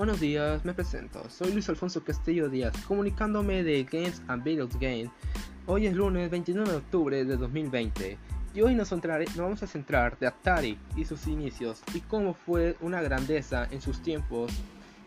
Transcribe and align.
Buenos 0.00 0.18
días, 0.18 0.64
me 0.64 0.72
presento. 0.72 1.28
Soy 1.28 1.52
Luis 1.52 1.68
Alfonso 1.68 2.02
Castillo 2.02 2.48
Díaz, 2.48 2.72
comunicándome 2.88 3.62
de 3.62 3.84
Games 3.84 4.22
and 4.28 4.42
Videos 4.42 4.74
Game. 4.80 5.10
Hoy 5.66 5.88
es 5.88 5.94
lunes 5.94 6.30
29 6.30 6.70
de 6.70 6.76
octubre 6.78 7.22
de 7.22 7.36
2020 7.36 8.16
y 8.54 8.62
hoy 8.62 8.74
nos, 8.74 8.90
nos 8.92 9.36
vamos 9.36 9.62
a 9.62 9.66
centrar 9.66 10.18
de 10.18 10.26
Atari 10.26 10.78
y 10.96 11.04
sus 11.04 11.26
inicios 11.26 11.82
y 11.92 12.00
cómo 12.00 12.32
fue 12.32 12.78
una 12.80 13.02
grandeza 13.02 13.68
en 13.70 13.82
sus 13.82 14.00
tiempos 14.02 14.50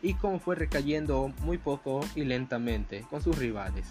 y 0.04 0.14
cómo 0.14 0.38
fue 0.38 0.54
recayendo 0.54 1.34
muy 1.42 1.58
poco 1.58 2.02
y 2.14 2.24
lentamente 2.24 3.04
con 3.10 3.20
sus 3.20 3.36
rivales. 3.40 3.88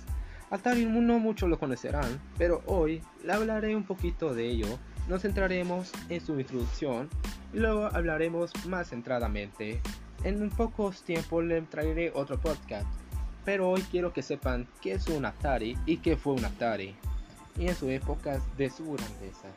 Atari 0.51 0.85
no 0.85 1.19
muchos 1.19 1.49
lo 1.49 1.59
conocerán, 1.59 2.21
pero 2.39 2.63
hoy 2.67 3.03
hablaré 3.29 3.75
un 3.75 3.83
poquito 3.83 4.35
de 4.35 4.51
ello. 4.51 4.79
Nos 5.09 5.23
centraremos 5.23 5.91
en 6.09 6.21
su 6.21 6.39
introducción 6.39 7.09
y 7.53 7.59
luego 7.59 7.87
hablaremos 7.87 8.53
más 8.67 8.91
centradamente 8.91 9.81
en 10.25 10.51
pocos 10.51 11.03
tiempos 11.03 11.45
le 11.45 11.61
traeré 11.63 12.13
otro 12.15 12.39
podcast, 12.39 12.87
pero 13.45 13.71
hoy 13.71 13.83
quiero 13.91 14.13
que 14.13 14.23
sepan 14.23 14.69
qué 14.81 14.93
es 14.93 15.09
un 15.09 15.25
Atari 15.25 15.77
y 15.87 15.97
qué 15.99 16.17
fue 16.17 16.35
un 16.35 16.45
Atari, 16.45 16.95
y 17.59 17.67
en 17.67 17.75
su 17.75 17.91
época 17.91 18.41
de 18.57 18.71
su 18.71 18.85
grandeza. 18.85 19.49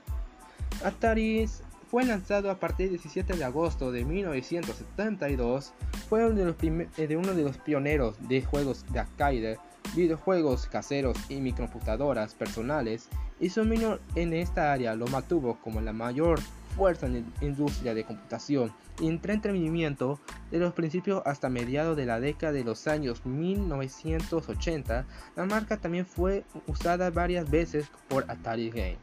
Atari 0.84 1.48
fue 1.90 2.04
lanzado 2.04 2.50
a 2.50 2.60
partir 2.60 2.88
del 2.90 2.98
17 2.98 3.38
de 3.38 3.44
agosto 3.44 3.91
de 3.91 4.04
1972, 4.05 5.74
fue 6.10 6.26
uno 6.26 6.36
de 6.36 6.46
los, 6.46 6.55
eh, 6.98 7.08
de 7.08 7.18
uno 7.18 7.34
de 7.34 7.44
los 7.44 7.58
pioneros 7.58 8.16
de 8.27 8.41
juegos 8.41 8.86
de 8.91 9.00
arcade, 9.00 9.60
videojuegos 9.96 10.68
caseros 10.68 11.18
y 11.30 11.36
microcomputadoras 11.36 12.34
personales, 12.34 13.08
y 13.40 13.50
su 13.50 13.62
dominio 13.62 14.00
en 14.16 14.34
esta 14.34 14.74
área 14.74 14.96
lo 14.96 15.07
mantuvo 15.07 15.60
como 15.62 15.79
la 15.82 15.94
mayor 15.94 16.40
fuerza 16.76 17.07
en 17.07 17.13
la 17.13 17.23
industria 17.45 17.93
de 17.93 18.04
computación 18.04 18.73
y 18.99 19.07
entretenimiento 19.07 20.20
de 20.51 20.59
los 20.59 20.73
principios 20.73 21.21
hasta 21.26 21.49
mediados 21.49 21.95
de 21.98 22.05
la 22.05 22.20
década 22.20 22.51
de 22.54 22.63
los 22.63 22.85
años 22.87 23.26
1980, 23.26 25.05
la 25.35 25.45
marca 25.45 25.77
también 25.77 26.05
fue 26.05 26.43
usada 26.67 27.09
varias 27.09 27.49
veces 27.49 27.90
por 28.07 28.29
Atari 28.29 28.70
Game, 28.70 28.99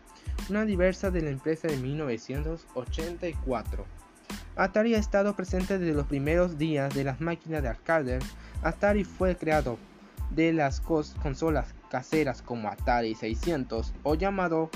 una 0.49 0.65
diversa 0.65 1.11
de 1.11 1.23
la 1.23 1.31
empresa 1.31 1.67
de 1.69 1.77
1984. 1.77 3.85
Atari 4.55 4.95
ha 4.95 4.99
estado 4.99 5.35
presente 5.35 5.79
desde 5.79 5.95
los 5.95 6.07
primeros 6.07 6.59
días 6.59 6.95
de 6.95 7.05
las 7.05 7.23
máquinas 7.23 7.63
de 7.63 7.69
arcade. 7.69 8.19
Atari 8.63 9.05
fue 9.05 9.35
creado 9.37 9.79
de 10.31 10.53
las 10.53 10.81
consolas 10.81 11.75
caseras 11.91 12.43
como 12.43 12.69
Atari 12.69 13.15
600 13.15 13.95
o 14.03 14.15
llamado 14.15 14.71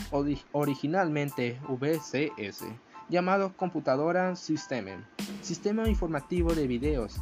originalmente 0.53 1.59
VCS 1.69 2.65
llamado 3.09 3.57
Computadora 3.57 4.37
System, 4.37 5.03
Sistema 5.43 5.89
Informativo 5.89 6.55
de 6.55 6.67
Videos. 6.67 7.17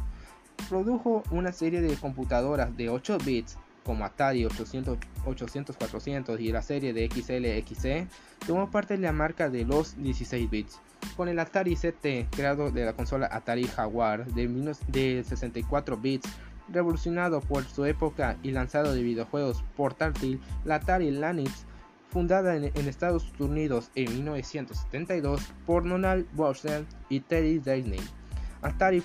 Produjo 0.69 1.23
una 1.31 1.51
serie 1.51 1.81
de 1.81 1.95
computadoras 1.95 2.75
de 2.75 2.89
8 2.89 3.17
bits 3.25 3.57
como 3.85 4.03
Atari 4.03 4.45
800, 4.45 4.97
800 5.25 5.77
400 5.77 6.39
y 6.39 6.51
la 6.51 6.61
serie 6.61 6.91
de 6.91 7.07
XLXE, 7.07 8.07
tomó 8.45 8.71
parte 8.71 8.95
de 8.95 9.03
la 9.03 9.11
marca 9.11 9.49
de 9.49 9.63
los 9.63 9.95
16 10.01 10.49
bits. 10.49 10.81
Con 11.15 11.29
el 11.29 11.37
Atari 11.39 11.75
CT, 11.75 12.35
creado 12.35 12.71
de 12.71 12.83
la 12.83 12.93
consola 12.93 13.29
Atari 13.31 13.65
Jaguar 13.65 14.25
de, 14.25 14.47
de 14.87 15.23
64 15.23 15.97
bits, 15.97 16.27
revolucionado 16.69 17.41
por 17.41 17.63
su 17.63 17.85
época 17.85 18.37
y 18.41 18.51
lanzado 18.51 18.91
de 18.91 19.03
videojuegos 19.03 19.63
portátil, 19.77 20.41
la 20.65 20.75
Atari 20.75 21.11
Lanix 21.11 21.67
fundada 22.15 22.55
en, 22.55 22.63
Estados 22.87 23.29
Unidos 23.39 23.91
en 23.93 24.05
1972 24.13 25.41
por 25.65 25.85
Donald 25.85 26.25
Boston 26.31 26.87
y 27.09 27.19
Teddy 27.19 27.59
Disney. 27.59 27.99
Atari 28.61 29.03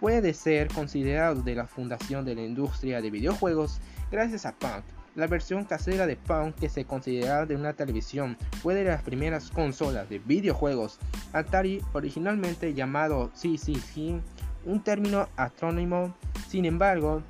puede 0.00 0.34
ser 0.34 0.66
considerado 0.66 1.40
de 1.42 1.54
la 1.54 1.68
fundación 1.68 2.24
de 2.24 2.34
la 2.34 2.42
industria 2.42 3.00
de 3.00 3.12
videojuegos 3.12 3.80
gracias 4.10 4.44
a 4.44 4.56
Punk. 4.56 4.82
La 5.14 5.28
versión 5.28 5.66
casera 5.66 6.04
de 6.08 6.16
Punk 6.16 6.56
que 6.56 6.68
se 6.68 6.84
considera 6.84 7.46
de 7.46 7.54
una 7.54 7.74
televisión 7.74 8.36
fue 8.60 8.74
de 8.74 8.82
las 8.82 9.04
primeras 9.04 9.52
consolas 9.52 10.08
de 10.08 10.18
videojuegos. 10.18 10.98
Atari, 11.32 11.80
originalmente 11.92 12.74
llamado 12.74 13.30
CCC, 13.34 14.20
un 14.64 14.82
término 14.82 15.28
astrónimo, 15.36 16.12
sin 16.48 16.64
embargo, 16.64 17.22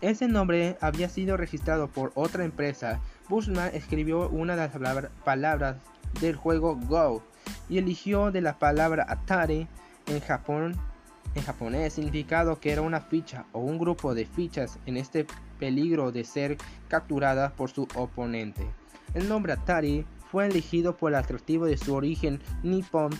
ese 0.00 0.28
nombre 0.28 0.76
había 0.80 1.10
sido 1.10 1.36
registrado 1.36 1.88
por 1.88 2.12
otra 2.14 2.44
empresa 2.44 3.00
Bushman 3.28 3.70
escribió 3.74 4.28
una 4.28 4.56
de 4.56 4.68
las 4.68 5.10
palabras 5.24 5.76
del 6.20 6.36
juego 6.36 6.76
Go 6.76 7.22
y 7.68 7.78
eligió 7.78 8.30
de 8.30 8.40
la 8.40 8.58
palabra 8.58 9.06
Atari 9.08 9.66
en 10.06 10.20
japonés 10.20 11.92
significado 11.92 12.60
que 12.60 12.72
era 12.72 12.82
una 12.82 13.00
ficha 13.00 13.46
o 13.52 13.60
un 13.60 13.78
grupo 13.78 14.14
de 14.14 14.26
fichas 14.26 14.78
en 14.86 14.96
este 14.96 15.26
peligro 15.58 16.12
de 16.12 16.24
ser 16.24 16.58
capturada 16.88 17.50
por 17.54 17.70
su 17.70 17.88
oponente. 17.94 18.66
El 19.14 19.28
nombre 19.28 19.52
Atari 19.52 20.06
fue 20.30 20.46
elegido 20.46 20.96
por 20.96 21.12
el 21.12 21.16
atractivo 21.16 21.66
de 21.66 21.76
su 21.76 21.94
origen 21.94 22.40
nippon. 22.62 23.12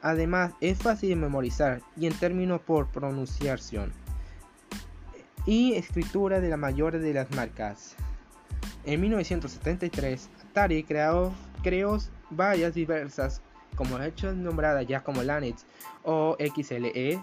Además, 0.00 0.52
es 0.60 0.78
fácil 0.78 1.10
de 1.10 1.16
memorizar 1.16 1.80
y 1.96 2.06
en 2.06 2.14
términos 2.14 2.60
por 2.60 2.88
pronunciación 2.88 3.92
y 5.46 5.74
escritura 5.74 6.40
de 6.40 6.48
la 6.48 6.56
mayoría 6.56 7.00
de 7.00 7.14
las 7.14 7.30
marcas. 7.32 7.96
En 8.84 9.00
1973, 9.00 10.28
Atari 10.50 10.82
creó, 10.82 11.32
creó 11.62 11.98
varias 12.30 12.74
diversas, 12.74 13.40
como 13.76 14.00
hechos 14.00 14.34
nombradas 14.36 14.86
ya 14.86 15.02
como 15.02 15.22
Lanix 15.22 15.64
o 16.02 16.36
XLE. 16.38 17.20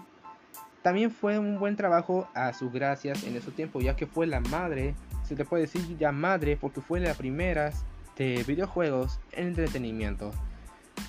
También 0.82 1.10
fue 1.10 1.38
un 1.38 1.58
buen 1.58 1.76
trabajo 1.76 2.26
a 2.34 2.52
sus 2.54 2.72
gracias 2.72 3.24
en 3.24 3.36
ese 3.36 3.50
tiempo, 3.50 3.80
ya 3.80 3.94
que 3.94 4.06
fue 4.06 4.26
la 4.26 4.40
madre, 4.40 4.94
se 5.28 5.36
le 5.36 5.44
puede 5.44 5.64
decir 5.64 5.82
ya 5.98 6.12
madre, 6.12 6.56
porque 6.56 6.80
fue 6.80 7.00
la 7.00 7.14
primera 7.14 7.72
de 8.16 8.42
videojuegos 8.46 9.20
en 9.32 9.48
entretenimiento. 9.48 10.30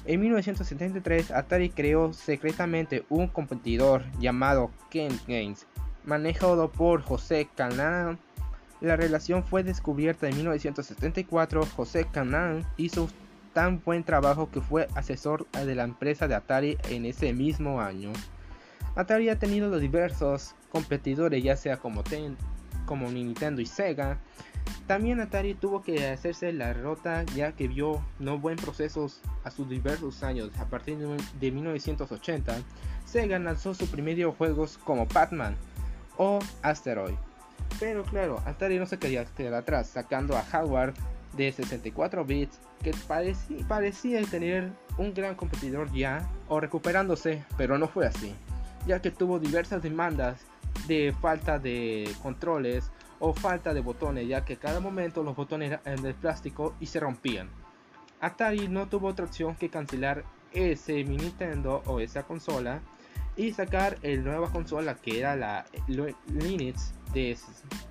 En 0.05 0.19
1973, 0.19 1.31
Atari 1.31 1.69
creó 1.69 2.11
secretamente 2.11 3.05
un 3.09 3.27
competidor 3.27 4.03
llamado 4.19 4.71
Ken 4.89 5.17
Games, 5.27 5.65
manejado 6.05 6.71
por 6.71 7.01
José 7.01 7.47
Canaan 7.55 8.19
la 8.81 8.95
relación 8.95 9.43
fue 9.43 9.63
descubierta 9.63 10.27
en 10.27 10.35
1974. 10.35 11.65
José 11.67 12.07
Canaan 12.11 12.65
hizo 12.77 13.07
tan 13.53 13.81
buen 13.83 14.03
trabajo 14.03 14.49
que 14.49 14.61
fue 14.61 14.87
asesor 14.95 15.47
de 15.51 15.75
la 15.75 15.83
empresa 15.83 16.27
de 16.27 16.35
Atari 16.35 16.77
en 16.89 17.05
ese 17.05 17.31
mismo 17.33 17.79
año. 17.79 18.11
Atari 18.95 19.29
ha 19.29 19.39
tenido 19.39 19.69
los 19.69 19.81
diversos 19.81 20.55
competidores, 20.71 21.43
ya 21.43 21.55
sea 21.55 21.77
como, 21.77 22.03
como 22.85 23.11
Nintendo 23.11 23.61
y 23.61 23.65
Sega. 23.65 24.19
También 24.87 25.19
Atari 25.19 25.53
tuvo 25.53 25.81
que 25.81 26.07
hacerse 26.07 26.51
la 26.51 26.73
rota 26.73 27.23
ya 27.35 27.53
que 27.53 27.67
vio 27.67 28.03
no 28.19 28.39
buen 28.39 28.57
procesos 28.57 29.21
a 29.43 29.51
sus 29.51 29.69
diversos 29.69 30.23
años. 30.23 30.49
A 30.59 30.65
partir 30.65 30.97
de 30.97 31.51
1980, 31.51 32.55
Sega 33.05 33.37
lanzó 33.37 33.73
sus 33.73 33.89
primeros 33.89 34.35
juegos 34.35 34.77
como 34.79 35.05
Batman 35.05 35.55
o 36.17 36.39
Asteroid. 36.63 37.15
Pero 37.79 38.03
claro, 38.03 38.41
Atari 38.45 38.77
no 38.77 38.85
se 38.85 38.99
quería 38.99 39.25
quedar 39.25 39.53
atrás, 39.55 39.87
sacando 39.87 40.37
a 40.37 40.45
Howard 40.53 40.93
de 41.35 41.51
64 41.51 42.25
bits 42.25 42.59
que 42.83 42.93
parecía, 43.67 44.21
tener 44.23 44.71
un 44.97 45.13
gran 45.13 45.35
competidor 45.35 45.91
ya 45.91 46.29
o 46.47 46.59
recuperándose, 46.59 47.43
pero 47.57 47.77
no 47.77 47.87
fue 47.87 48.05
así, 48.07 48.35
ya 48.85 49.01
que 49.01 49.11
tuvo 49.11 49.39
diversas 49.39 49.81
demandas 49.81 50.41
de 50.87 51.13
falta 51.21 51.59
de 51.59 52.09
controles 52.21 52.91
o 53.19 53.33
falta 53.33 53.73
de 53.73 53.81
botones, 53.81 54.27
ya 54.27 54.43
que 54.43 54.57
cada 54.57 54.79
momento 54.79 55.23
los 55.23 55.35
botones 55.35 55.79
eran 55.85 56.01
de 56.01 56.13
plástico 56.13 56.75
y 56.79 56.87
se 56.87 56.99
rompían. 56.99 57.49
Atari 58.19 58.67
no 58.67 58.87
tuvo 58.87 59.07
otra 59.07 59.25
opción 59.25 59.55
que 59.55 59.69
cancelar 59.69 60.23
ese 60.51 61.03
Nintendo 61.03 61.81
o 61.85 61.99
esa 61.99 62.23
consola 62.23 62.81
y 63.35 63.53
sacar 63.53 63.97
el 64.01 64.23
nueva 64.23 64.51
consola 64.51 64.95
que 64.95 65.19
era 65.19 65.35
la 65.35 65.65
Linux 66.27 66.93
de 67.13 67.37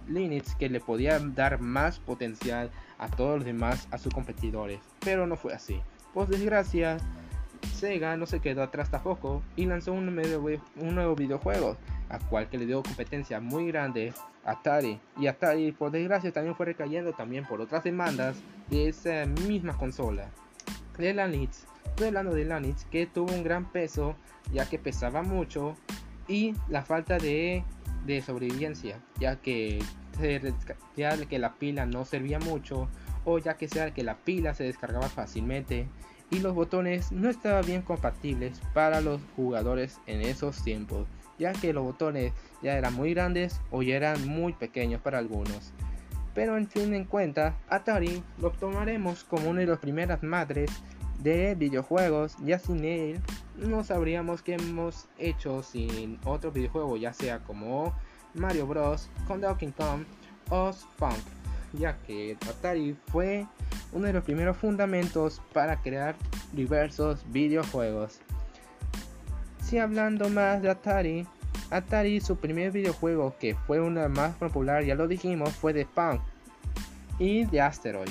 Linux 0.08 0.54
que 0.54 0.68
le 0.68 0.80
podía 0.80 1.18
dar 1.18 1.60
más 1.60 1.98
potencial 1.98 2.70
a 2.98 3.08
todos 3.08 3.36
los 3.36 3.44
demás 3.44 3.88
a 3.90 3.98
sus 3.98 4.12
competidores, 4.12 4.80
pero 5.00 5.26
no 5.26 5.36
fue 5.36 5.52
así. 5.52 5.80
Por 6.12 6.28
desgracia, 6.28 6.98
Sega 7.74 8.16
no 8.16 8.26
se 8.26 8.40
quedó 8.40 8.62
atrás 8.62 8.90
tampoco 8.90 9.42
y 9.56 9.66
lanzó 9.66 9.92
un, 9.92 10.08
un 10.08 10.94
nuevo 10.94 11.14
videojuego, 11.14 11.76
a 12.08 12.18
cual 12.18 12.48
que 12.48 12.58
le 12.58 12.66
dio 12.66 12.82
competencia 12.82 13.40
muy 13.40 13.68
grande 13.68 14.12
a 14.44 14.52
Atari. 14.52 15.00
Y 15.18 15.26
Atari, 15.26 15.72
por 15.72 15.90
desgracia, 15.90 16.32
también 16.32 16.56
fue 16.56 16.66
recayendo 16.66 17.12
también 17.12 17.46
por 17.46 17.60
otras 17.60 17.84
demandas 17.84 18.42
de 18.68 18.88
esa 18.88 19.26
misma 19.26 19.76
consola. 19.76 20.28
De 20.98 21.14
Lanix, 21.14 21.66
estoy 21.86 22.08
hablando 22.08 22.34
de 22.34 22.44
Lanix, 22.44 22.84
que 22.86 23.06
tuvo 23.06 23.32
un 23.32 23.42
gran 23.42 23.70
peso, 23.70 24.16
ya 24.52 24.68
que 24.68 24.78
pesaba 24.78 25.22
mucho 25.22 25.74
y 26.28 26.54
la 26.68 26.82
falta 26.82 27.18
de 27.18 27.64
de 28.06 28.20
sobrevivencia, 28.20 29.00
ya 29.18 29.36
que, 29.36 29.82
ya 30.96 31.16
que 31.26 31.38
la 31.38 31.54
pila 31.54 31.86
no 31.86 32.04
servía 32.04 32.38
mucho 32.38 32.88
o 33.24 33.38
ya 33.38 33.54
que 33.54 33.68
sea 33.68 33.92
que 33.92 34.02
la 34.02 34.16
pila 34.16 34.54
se 34.54 34.64
descargaba 34.64 35.08
fácilmente 35.08 35.86
y 36.30 36.38
los 36.38 36.54
botones 36.54 37.10
no 37.12 37.28
estaban 37.28 37.66
bien 37.66 37.82
compatibles 37.82 38.60
para 38.72 39.00
los 39.00 39.20
jugadores 39.36 39.98
en 40.06 40.22
esos 40.22 40.62
tiempos, 40.62 41.06
ya 41.38 41.52
que 41.52 41.72
los 41.72 41.84
botones 41.84 42.32
ya 42.62 42.76
eran 42.76 42.94
muy 42.94 43.14
grandes 43.14 43.60
o 43.70 43.82
ya 43.82 43.96
eran 43.96 44.26
muy 44.28 44.52
pequeños 44.52 45.00
para 45.00 45.18
algunos. 45.18 45.72
Pero 46.34 46.56
en 46.56 46.68
fin 46.68 46.94
en 46.94 47.04
cuenta, 47.04 47.56
Atari 47.68 48.22
lo 48.38 48.50
tomaremos 48.52 49.24
como 49.24 49.50
una 49.50 49.60
de 49.60 49.66
las 49.66 49.80
primeras 49.80 50.22
madres 50.22 50.70
de 51.18 51.54
videojuegos, 51.54 52.36
ya 52.44 52.58
sin 52.58 52.84
él 52.84 53.20
no 53.60 53.84
sabríamos 53.84 54.42
qué 54.42 54.54
hemos 54.54 55.06
hecho 55.18 55.62
sin 55.62 56.18
otro 56.24 56.50
videojuego, 56.50 56.96
ya 56.96 57.12
sea 57.12 57.40
como 57.40 57.94
Mario 58.34 58.66
Bros, 58.66 59.10
con 59.26 59.40
Donkey 59.40 59.72
Kong 59.72 60.04
o 60.48 60.72
Spunk, 60.72 61.18
ya 61.72 61.96
que 61.98 62.36
Atari 62.48 62.96
fue 63.08 63.46
uno 63.92 64.06
de 64.06 64.12
los 64.12 64.24
primeros 64.24 64.56
fundamentos 64.56 65.42
para 65.52 65.80
crear 65.82 66.16
diversos 66.52 67.24
videojuegos. 67.30 68.20
Si 69.62 69.78
hablando 69.78 70.28
más 70.28 70.62
de 70.62 70.70
Atari, 70.70 71.26
Atari 71.70 72.20
su 72.20 72.36
primer 72.36 72.72
videojuego 72.72 73.36
que 73.38 73.54
fue 73.54 73.80
uno 73.80 74.08
más 74.08 74.34
popular, 74.36 74.84
ya 74.84 74.94
lo 74.94 75.06
dijimos, 75.06 75.50
fue 75.50 75.72
de 75.72 75.86
Punk 75.86 76.20
y 77.18 77.44
de 77.44 77.60
Asteroid. 77.60 78.10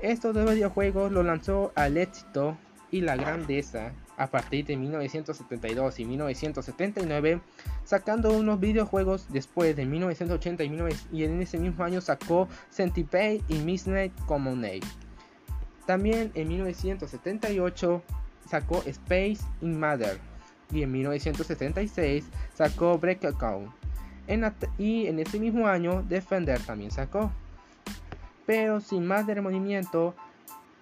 Estos 0.00 0.34
dos 0.34 0.50
videojuegos 0.50 1.12
lo 1.12 1.22
lanzó 1.22 1.72
al 1.74 1.98
éxito 1.98 2.56
y 2.90 3.02
la 3.02 3.16
grandeza 3.16 3.92
a 4.20 4.26
partir 4.26 4.66
de 4.66 4.76
1972 4.76 5.98
y 5.98 6.04
1979, 6.04 7.40
sacando 7.84 8.36
unos 8.36 8.60
videojuegos 8.60 9.26
después 9.30 9.74
de 9.74 9.86
1980 9.86 10.62
y, 11.10 11.24
en 11.24 11.40
ese 11.40 11.56
mismo 11.56 11.82
año 11.84 12.02
sacó 12.02 12.46
Centipede 12.70 13.40
y 13.48 13.54
Midnight 13.60 14.12
Common 14.26 14.62
También 15.86 16.30
en 16.34 16.48
1978 16.48 18.02
sacó 18.46 18.82
Space 18.84 19.38
Invader 19.62 20.18
y 20.70 20.82
en 20.82 20.92
1976 20.92 22.26
sacó 22.52 22.98
Breakabout. 22.98 23.70
y 24.76 25.06
en 25.06 25.18
ese 25.18 25.40
mismo 25.40 25.66
año 25.66 26.02
Defender 26.02 26.60
también 26.60 26.90
sacó. 26.90 27.32
Pero 28.44 28.80
sin 28.80 29.06
más 29.06 29.26
de 29.26 29.34
removimiento, 29.34 30.14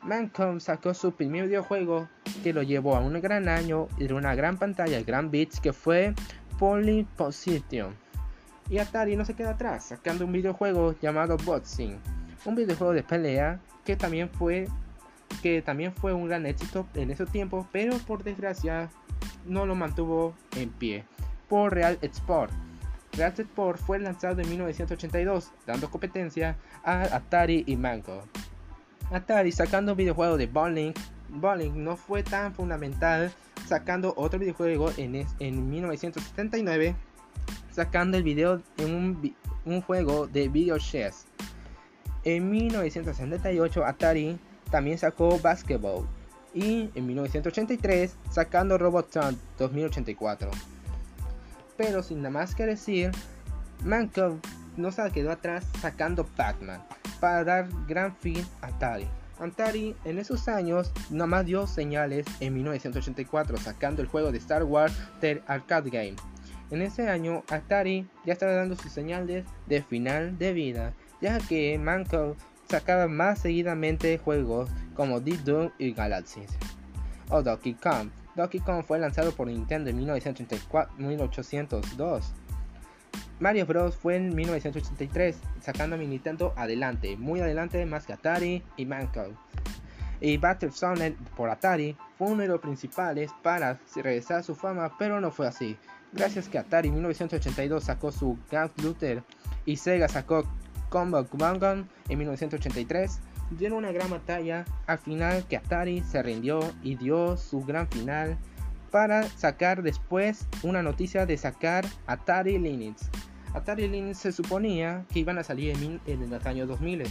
Mancom 0.09 0.59
sacó 0.59 0.95
su 0.95 1.13
primer 1.13 1.49
videojuego 1.49 2.09
que 2.43 2.55
lo 2.55 2.63
llevó 2.63 2.97
a 2.97 3.01
un 3.01 3.21
gran 3.21 3.47
año 3.47 3.89
y 3.99 4.07
de 4.07 4.15
una 4.15 4.35
gran 4.35 4.57
pantalla, 4.57 5.03
gran 5.03 5.31
beats, 5.31 5.61
que 5.61 5.75
fue 5.75 6.15
Polyposition. 6.59 7.95
Y 8.71 8.79
Atari 8.79 9.17
no 9.17 9.27
se 9.27 9.35
queda 9.35 9.51
atrás, 9.51 9.85
sacando 9.85 10.25
un 10.25 10.33
videojuego 10.33 10.95
llamado 10.99 11.37
Boxing, 11.37 11.99
un 12.47 12.55
videojuego 12.55 12.95
de 12.95 13.03
pelea 13.03 13.61
que 13.85 13.97
también 13.97 14.31
fue 14.31 14.67
que 15.43 15.61
también 15.61 15.93
fue 15.93 16.15
un 16.15 16.27
gran 16.27 16.47
éxito 16.47 16.87
en 16.95 17.11
ese 17.11 17.27
tiempo, 17.27 17.69
pero 17.71 17.99
por 17.99 18.25
desgracia 18.25 18.89
no 19.45 19.67
lo 19.67 19.75
mantuvo 19.75 20.35
en 20.57 20.71
pie 20.71 21.05
por 21.51 21.75
Real 21.75 21.99
Sport. 22.01 22.51
Real 23.13 23.35
Sport 23.37 23.79
fue 23.79 23.99
lanzado 23.99 24.41
en 24.41 24.49
1982, 24.49 25.53
dando 25.67 25.91
competencia 25.91 26.57
a 26.83 27.03
Atari 27.15 27.65
y 27.67 27.77
Manco. 27.77 28.25
Atari 29.11 29.53
sacando 29.53 29.93
un 29.93 29.99
videojuego 29.99 30.37
de 30.37 30.47
Bowling, 30.47 30.93
Bowling 31.29 31.73
no 31.83 31.97
fue 31.97 32.23
tan 32.23 32.55
fundamental, 32.55 33.33
sacando 33.67 34.13
otro 34.17 34.39
videojuego 34.39 34.91
en, 34.97 35.27
en 35.39 35.71
1979, 35.71 36.95
sacando 37.71 38.19
el 38.19 38.23
video 38.23 38.63
en 38.77 39.35
un, 39.65 39.83
juego 39.83 40.27
de 40.27 40.49
video 40.49 40.79
chess. 40.79 41.27
En 42.25 42.51
1978 42.51 43.85
Atari 43.85 44.39
también 44.71 44.99
sacó 44.99 45.39
Basketball 45.39 46.07
y 46.53 46.91
en 46.95 47.07
1983 47.07 48.17
sacando 48.31 48.77
Robotron 48.77 49.39
2084. 49.59 50.51
Pero 51.77 52.03
sin 52.03 52.19
nada 52.19 52.31
más 52.31 52.55
que 52.55 52.67
decir, 52.67 53.13
Manco 53.85 54.39
no 54.77 54.91
se 54.91 55.11
quedó 55.13 55.31
atrás 55.31 55.65
sacando 55.81 56.25
Pac-Man 56.25 56.83
para 57.21 57.45
dar 57.45 57.69
gran 57.87 58.17
fin 58.17 58.45
a 58.63 58.69
Atari. 58.69 59.07
Atari 59.39 59.95
en 60.05 60.19
esos 60.19 60.49
años 60.49 60.91
nada 61.11 61.27
más 61.27 61.45
dio 61.47 61.67
señales 61.67 62.27
en 62.41 62.55
1984 62.55 63.59
sacando 63.59 64.03
el 64.03 64.09
juego 64.09 64.33
de 64.33 64.39
Star 64.39 64.65
Wars 64.65 64.97
The 65.21 65.43
Arcade 65.47 65.91
Game. 65.91 66.17
En 66.71 66.83
ese 66.83 67.09
año 67.09 67.45
Atari 67.49 68.07
ya 68.27 68.35
estaba 68.35 68.53
dando 68.53 68.77
sus 68.77 68.93
señales 68.93 69.47
de 69.67 69.83
final 69.83 70.37
de 70.39 70.53
vida, 70.53 70.93
ya 71.21 71.39
que 71.39 71.79
Manco 71.79 72.37
sacaba 72.69 73.09
más 73.09 73.41
seguidamente 73.41 74.19
juegos 74.19 74.71
como 74.95 75.21
Deep 75.21 75.43
Doom 75.45 75.71
y 75.79 75.93
Galaxies. 75.93 76.51
O 77.31 77.43
Donkey 77.43 77.75
Kong. 77.75 78.09
Donkey 78.37 78.61
Kong 78.61 78.85
fue 78.85 78.99
lanzado 78.99 79.33
por 79.33 79.49
Nintendo 79.49 79.91
en 79.91 79.97
1802. 79.97 82.35
Mario 83.41 83.67
Bros. 83.67 83.97
fue 83.97 84.17
en 84.17 84.35
1983, 84.35 85.37
sacando 85.61 85.97
a 85.97 85.99
mi 85.99 86.07
Nintendo 86.07 86.53
adelante, 86.57 87.17
muy 87.17 87.41
adelante 87.41 87.85
más 87.87 88.07
que 88.07 88.13
Atari 88.13 88.63
y 88.77 88.85
Manco. 88.85 89.27
Y 90.21 90.37
Battlezone 90.37 91.15
por 91.37 91.49
Atari 91.49 91.97
fue 92.17 92.29
uno 92.29 92.43
de 92.43 92.49
los 92.49 92.61
principales 92.61 93.31
para 93.43 93.79
regresar 93.95 94.39
a 94.39 94.43
su 94.43 94.55
fama, 94.55 94.97
pero 94.99 95.21
no 95.21 95.31
fue 95.31 95.47
así. 95.47 95.77
Gracias 96.13 96.49
que 96.49 96.59
Atari 96.59 96.89
en 96.89 96.95
1982 96.95 97.85
sacó 97.85 98.11
su 98.11 98.37
Luther 98.83 99.23
y 99.67 99.77
Sega 99.77 100.09
sacó 100.09 100.45
Combat 100.89 101.31
Gun 101.31 101.89
en 102.09 102.19
1983 102.19 103.21
dieron 103.51 103.79
una 103.79 103.93
gran 103.93 104.11
batalla 104.11 104.65
al 104.87 104.99
final 104.99 105.45
que 105.47 105.57
Atari 105.57 106.03
se 106.03 106.23
rindió 106.23 106.61
y 106.83 106.97
dio 106.97 107.37
su 107.37 107.63
gran 107.63 107.89
final 107.89 108.37
para 108.91 109.25
sacar 109.25 109.83
después 109.83 110.47
una 110.63 110.83
noticia 110.83 111.27
de 111.27 111.37
sacar 111.37 111.85
Atari 112.07 112.59
Linux. 112.59 113.09
Atari 113.55 113.89
Linux 113.89 114.19
se 114.19 114.33
suponía 114.33 115.05
que 115.13 115.21
iban 115.21 115.39
a 115.39 115.43
salir 115.43 115.75
en, 116.07 116.31
los 116.31 116.47
años 116.47 116.69
2000, 116.69 117.05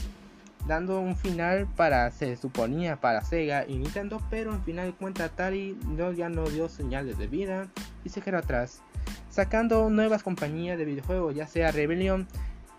dando 0.67 0.99
un 0.99 1.15
final 1.15 1.67
para, 1.75 2.11
se 2.11 2.35
suponía, 2.35 2.99
para 2.99 3.23
Sega 3.23 3.65
y 3.67 3.77
Nintendo, 3.77 4.21
pero 4.29 4.53
en 4.53 4.63
final 4.63 4.95
de 4.99 5.23
Atari 5.23 5.77
no, 5.87 6.11
ya 6.11 6.29
no 6.29 6.47
dio 6.49 6.69
señales 6.69 7.17
de 7.17 7.27
vida 7.27 7.67
y 8.03 8.09
se 8.09 8.21
quedó 8.21 8.37
atrás, 8.37 8.81
sacando 9.29 9.89
nuevas 9.89 10.23
compañías 10.23 10.77
de 10.77 10.85
videojuegos, 10.85 11.35
ya 11.35 11.47
sea 11.47 11.71
Rebellion, 11.71 12.27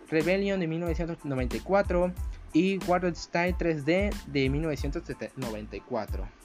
Rebellion 0.09 0.59
de 0.59 0.67
1994 0.67 2.13
y 2.53 2.79
Style 3.13 3.55
3D 3.55 4.13
de 4.27 4.49
1994. 4.49 6.39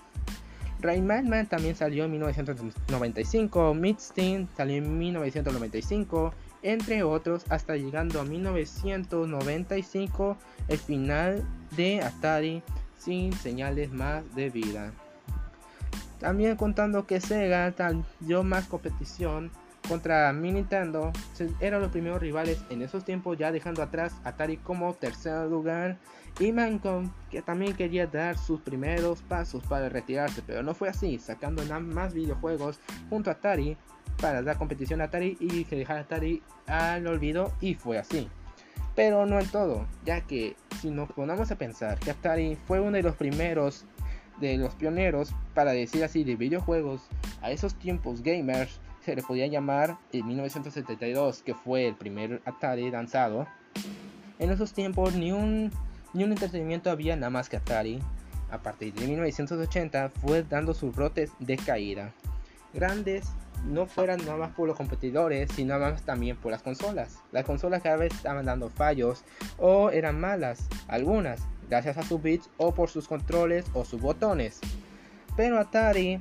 Rayman 0.81 1.47
también 1.47 1.75
salió 1.75 2.05
en 2.05 2.11
1995, 2.11 3.75
Midstein 3.75 4.49
salió 4.55 4.77
en 4.77 4.99
1995, 4.99 6.35
entre 6.65 7.05
otros, 7.05 7.45
hasta 7.51 7.77
llegando 7.77 8.21
a 8.21 8.25
1995, 8.25 10.37
el 10.67 10.79
final 10.79 11.47
de 11.77 12.03
Atari 12.03 12.65
sin 12.99 13.33
señales 13.35 13.93
más 13.93 14.25
de 14.35 14.51
vida. 14.51 14.93
También 16.19 16.57
contando 16.57 17.07
que 17.07 17.21
Sega 17.21 17.73
dio 18.21 18.43
más 18.43 18.67
competición 18.67 19.53
contra 19.89 20.33
Nintendo 20.33 21.13
eran 21.61 21.83
los 21.83 21.91
primeros 21.91 22.21
rivales 22.21 22.65
en 22.71 22.81
esos 22.81 23.05
tiempos 23.05 23.37
ya 23.37 23.53
dejando 23.53 23.83
atrás 23.83 24.15
Atari 24.25 24.57
como 24.57 24.95
tercer 24.95 25.47
lugar 25.49 25.99
y 26.41 26.53
Mancom 26.53 27.11
que 27.31 27.43
también 27.43 27.75
quería 27.75 28.07
dar 28.07 28.39
sus 28.39 28.61
primeros 28.61 29.21
pasos 29.21 29.63
para 29.65 29.91
retirarse 29.91 30.41
pero 30.47 30.63
no 30.63 30.73
fue 30.73 30.89
así 30.89 31.19
sacando 31.19 31.63
más 31.81 32.15
videojuegos 32.15 32.81
junto 33.11 33.29
a 33.29 33.35
Atari 33.35 33.77
para 34.21 34.43
dar 34.43 34.59
competición 34.59 35.01
a 35.01 35.05
Atari 35.05 35.37
y 35.41 35.65
que 35.65 35.77
dejar 35.77 35.99
a 35.99 36.01
Atari 36.01 36.43
al 36.67 37.07
olvido 37.07 37.53
y 37.61 37.75
fue 37.75 37.99
así 37.99 38.29
pero 38.95 39.27
no 39.27 39.41
en 39.41 39.49
todo 39.49 39.87
ya 40.05 40.21
que 40.23 40.57
si 40.81 40.91
nos 40.91 41.11
ponemos 41.13 41.51
a 41.51 41.57
pensar 41.57 41.99
que 41.99 42.11
Atari 42.11 42.57
fue 42.67 42.81
uno 42.81 42.97
de 42.97 43.03
los 43.03 43.17
primeros 43.17 43.85
de 44.41 44.57
los 44.57 44.75
pioneros 44.75 45.35
para 45.55 45.73
decir 45.73 46.03
así 46.05 46.25
de 46.25 46.37
videojuegos 46.37 47.03
a 47.43 47.51
esos 47.51 47.75
tiempos 47.75 48.23
gamers 48.23 48.81
se 49.05 49.15
le 49.15 49.23
podía 49.23 49.47
llamar 49.47 49.99
en 50.13 50.27
1972, 50.27 51.43
que 51.43 51.55
fue 51.55 51.87
el 51.87 51.95
primer 51.95 52.41
Atari 52.47 52.91
lanzado. 52.91 53.47
En 54.39 54.51
esos 54.51 54.73
tiempos 54.73 55.15
ni 55.15 55.31
un, 55.31 55.71
ni 56.15 56.25
un 56.25 56.33
entretenimiento 56.33 56.91
había 56.91 57.15
nada 57.15 57.31
más 57.31 57.49
que 57.49 57.59
Atari. 57.59 58.01
A 58.51 58.63
partir 58.63 58.95
de 58.95 59.07
1980 59.07 60.11
fue 60.23 60.43
dando 60.43 60.73
sus 60.73 60.95
brotes 60.95 61.33
de 61.39 61.57
caída. 61.57 62.13
Grandes 62.73 63.27
no 63.65 63.87
fueran 63.87 64.25
nada 64.25 64.37
más 64.37 64.51
por 64.53 64.69
los 64.69 64.77
competidores, 64.77 65.51
sino 65.53 65.79
más 65.79 66.03
también 66.03 66.37
por 66.37 66.53
las 66.53 66.63
consolas. 66.63 67.19
Las 67.33 67.45
consolas 67.45 67.83
cada 67.83 67.97
vez 67.97 68.15
estaban 68.15 68.47
dando 68.47 68.71
fallos 68.71 69.25
o 69.59 69.91
eran 69.91 70.21
malas, 70.21 70.69
algunas, 70.89 71.41
gracias 71.69 71.97
a 71.97 72.03
sus 72.03 72.23
bits 72.23 72.51
o 72.57 72.75
por 72.75 72.91
sus 72.91 73.09
controles 73.09 73.65
o 73.75 73.85
sus 73.85 74.01
botones. 74.01 74.61
Pero 75.37 75.59
Atari 75.59 76.21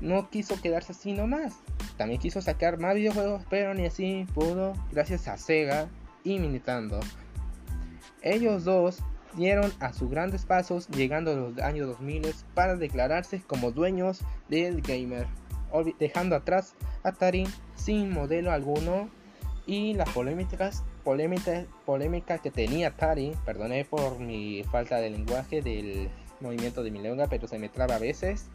no 0.00 0.30
quiso 0.30 0.60
quedarse 0.60 0.92
así 0.92 1.12
nomás. 1.12 1.54
También 1.96 2.20
quiso 2.20 2.40
sacar 2.40 2.78
más 2.78 2.94
videojuegos, 2.94 3.42
pero 3.50 3.74
ni 3.74 3.86
así 3.86 4.26
pudo 4.34 4.74
gracias 4.90 5.28
a 5.28 5.36
Sega 5.36 5.88
y 6.24 6.38
Nintendo. 6.38 7.00
Ellos 8.22 8.64
dos 8.64 9.02
dieron 9.36 9.72
a 9.80 9.92
sus 9.92 10.10
grandes 10.10 10.44
pasos 10.44 10.88
llegando 10.88 11.32
a 11.32 11.36
los 11.36 11.58
años 11.58 11.86
2000 11.86 12.34
para 12.54 12.76
declararse 12.76 13.40
como 13.46 13.70
dueños 13.70 14.20
del 14.48 14.82
gamer. 14.82 15.26
Dejando 15.98 16.36
atrás 16.36 16.74
Atari 17.02 17.46
sin 17.76 18.12
modelo 18.12 18.52
alguno 18.52 19.08
y 19.66 19.94
las 19.94 20.08
polémicas 20.10 20.82
polémicas 21.04 21.66
polémica 21.86 22.38
que 22.38 22.50
tenía 22.50 22.88
Atari, 22.88 23.32
perdoné 23.44 23.84
por 23.84 24.18
mi 24.18 24.64
falta 24.64 24.96
de 24.96 25.10
lenguaje 25.10 25.62
del 25.62 26.10
movimiento 26.40 26.82
de 26.82 26.90
mi 26.90 27.00
lengua, 27.00 27.26
pero 27.28 27.46
se 27.48 27.58
me 27.58 27.68
traba 27.68 27.96
a 27.96 27.98
veces. 27.98 28.46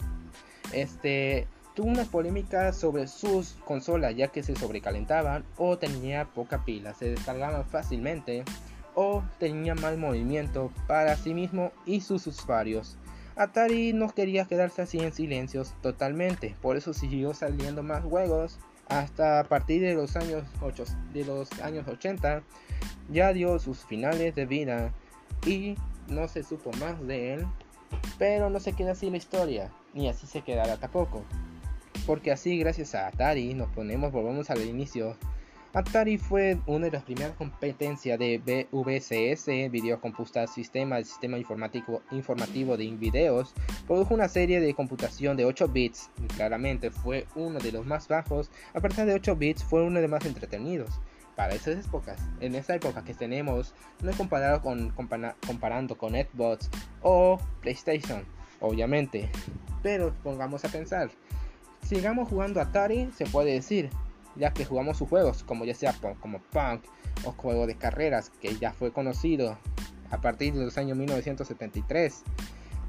Este 0.74 1.48
tuvo 1.75 1.88
unas 1.88 2.07
polémicas 2.07 2.77
sobre 2.77 3.07
sus 3.07 3.55
consolas 3.65 4.15
ya 4.15 4.29
que 4.29 4.43
se 4.43 4.55
sobrecalentaban 4.55 5.43
o 5.57 5.77
tenía 5.77 6.25
poca 6.25 6.63
pila, 6.63 6.93
se 6.93 7.10
descargaban 7.10 7.65
fácilmente 7.65 8.43
o 8.95 9.24
tenía 9.39 9.75
mal 9.75 9.98
movimiento 9.98 10.72
para 10.88 11.17
sí 11.17 11.34
mismo 11.34 11.72
y 11.86 12.01
sus 12.01 12.25
usuarios. 12.27 12.98
Atari 13.36 13.92
no 13.92 14.10
quería 14.10 14.46
quedarse 14.46 14.82
así 14.82 15.00
en 15.00 15.13
silencios 15.13 15.74
totalmente, 15.82 16.56
por 16.62 16.77
eso 16.77 16.94
siguió 16.94 17.34
saliendo 17.34 17.84
más 17.84 18.04
juegos 18.04 18.60
hasta 18.88 19.42
a 19.42 19.44
partir 19.44 19.82
de 19.82 19.94
los 19.94 20.15
años 20.15 20.44
8, 20.62 20.86
de 21.12 21.25
los 21.25 21.51
años 21.60 21.88
80 21.88 22.44
ya 23.10 23.34
dio 23.34 23.60
sus 23.60 23.86
finales 23.86 24.36
de 24.36 24.46
vida 24.46 24.94
y 25.46 25.75
no 26.08 26.27
se 26.27 26.44
supo 26.44 26.72
más 26.80 27.06
de 27.06 27.34
él, 27.34 27.48
pero 28.18 28.50
no 28.50 28.60
se 28.60 28.74
queda 28.74 28.92
así 28.92 29.10
la 29.10 29.18
historia, 29.18 29.72
ni 29.94 30.08
así 30.08 30.27
se 30.27 30.42
quedará 30.42 30.77
tampoco. 30.77 31.24
Porque 32.06 32.32
así 32.32 32.58
gracias 32.58 32.96
a 32.96 33.08
Atari 33.08 33.54
nos 33.54 33.70
ponemos, 33.70 34.12
volvemos 34.12 34.50
al 34.50 34.62
inicio 34.62 35.18
Atari 35.75 36.17
fue 36.17 36.58
una 36.67 36.86
de 36.86 36.91
las 36.91 37.03
primeras 37.03 37.34
competencias 37.34 38.17
de 38.17 38.65
VCS, 38.72 39.70
Video 39.70 40.00
Computer 40.00 40.48
Sistema, 40.48 40.98
el 41.00 41.03
sistema 41.03 41.38
informático, 41.38 42.01
informativo 42.12 42.77
de 42.77 42.89
videos. 42.91 43.53
Produjo 43.86 44.13
una 44.13 44.29
serie 44.29 44.62
de 44.62 44.74
computación 44.74 45.36
de 45.36 45.44
8 45.44 45.67
bits, 45.67 46.12
claramente 46.38 46.91
fue 46.91 47.27
uno 47.36 47.60
de 47.60 47.74
los 47.74 47.86
más 47.86 48.08
bajos. 48.08 48.50
A 48.74 48.79
partir 48.79 49.03
de 49.03 49.15
8 49.15 49.36
bits 49.36 49.65
fue 49.65 49.84
uno 49.84 49.96
de 49.96 50.03
los 50.03 50.12
más 50.12 50.25
entretenidos. 50.25 51.01
Para 51.36 51.55
esas 51.55 51.86
épocas, 51.86 52.22
en 52.39 52.55
esa 52.55 52.75
época 52.75 53.03
que 53.03 53.13
tenemos, 53.13 53.74
no 54.01 54.12
he 54.12 54.13
comparado 54.13 54.62
con, 54.62 54.91
comparando 54.91 55.98
con 55.98 56.13
Xbox 56.13 56.70
o 57.01 57.38
PlayStation, 57.60 58.24
obviamente. 58.62 59.29
Pero 59.84 60.13
pongamos 60.24 60.63
a 60.63 60.70
pensar, 60.70 61.10
sigamos 61.82 62.29
jugando 62.29 62.62
Atari, 62.62 63.10
se 63.13 63.25
puede 63.25 63.51
decir, 63.51 63.89
ya 64.36 64.51
que 64.51 64.65
jugamos 64.65 64.98
sus 64.98 65.10
juegos, 65.10 65.44
como 65.44 65.65
ya 65.65 65.74
sea 65.74 65.94
como 66.20 66.39
Punk 66.51 66.84
o 67.24 67.32
juego 67.32 67.68
de 67.68 67.75
carreras, 67.75 68.30
que 68.42 68.56
ya 68.56 68.74
fue 68.74 68.92
conocido 68.92 69.58
a 70.12 70.22
partir 70.22 70.54
de 70.54 70.65
los 70.65 70.77
años 70.77 70.98
1973. 70.98 72.24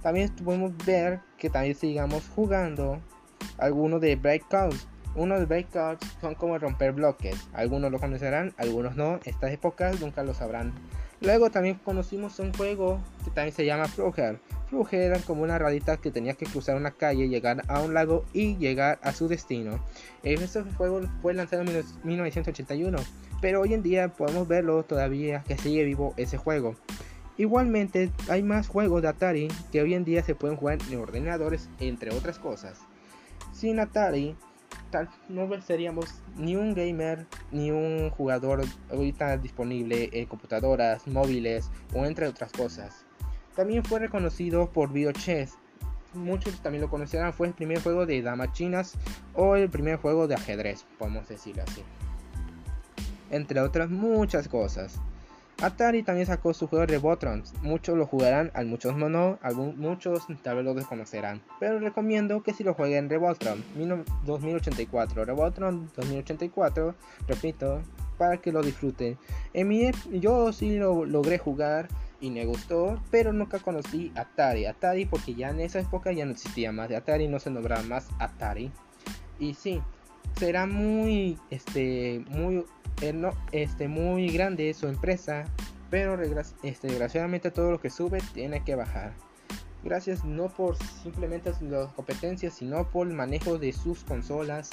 También 0.03 0.31
podemos 0.45 0.77
ver 0.85 1.21
que 1.39 1.51
también 1.51 1.75
sigamos 1.75 2.29
jugando 2.35 3.01
algunos 3.59 4.01
de 4.01 4.17
Breakouts. 4.17 4.89
Uno 5.15 5.39
de 5.39 5.47
Breakouts 5.47 6.07
son 6.21 6.35
como 6.35 6.59
romper 6.59 6.93
bloques. 6.93 7.49
Algunos 7.53 7.91
lo 7.91 7.99
conocerán, 7.99 8.55
algunos 8.59 8.97
no. 8.97 9.19
Estas 9.25 9.53
épocas 9.53 10.01
nunca 10.01 10.23
lo 10.23 10.35
sabrán. 10.35 10.75
Luego 11.21 11.51
también 11.51 11.81
conocimos 11.83 12.39
un 12.41 12.53
juego 12.53 13.01
que 13.25 13.31
también 13.31 13.55
se 13.55 13.65
llama 13.65 13.89
Frogger. 13.89 14.39
Frogger 14.69 15.01
era 15.01 15.19
como 15.21 15.43
una 15.43 15.59
radita 15.59 15.97
que 15.97 16.11
tenía 16.11 16.35
que 16.35 16.47
cruzar 16.47 16.77
una 16.77 16.91
calle, 16.91 17.29
llegar 17.29 17.63
a 17.69 17.81
un 17.81 17.95
lago 17.95 18.25
y 18.33 18.57
llegar 18.57 18.99
a 19.03 19.13
su 19.13 19.29
destino. 19.29 19.81
Ese 20.23 20.63
juego 20.77 21.01
fue 21.23 21.35
lanzado 21.35 21.63
en 21.63 21.85
1981, 22.05 22.99
pero 23.41 23.63
hoy 23.63 23.75
en 23.75 23.83
día 23.83 24.09
podemos 24.09 24.47
verlo 24.47 24.83
todavía 24.83 25.43
que 25.47 25.57
sigue 25.57 25.85
vivo 25.85 26.13
ese 26.17 26.37
juego. 26.37 26.75
Igualmente 27.39 28.11
hay 28.29 28.43
más 28.43 28.69
juegos 28.69 29.03
de 29.03 29.09
Atari 29.09 29.49
que 29.71 29.83
hoy 29.83 29.95
en 29.95 30.05
día 30.05 30.23
se 30.23 30.35
pueden 30.35 30.57
jugar 30.57 30.79
en 30.91 30.99
ordenadores 30.99 31.69
entre 31.81 32.15
otras 32.15 32.39
cosas. 32.39 32.79
Sin 33.53 33.79
Atari 33.79 34.37
no 35.29 35.49
seríamos 35.63 36.07
ni 36.37 36.57
un 36.57 36.75
gamer 36.75 37.27
ni 37.51 37.71
un 37.71 38.11
jugador 38.11 38.65
ahorita 38.91 39.37
disponible 39.39 40.11
en 40.13 40.27
computadoras, 40.27 41.07
móviles 41.07 41.71
o 41.95 42.05
entre 42.05 42.27
otras 42.27 42.53
cosas. 42.53 43.05
También 43.55 43.85
fue 43.85 44.01
reconocido 44.01 44.71
por 44.71 44.93
VideoChess. 44.93 45.55
Muchos 46.15 46.61
también 46.63 46.83
lo 46.83 46.91
conocerán, 46.91 47.33
fue 47.33 47.49
el 47.49 47.55
primer 47.55 47.83
juego 47.83 48.07
de 48.07 48.23
damas 48.23 48.53
chinas 48.53 48.95
o 49.35 49.57
el 49.57 49.69
primer 49.69 49.97
juego 49.99 50.27
de 50.27 50.35
ajedrez, 50.35 50.87
podemos 50.99 51.29
decirlo 51.29 51.63
así. 51.67 51.83
Entre 53.31 53.61
otras 53.61 53.91
muchas 53.91 54.49
cosas. 54.49 55.01
Atari 55.63 56.03
también 56.03 56.27
sacó 56.27 56.53
su 56.53 56.67
juego 56.67 56.85
Rebotron. 56.85 57.43
Muchos 57.63 57.97
lo 57.97 58.07
jugarán, 58.07 58.51
al 58.55 58.67
muchos 58.67 58.95
no, 58.97 59.39
muchos 59.77 60.27
tal 60.43 60.57
vez 60.57 60.65
lo 60.65 60.75
desconocerán. 60.75 61.43
Pero 61.59 61.79
recomiendo 61.79 62.43
que 62.43 62.53
si 62.53 62.63
lo 62.63 62.75
jueguen 62.75 63.09
Rebotron 63.09 63.65
2084. 64.27 65.25
Rebotron 65.25 65.91
2084, 65.97 66.95
repito, 67.27 67.81
para 68.19 68.37
que 68.37 68.53
lo 68.53 68.63
disfruten. 68.63 69.17
En 69.55 69.69
mi, 69.69 69.91
yo 70.13 70.53
sí 70.53 70.77
lo 70.77 71.07
logré 71.07 71.39
jugar 71.39 71.89
y 72.21 72.31
me 72.31 72.45
gustó, 72.45 73.01
pero 73.11 73.33
nunca 73.33 73.59
conocí 73.59 74.13
Atari. 74.15 74.67
Atari 74.67 75.07
porque 75.07 75.35
ya 75.35 75.51
en 75.51 75.61
esa 75.61 75.81
época 75.81 76.13
ya 76.13 76.27
no 76.27 76.33
existía 76.33 76.71
más. 76.71 76.91
De 76.91 76.97
Atari 76.97 77.29
no 77.29 77.39
se 77.39 77.51
nombraba 77.51 77.83
más 77.83 78.09
Atari. 78.19 78.71
Y 79.39 79.55
sí, 79.55 79.81
será 80.39 80.67
muy, 80.67 81.39
este, 81.51 82.25
muy 82.29 82.65
no, 83.15 83.31
este, 83.53 83.89
muy 83.89 84.29
grande 84.29 84.73
su 84.75 84.89
empresa, 84.89 85.45
pero 85.91 86.21
este, 86.63 86.89
desgraciadamente 86.89 87.51
todo 87.51 87.71
lo 87.71 87.81
que 87.81 87.91
sube 87.91 88.21
tiene 88.33 88.65
que 88.65 88.75
bajar. 88.75 89.13
Gracias 89.85 90.25
no 90.25 90.49
por 90.49 90.77
simplemente 91.03 91.53
las 91.61 91.93
competencias, 91.93 92.55
sino 92.55 92.91
por 92.91 93.07
el 93.07 93.13
manejo 93.13 93.59
de 93.59 93.73
sus 93.73 94.03
consolas 94.03 94.71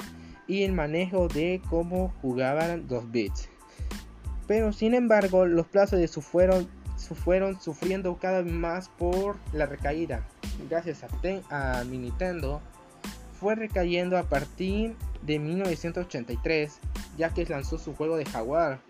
y 0.48 0.64
el 0.64 0.72
manejo 0.72 1.28
de 1.28 1.62
cómo 1.70 2.12
jugaban 2.20 2.86
los 2.88 3.10
bits. 3.10 3.48
Pero 4.46 4.72
sin 4.72 4.94
embargo, 4.94 5.46
los 5.46 5.66
plazos 5.66 6.00
de 6.00 6.08
su 6.08 6.20
fueron, 6.20 6.68
su 6.96 7.14
fueron 7.14 7.60
sufriendo 7.60 8.16
cada 8.18 8.42
vez 8.42 8.52
más 8.52 8.88
por 8.88 9.36
la 9.52 9.66
recaída. 9.66 10.26
Gracias 10.68 11.04
a, 11.04 11.80
a 11.80 11.84
Nintendo, 11.84 12.60
fue 13.44 13.56
recayendo 13.56 14.16
a 14.16 14.22
partir 14.22 14.96
de 15.20 15.38
1983, 15.38 16.80
ya 17.18 17.28
que 17.28 17.44
lanzó 17.44 17.76
su 17.76 17.94
juego 17.94 18.16
de 18.16 18.24
Jaguar, 18.24 18.80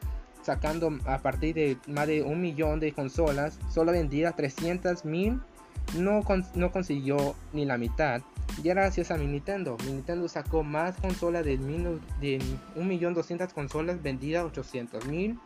sacando 0.42 0.96
a 1.06 1.18
partir 1.18 1.56
de 1.56 1.76
más 1.88 2.06
de 2.06 2.22
un 2.22 2.40
millón 2.40 2.78
de 2.78 2.92
consolas, 2.92 3.58
solo 3.68 3.90
vendida 3.90 4.30
300 4.30 5.06
mil, 5.06 5.40
no, 5.98 6.22
no 6.54 6.70
consiguió 6.70 7.34
ni 7.52 7.64
la 7.64 7.78
mitad. 7.78 8.22
Y 8.62 8.68
gracias 8.68 9.10
a 9.10 9.16
mi 9.16 9.26
Nintendo, 9.26 9.76
mi 9.86 9.90
Nintendo 9.90 10.28
sacó 10.28 10.62
más 10.62 10.94
consolas 10.98 11.44
de, 11.44 11.56
de 11.58 12.38
1.200.000 12.76 13.52
consolas 13.52 14.00
vendidas 14.04 14.44
800 14.44 15.06
mil, 15.06 15.36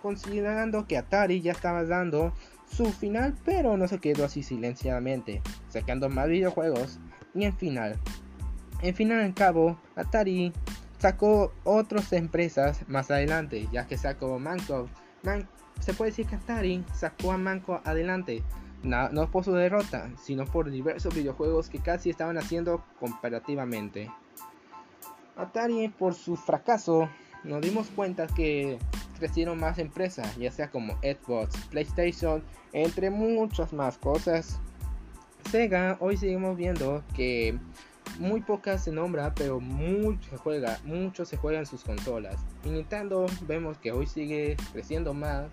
considerando 0.00 0.86
que 0.86 0.96
Atari 0.96 1.40
ya 1.40 1.50
estaba 1.50 1.82
dando 1.82 2.32
su 2.70 2.92
final, 2.92 3.34
pero 3.44 3.76
no 3.76 3.88
se 3.88 3.98
quedó 3.98 4.24
así 4.24 4.44
silenciadamente, 4.44 5.42
sacando 5.68 6.08
más 6.08 6.28
videojuegos 6.28 7.00
y 7.34 7.44
en 7.44 7.56
final 7.56 7.98
en 8.82 8.94
fin 8.94 9.12
al 9.12 9.34
cabo, 9.34 9.78
Atari 9.94 10.52
sacó 10.98 11.52
otras 11.64 12.12
empresas 12.12 12.88
más 12.88 13.10
adelante, 13.10 13.68
ya 13.72 13.86
que 13.86 13.96
sacó 13.96 14.38
Manco. 14.38 14.88
se 15.80 15.94
puede 15.94 16.10
decir 16.10 16.26
que 16.26 16.36
Atari 16.36 16.84
sacó 16.94 17.32
a 17.32 17.38
Manco 17.38 17.80
adelante, 17.84 18.42
no, 18.82 19.30
por 19.30 19.44
su 19.44 19.52
derrota, 19.52 20.10
sino 20.22 20.44
por 20.44 20.70
diversos 20.70 21.14
videojuegos 21.14 21.68
que 21.68 21.80
casi 21.80 22.10
estaban 22.10 22.38
haciendo 22.38 22.84
comparativamente. 23.00 24.10
Atari, 25.36 25.88
por 25.88 26.14
su 26.14 26.36
fracaso, 26.36 27.08
nos 27.44 27.60
dimos 27.60 27.88
cuenta 27.88 28.26
que 28.26 28.78
crecieron 29.18 29.58
más 29.58 29.78
empresas, 29.78 30.36
ya 30.36 30.50
sea 30.50 30.70
como 30.70 30.94
Xbox, 30.98 31.56
PlayStation, 31.70 32.42
entre 32.72 33.10
muchas 33.10 33.72
más 33.72 33.98
cosas. 33.98 34.60
Sega, 35.50 35.96
hoy 36.00 36.16
seguimos 36.16 36.56
viendo 36.56 37.04
que 37.14 37.58
muy 38.18 38.40
pocas 38.40 38.84
se 38.84 38.92
nombra, 38.92 39.34
pero 39.34 39.60
mucho 39.60 40.30
se 40.30 40.36
juega, 40.36 40.78
mucho 40.84 41.24
se 41.24 41.36
juega 41.36 41.58
en 41.58 41.66
sus 41.66 41.84
consolas. 41.84 42.36
Y 42.64 42.70
Nintendo 42.70 43.26
vemos 43.46 43.78
que 43.78 43.92
hoy 43.92 44.06
sigue 44.06 44.56
creciendo 44.72 45.14
más. 45.14 45.46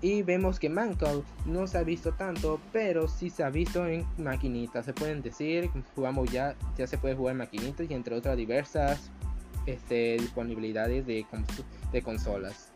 Y 0.00 0.22
vemos 0.22 0.58
que 0.58 0.68
Manco 0.68 1.24
no 1.46 1.66
se 1.66 1.78
ha 1.78 1.82
visto 1.82 2.12
tanto, 2.12 2.60
pero 2.72 3.08
sí 3.08 3.30
se 3.30 3.44
ha 3.44 3.50
visto 3.50 3.86
en 3.86 4.04
maquinitas. 4.18 4.84
Se 4.84 4.92
pueden 4.92 5.22
decir, 5.22 5.70
jugamos 5.94 6.30
ya, 6.30 6.56
ya 6.76 6.86
se 6.86 6.98
puede 6.98 7.14
jugar 7.14 7.32
en 7.32 7.38
maquinitas 7.38 7.88
y 7.88 7.94
entre 7.94 8.16
otras 8.16 8.36
diversas 8.36 9.10
este, 9.66 10.16
disponibilidades 10.18 11.06
de, 11.06 11.24
de 11.92 12.02
consolas. 12.02 12.72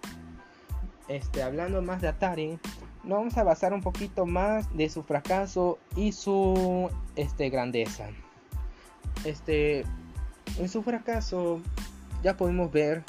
Este, 1.08 1.42
hablando 1.42 1.82
más 1.82 2.00
de 2.00 2.08
Atari, 2.08 2.58
nos 3.02 3.18
vamos 3.18 3.36
a 3.36 3.44
basar 3.44 3.72
un 3.72 3.82
poquito 3.82 4.24
más 4.24 4.74
de 4.76 4.88
su 4.88 5.02
fracaso 5.02 5.78
y 5.96 6.12
su 6.12 6.88
este, 7.16 7.50
grandeza 7.50 8.08
este, 9.26 9.84
en 10.58 10.68
su 10.68 10.82
fracaso 10.82 11.60
ya 12.22 12.36
podemos 12.36 12.70
ver 12.72 13.02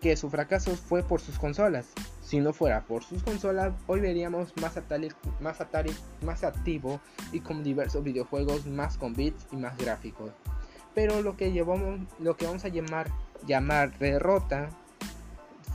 que 0.00 0.16
su 0.16 0.28
fracaso 0.28 0.76
fue 0.76 1.02
por 1.02 1.20
sus 1.20 1.38
consolas. 1.38 1.86
Si 2.20 2.40
no 2.40 2.52
fuera 2.52 2.84
por 2.84 3.04
sus 3.04 3.22
consolas, 3.22 3.72
hoy 3.86 4.00
veríamos 4.00 4.52
más 4.60 4.76
Atari, 4.76 5.10
más 5.40 5.60
Atari 5.60 5.94
más 6.22 6.42
activo 6.42 7.00
y 7.32 7.40
con 7.40 7.62
diversos 7.62 8.02
videojuegos 8.02 8.66
más 8.66 8.98
con 8.98 9.14
bits 9.14 9.46
y 9.52 9.56
más 9.56 9.76
gráficos. 9.78 10.32
pero 10.94 11.22
lo 11.22 11.36
que 11.36 11.52
llevamos, 11.52 12.00
lo 12.20 12.36
que 12.36 12.46
vamos 12.46 12.64
a 12.64 12.68
llamar, 12.68 13.10
llamar 13.46 13.98
derrota 13.98 14.70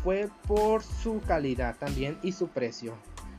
fue 0.04 0.30
por 0.48 0.82
su 0.82 1.22
calidad 1.28 1.76
también 1.78 2.18
y 2.24 2.32
su 2.32 2.48
precio. 2.48 2.96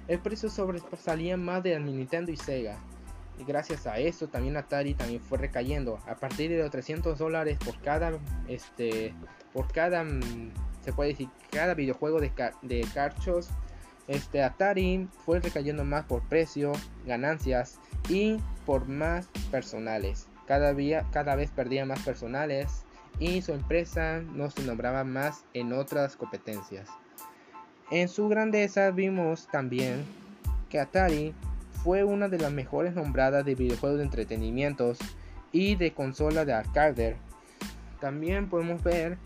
El 0.07 0.19
precio 0.19 0.51
sobresalía 0.51 1.37
más 1.37 1.63
de 1.63 1.79
Nintendo 1.81 2.33
y 2.33 2.37
Sega. 2.37 2.79
Y 3.41 3.45
gracias 3.45 3.87
a 3.87 3.99
eso 3.99 4.29
también 4.29 4.59
Atari 4.59 4.93
también 4.93 5.23
fue 5.23 5.39
recayendo. 5.39 5.99
A 6.07 6.15
partir 6.17 6.51
de 6.51 6.59
los 6.59 6.71
300 6.71 7.19
dólares 7.19 7.59
por 7.65 7.81
cada, 7.81 8.13
este, 8.49 9.15
por 9.55 9.73
cada, 9.73 10.05
mm, 10.05 10.53
se 10.85 10.93
puede 10.93 11.11
decir, 11.11 11.29
cada 11.51 11.73
videojuego 11.73 12.21
de, 12.21 12.31
de 12.61 12.87
carchos, 12.93 13.49
este 14.09 14.43
Atari 14.43 15.09
fue 15.25 15.41
recayendo 15.41 15.85
más 15.85 16.05
por 16.05 16.21
precio, 16.29 16.73
ganancias 17.07 17.79
y 18.11 18.37
por 18.67 18.87
más 18.87 19.27
personales. 19.51 20.27
Cada, 20.47 20.75
día, 20.75 21.07
cada 21.11 21.35
vez 21.35 21.51
perdía 21.51 21.87
más 21.87 22.01
personales 22.01 22.85
y 23.19 23.41
su 23.41 23.53
empresa 23.53 24.21
no 24.35 24.51
se 24.51 24.63
nombraba 24.65 25.03
más 25.05 25.45
en 25.55 25.73
otras 25.73 26.17
competencias. 26.17 26.91
En 27.91 28.09
su 28.09 28.29
grandeza 28.29 28.91
vimos 28.91 29.49
también 29.51 30.05
que 30.69 30.79
Atari 30.79 31.35
fue 31.83 32.05
una 32.05 32.29
de 32.29 32.39
las 32.39 32.53
mejores 32.53 32.95
nombradas 32.95 33.45
de 33.45 33.55
videojuegos 33.55 33.99
de 33.99 34.05
entretenimientos 34.05 34.99
y 35.53 35.77
de 35.77 35.93
consola 35.93 36.45
de 36.45 36.53
arcade. 36.53 37.17
También 38.01 38.49
podemos 38.49 38.83
ver 38.83 39.19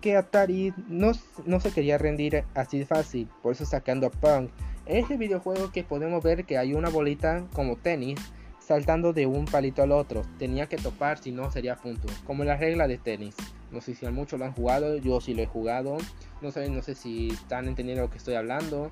que 0.00 0.16
Atari 0.16 0.74
no, 0.88 1.12
no 1.46 1.60
se 1.60 1.70
quería 1.70 1.98
rendir 1.98 2.44
así 2.54 2.84
fácil, 2.84 3.28
por 3.42 3.52
eso 3.52 3.64
sacando 3.64 4.10
Punk. 4.10 4.50
En 4.86 4.96
este 4.96 5.16
videojuego 5.16 5.70
que 5.70 5.84
podemos 5.84 6.22
ver 6.22 6.44
que 6.44 6.58
hay 6.58 6.74
una 6.74 6.88
bolita 6.88 7.44
como 7.52 7.76
tenis 7.76 8.18
saltando 8.58 9.12
de 9.12 9.26
un 9.26 9.44
palito 9.44 9.82
al 9.82 9.92
otro. 9.92 10.22
Tenía 10.38 10.66
que 10.66 10.76
topar, 10.76 11.18
si 11.18 11.30
no 11.30 11.50
sería 11.50 11.76
punto. 11.76 12.08
Como 12.26 12.44
la 12.44 12.56
regla 12.56 12.88
de 12.88 12.98
tenis. 12.98 13.34
No 13.70 13.80
sé 13.80 13.94
si 13.94 14.06
muchos 14.06 14.38
lo 14.38 14.44
han 14.44 14.52
jugado, 14.52 14.96
yo 14.98 15.20
sí 15.20 15.34
lo 15.34 15.42
he 15.42 15.46
jugado. 15.46 15.98
No 16.40 16.50
sé, 16.50 16.68
no 16.68 16.82
sé 16.82 16.94
si 16.94 17.28
están 17.28 17.68
entendiendo 17.68 18.02
lo 18.02 18.10
que 18.10 18.18
estoy 18.18 18.34
hablando. 18.34 18.90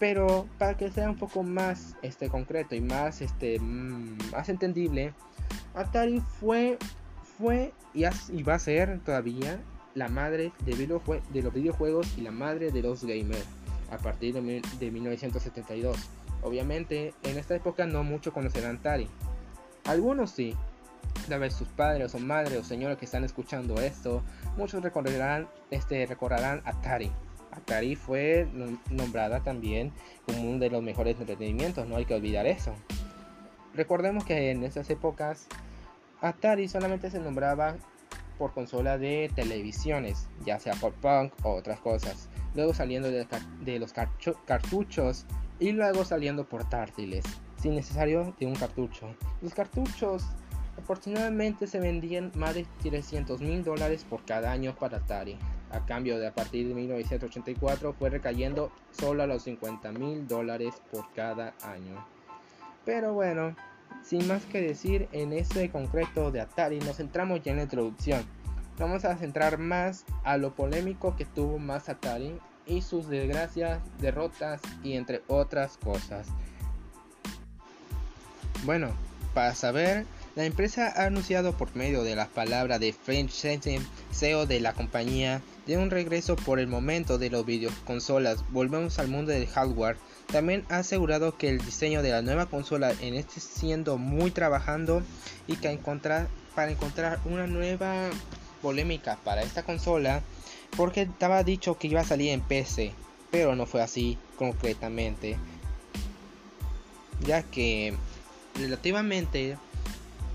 Pero 0.00 0.48
para 0.58 0.76
que 0.76 0.90
sea 0.90 1.08
un 1.08 1.16
poco 1.16 1.44
más 1.44 1.94
este, 2.02 2.28
concreto 2.28 2.74
y 2.74 2.80
más, 2.80 3.20
este, 3.20 3.60
mm, 3.60 4.32
más 4.32 4.48
entendible, 4.48 5.12
Atari 5.74 6.20
fue, 6.40 6.78
fue 7.38 7.72
y, 7.92 8.02
va 8.42 8.54
a 8.54 8.58
ser 8.58 8.98
todavía 9.00 9.60
la 9.94 10.08
madre 10.08 10.52
de, 10.64 11.42
los 11.42 11.54
videojuegos 11.54 12.16
y 12.16 12.22
la 12.22 12.30
madre 12.30 12.72
de 12.72 12.82
los 12.82 13.04
gamers 13.04 13.44
a 13.90 13.98
partir 13.98 14.34
de, 14.34 14.62
de 14.78 14.90
1972. 14.90 15.96
Obviamente, 16.42 17.12
en 17.22 17.36
esta 17.36 17.54
época 17.54 17.84
no 17.84 18.02
mucho 18.02 18.32
conocerán 18.32 18.76
Atari. 18.76 19.06
Algunos 19.84 20.30
sí. 20.30 20.56
Tal 21.28 21.40
vez 21.40 21.54
sus 21.54 21.68
padres 21.68 22.14
o 22.14 22.18
madres 22.18 22.58
o 22.58 22.64
señores 22.64 22.96
que 22.96 23.04
están 23.04 23.24
escuchando 23.24 23.80
esto, 23.80 24.22
muchos 24.56 24.82
recordarán, 24.82 25.48
este, 25.70 26.06
recordarán 26.06 26.62
Atari. 26.64 27.10
Atari 27.52 27.96
fue 27.96 28.48
nombrada 28.90 29.40
también 29.40 29.92
como 30.26 30.42
uno 30.42 30.58
de 30.58 30.70
los 30.70 30.82
mejores 30.82 31.18
entretenimientos, 31.20 31.86
no 31.86 31.96
hay 31.96 32.04
que 32.04 32.14
olvidar 32.14 32.46
eso. 32.46 32.74
Recordemos 33.74 34.24
que 34.24 34.50
en 34.50 34.64
esas 34.64 34.90
épocas 34.90 35.46
Atari 36.20 36.68
solamente 36.68 37.10
se 37.10 37.18
nombraba 37.18 37.76
por 38.40 38.52
consola 38.52 38.96
de 38.96 39.30
televisiones, 39.34 40.28
ya 40.46 40.58
sea 40.58 40.74
por 40.74 40.92
punk 40.94 41.32
o 41.44 41.54
otras 41.54 41.78
cosas. 41.80 42.28
Luego 42.54 42.72
saliendo 42.72 43.10
de, 43.10 43.78
los 43.78 43.92
cartuchos 44.46 45.26
y 45.58 45.72
luego 45.72 46.04
saliendo 46.06 46.48
portátiles, 46.48 47.24
sin 47.60 47.74
necesario 47.74 48.34
de 48.40 48.46
un 48.46 48.54
cartucho. 48.54 49.14
Los 49.42 49.54
cartuchos 49.54 50.24
aproximadamente 50.80 51.66
se 51.66 51.80
vendían 51.80 52.32
más 52.34 52.54
de 52.54 52.66
300 52.82 53.40
mil 53.40 53.62
dólares 53.64 54.04
por 54.08 54.24
cada 54.24 54.52
año 54.52 54.74
para 54.74 54.98
Atari. 54.98 55.38
A 55.70 55.86
cambio 55.86 56.18
de 56.18 56.26
a 56.26 56.34
partir 56.34 56.66
de 56.66 56.74
1984 56.74 57.92
fue 57.92 58.10
recayendo 58.10 58.72
solo 58.90 59.22
a 59.22 59.26
los 59.26 59.44
50 59.44 59.92
mil 59.92 60.26
dólares 60.26 60.74
por 60.90 61.10
cada 61.12 61.54
año. 61.62 62.04
Pero 62.84 63.14
bueno, 63.14 63.54
sin 64.02 64.26
más 64.26 64.44
que 64.46 64.60
decir 64.60 65.08
en 65.12 65.32
este 65.32 65.70
concreto 65.70 66.30
de 66.30 66.40
Atari, 66.40 66.80
nos 66.80 66.96
centramos 66.96 67.42
ya 67.42 67.52
en 67.52 67.58
la 67.58 67.64
introducción. 67.64 68.24
Vamos 68.78 69.04
a 69.04 69.16
centrar 69.16 69.58
más 69.58 70.04
a 70.24 70.38
lo 70.38 70.54
polémico 70.54 71.14
que 71.14 71.26
tuvo 71.26 71.58
más 71.58 71.88
Atari 71.88 72.38
y 72.66 72.82
sus 72.82 73.08
desgracias, 73.08 73.80
derrotas 73.98 74.60
y 74.82 74.94
entre 74.94 75.22
otras 75.28 75.76
cosas. 75.76 76.28
Bueno, 78.64 78.90
para 79.34 79.54
saber, 79.54 80.06
la 80.40 80.46
empresa 80.46 80.90
ha 80.96 81.04
anunciado 81.04 81.54
por 81.54 81.76
medio 81.76 82.02
de 82.02 82.16
las 82.16 82.28
palabras 82.28 82.80
de 82.80 82.94
French 82.94 83.30
Sensen, 83.30 83.86
CEO 84.10 84.46
de 84.46 84.58
la 84.58 84.72
compañía, 84.72 85.42
de 85.66 85.76
un 85.76 85.90
regreso 85.90 86.34
por 86.34 86.58
el 86.58 86.66
momento 86.66 87.18
de 87.18 87.28
los 87.28 87.44
videoconsolas. 87.44 88.42
Volvemos 88.48 88.98
al 88.98 89.08
mundo 89.08 89.32
del 89.32 89.46
hardware. 89.46 89.98
También 90.32 90.64
ha 90.70 90.78
asegurado 90.78 91.36
que 91.36 91.50
el 91.50 91.58
diseño 91.58 92.02
de 92.02 92.12
la 92.12 92.22
nueva 92.22 92.46
consola 92.46 92.94
en 93.02 93.16
este 93.16 93.38
siendo 93.38 93.98
muy 93.98 94.30
trabajando 94.30 95.02
y 95.46 95.56
que 95.56 95.70
encontrar, 95.70 96.26
para 96.54 96.70
encontrar 96.70 97.20
una 97.26 97.46
nueva 97.46 98.08
polémica 98.62 99.18
para 99.22 99.42
esta 99.42 99.62
consola 99.62 100.22
porque 100.74 101.02
estaba 101.02 101.44
dicho 101.44 101.76
que 101.76 101.88
iba 101.88 102.00
a 102.00 102.04
salir 102.04 102.30
en 102.30 102.40
PC, 102.40 102.94
pero 103.30 103.56
no 103.56 103.66
fue 103.66 103.82
así 103.82 104.16
concretamente, 104.38 105.36
ya 107.26 107.42
que 107.42 107.92
relativamente 108.54 109.58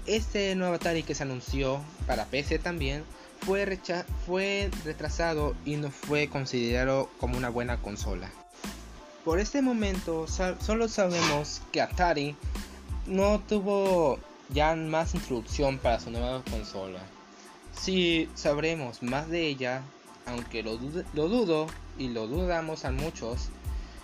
este 0.05 0.55
nuevo 0.55 0.75
Atari 0.75 1.03
que 1.03 1.15
se 1.15 1.23
anunció 1.23 1.81
para 2.07 2.25
PC 2.25 2.59
también 2.59 3.03
fue, 3.41 3.79
fue 4.25 4.69
retrasado 4.83 5.55
y 5.65 5.75
no 5.75 5.91
fue 5.91 6.27
considerado 6.29 7.09
como 7.19 7.37
una 7.37 7.49
buena 7.49 7.81
consola. 7.81 8.31
Por 9.23 9.39
este 9.39 9.61
momento 9.61 10.27
solo 10.27 10.87
sabemos 10.87 11.61
que 11.71 11.81
Atari 11.81 12.35
no 13.07 13.39
tuvo 13.39 14.19
ya 14.49 14.75
más 14.75 15.15
introducción 15.15 15.79
para 15.79 15.99
su 15.99 16.11
nueva 16.11 16.43
consola. 16.49 16.99
Si 17.79 18.29
sabremos 18.35 19.03
más 19.03 19.29
de 19.29 19.47
ella, 19.47 19.81
aunque 20.25 20.63
lo, 20.63 20.77
dudo 20.77 21.67
y 21.97 22.09
lo 22.09 22.27
dudamos 22.27 22.85
a 22.85 22.91
muchos, 22.91 23.49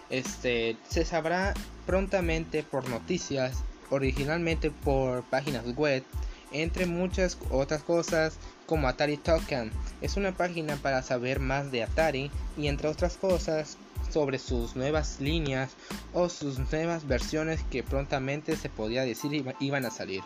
este, 0.09 0.77
se 0.87 1.05
sabrá 1.05 1.53
prontamente 1.85 2.63
por 2.63 2.89
noticias, 2.89 3.63
originalmente 3.91 4.71
por 4.71 5.23
páginas 5.23 5.63
web, 5.75 6.03
entre 6.51 6.87
muchas 6.87 7.37
otras 7.51 7.83
cosas 7.83 8.37
como 8.65 8.87
Atari 8.87 9.17
Token. 9.17 9.71
Es 10.01 10.17
una 10.17 10.31
página 10.31 10.75
para 10.77 11.03
saber 11.03 11.39
más 11.39 11.71
de 11.71 11.83
Atari 11.83 12.31
y 12.57 12.67
entre 12.67 12.87
otras 12.87 13.17
cosas 13.17 13.77
sobre 14.09 14.39
sus 14.39 14.75
nuevas 14.75 15.19
líneas 15.19 15.71
o 16.13 16.27
sus 16.29 16.59
nuevas 16.71 17.07
versiones 17.07 17.61
que 17.69 17.83
prontamente 17.83 18.55
se 18.57 18.69
podía 18.69 19.03
decir 19.03 19.45
iban 19.59 19.85
a 19.85 19.91
salir. 19.91 20.23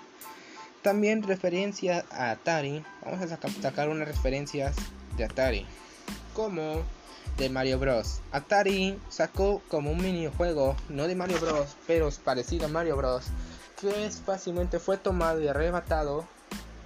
También 0.81 1.23
referencia 1.23 2.05
a 2.11 2.31
Atari, 2.31 2.83
vamos 3.03 3.19
a 3.21 3.37
sacar 3.61 3.89
unas 3.89 4.07
referencias 4.07 4.75
de 5.17 5.25
Atari 5.25 5.65
como 6.33 6.83
de 7.37 7.49
Mario 7.49 7.79
Bros. 7.79 8.21
Atari 8.31 8.97
sacó 9.09 9.61
como 9.67 9.91
un 9.91 10.01
minijuego, 10.01 10.75
no 10.89 11.07
de 11.07 11.15
Mario 11.15 11.39
Bros, 11.39 11.75
pero 11.87 12.09
parecido 12.23 12.65
a 12.65 12.69
Mario 12.69 12.97
Bros, 12.97 13.25
fácilmente 14.25 14.79
fue 14.79 14.97
tomado 14.97 15.41
y 15.41 15.47
arrebatado 15.47 16.25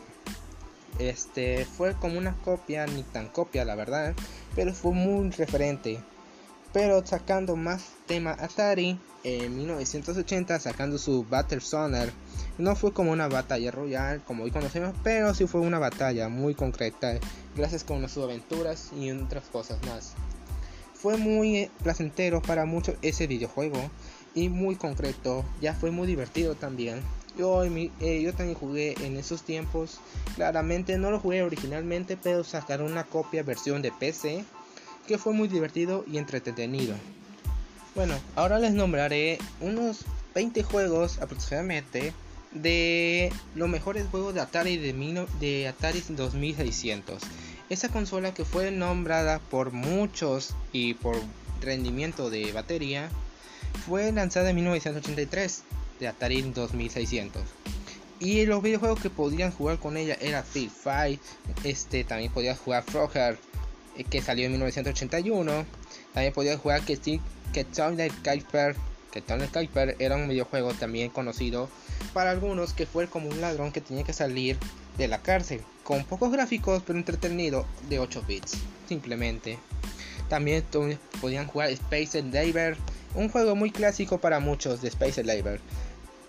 este 0.99 1.63
fue 1.63 1.93
como 1.93 2.17
una 2.17 2.35
copia, 2.43 2.85
ni 2.85 3.03
tan 3.03 3.29
copia 3.29 3.63
la 3.63 3.75
verdad, 3.75 4.13
pero 4.55 4.73
fue 4.73 4.91
muy 4.91 5.29
referente. 5.29 6.01
Pero 6.73 7.07
sacando 7.07 7.55
más 7.55 7.91
tema 8.07 8.35
Atari 8.37 8.99
en 9.23 9.55
1980, 9.55 10.59
sacando 10.59 10.97
su 10.97 11.23
Battle 11.23 11.61
Sonar, 11.61 12.11
No 12.57 12.75
fue 12.77 12.93
como 12.93 13.11
una 13.11 13.27
batalla 13.27 13.69
royal 13.69 14.23
como 14.23 14.45
hoy 14.45 14.51
conocemos, 14.51 14.95
pero 15.03 15.33
sí 15.33 15.45
fue 15.45 15.59
una 15.59 15.77
batalla 15.77 16.29
muy 16.29 16.55
concreta, 16.55 17.19
gracias 17.53 17.83
con 17.83 18.07
sus 18.07 18.23
aventuras 18.23 18.91
y 18.97 19.11
otras 19.11 19.43
cosas 19.51 19.77
más. 19.85 20.13
Fue 20.93 21.17
muy 21.17 21.57
eh, 21.57 21.71
placentero 21.83 22.41
para 22.41 22.65
muchos 22.65 22.95
ese 23.01 23.27
videojuego 23.27 23.91
y 24.33 24.47
muy 24.47 24.77
concreto, 24.77 25.43
ya 25.59 25.73
fue 25.73 25.91
muy 25.91 26.07
divertido 26.07 26.55
también. 26.55 27.01
Yo, 27.37 27.65
eh, 27.65 28.21
yo 28.21 28.33
también 28.33 28.57
jugué 28.57 28.95
en 29.05 29.17
esos 29.17 29.43
tiempos, 29.43 29.99
claramente 30.35 30.97
no 30.97 31.11
lo 31.11 31.19
jugué 31.19 31.43
originalmente, 31.43 32.15
pero 32.15 32.45
sacaron 32.45 32.89
una 32.89 33.03
copia 33.03 33.43
versión 33.43 33.81
de 33.81 33.91
PC 33.91 34.45
que 35.05 35.17
fue 35.17 35.33
muy 35.33 35.49
divertido 35.49 36.05
y 36.07 36.17
entretenido. 36.17 36.95
Bueno, 37.95 38.15
ahora 38.35 38.59
les 38.59 38.73
nombraré 38.73 39.39
unos 39.59 40.05
20 40.33 40.63
juegos 40.63 41.19
aproximadamente 41.21 42.13
de 42.55 43.31
los 43.53 43.69
mejores 43.69 44.07
juegos 44.09 44.33
de 44.33 44.41
Atari 44.41 44.77
de, 44.77 45.67
Atari 45.67 46.03
2600. 46.07 47.21
Esa 47.69 47.89
consola 47.89 48.33
que 48.33 48.45
fue 48.45 48.71
nombrada 48.71 49.39
por 49.39 49.71
muchos 49.71 50.55
y 50.71 50.93
por 50.95 51.15
rendimiento 51.61 52.29
de 52.29 52.51
batería 52.51 53.09
fue 53.85 54.11
lanzada 54.11 54.49
en 54.49 54.55
1983 54.55 55.63
de 55.99 56.07
Atari 56.07 56.41
2600. 56.41 57.43
Y 58.19 58.45
los 58.45 58.63
videojuegos 58.63 59.01
que 59.01 59.09
podían 59.09 59.51
jugar 59.51 59.77
con 59.77 59.97
ella 59.97 60.17
era 60.21 60.41
Field 60.41 60.71
Fight, 60.71 61.21
este 61.63 62.05
también 62.05 62.31
podía 62.31 62.55
jugar 62.55 62.83
Frogger 62.83 63.37
eh, 63.97 64.05
que 64.05 64.21
salió 64.21 64.45
en 64.45 64.53
1981, 64.53 65.65
también 66.13 66.33
podía 66.33 66.57
jugar 66.57 66.81
que 66.83 66.95
Toilet 67.65 68.13
Kuiper, 68.23 68.75
que 69.21 69.47
Kuiper 69.47 69.95
era 69.99 70.15
un 70.15 70.27
videojuego 70.27 70.73
también 70.73 71.09
conocido 71.09 71.69
para 72.13 72.31
algunos 72.31 72.73
que 72.73 72.85
fue 72.85 73.07
como 73.07 73.29
un 73.29 73.41
ladrón 73.41 73.71
que 73.71 73.81
tenía 73.81 74.03
que 74.03 74.13
salir 74.13 74.57
de 74.97 75.07
la 75.07 75.21
cárcel, 75.21 75.61
con 75.83 76.03
pocos 76.03 76.31
gráficos 76.31 76.83
pero 76.85 76.99
entretenido 76.99 77.65
de 77.89 77.99
8 77.99 78.23
bits, 78.27 78.57
simplemente. 78.87 79.57
También 80.29 80.63
podían 81.21 81.47
jugar 81.47 81.69
Space 81.69 82.19
Endeavor, 82.19 82.77
un 83.13 83.29
juego 83.29 83.55
muy 83.55 83.71
clásico 83.71 84.19
para 84.19 84.39
muchos 84.39 84.81
de 84.81 84.89
Space 84.89 85.21
Endeavor. 85.21 85.59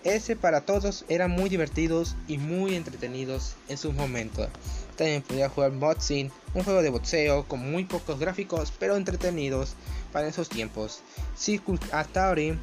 Ese 0.03 0.35
para 0.35 0.61
todos 0.61 1.03
eran 1.09 1.31
muy 1.31 1.49
divertidos 1.49 2.15
y 2.27 2.37
muy 2.37 2.75
entretenidos 2.75 3.55
en 3.67 3.77
sus 3.77 3.93
momentos. 3.93 4.47
También 4.95 5.21
podía 5.21 5.49
jugar 5.49 5.71
Boxing, 5.71 6.31
un 6.53 6.63
juego 6.63 6.81
de 6.81 6.89
boxeo 6.89 7.47
con 7.47 7.59
muy 7.71 7.85
pocos 7.85 8.19
gráficos 8.19 8.71
pero 8.79 8.95
entretenidos 8.95 9.75
para 10.11 10.27
esos 10.27 10.49
tiempos. 10.49 11.01
Circus 11.35 11.79
Atari 11.91 12.57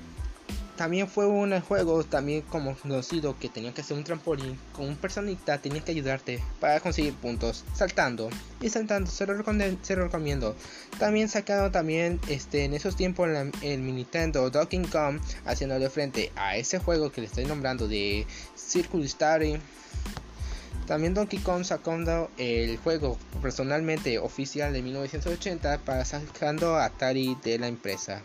también 0.77 1.07
fue 1.09 1.27
un 1.27 1.61
juego 1.61 2.03
también 2.03 2.43
como 2.43 2.77
conocido 2.77 3.39
que 3.39 3.49
tenía 3.49 3.73
que 3.73 3.83
hacer 3.83 3.97
un 3.97 4.03
trampolín 4.03 4.59
con 4.73 4.89
un 4.89 4.97
personita 4.97 5.59
tenía 5.59 5.85
que 5.85 5.93
ayudarte 5.93 6.43
para 6.59 6.81
conseguir 6.81 7.15
puntos 7.15 7.65
saltando 7.75 8.29
y 8.61 8.69
saltando 8.71 9.11
se 9.11 9.27
lo, 9.27 9.35
recomiendo. 9.35 10.57
También 10.99 11.29
sacado 11.29 11.71
también 11.71 12.21
este 12.29 12.65
en 12.65 12.75
esos 12.75 12.97
tiempos 12.97 13.29
el, 13.29 13.53
el 13.63 13.85
Nintendo 13.87 14.51
Donkey 14.51 14.83
Kong 14.87 15.21
haciéndole 15.45 15.89
frente 15.91 16.33
a 16.35 16.57
ese 16.57 16.79
juego 16.81 17.13
que 17.13 17.21
le 17.21 17.29
estoy 17.29 17.45
nombrando 17.45 17.87
de 17.87 18.27
Circle 18.57 19.05
Story 19.05 19.61
también 20.87 21.15
Donkey 21.15 21.39
Kong 21.39 21.65
sacó 21.65 21.97
el 22.37 22.77
juego 22.79 23.19
personalmente 23.41 24.19
oficial 24.19 24.73
de 24.73 24.83
1980 24.83 25.79
para 25.79 26.05
sacando 26.05 26.77
Atari 26.77 27.37
de 27.43 27.59
la 27.59 27.69
empresa. 27.69 28.23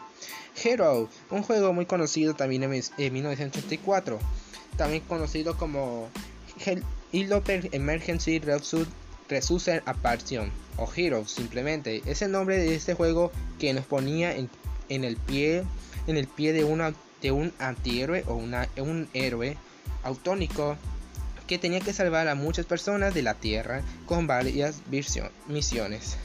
Hero, 0.62 1.10
un 1.30 1.43
juego 1.43 1.74
muy 1.74 1.86
conocido 1.86 2.34
también 2.34 2.63
en 2.63 3.13
1984, 3.13 4.19
también 4.78 5.04
conocido 5.08 5.58
como 5.58 6.10
Hillopper 7.12 7.69
Emergency 7.72 8.39
Resource 8.39 9.82
Apparition 9.86 10.52
o 10.78 10.89
Hero 10.93 11.26
simplemente. 11.26 12.02
Es 12.06 12.22
el 12.22 12.32
nombre 12.32 12.58
de 12.58 12.76
este 12.76 12.93
juego 12.93 13.32
que 13.58 13.74
nos 13.74 13.86
ponía 13.86 14.36
en, 14.36 14.50
el 14.89 15.15
pie 15.15 15.63
en 16.08 16.17
el 16.17 16.28
pie 16.28 16.52
de, 16.52 16.63
un 16.65 17.54
antihéroe 17.60 18.24
o 18.28 18.36
un 18.36 19.10
héroe 19.13 19.58
autónico 20.04 20.78
que 21.50 21.58
tenía 21.58 21.80
que 21.80 21.94
salvar 21.94 22.28
a 22.28 22.36
muchas 22.36 22.68
personas 22.68 23.16
de 23.16 23.24
la 23.24 23.34
Tierra 23.34 23.82
con 24.06 24.28
varias 24.28 24.84
misiones. 25.48 26.16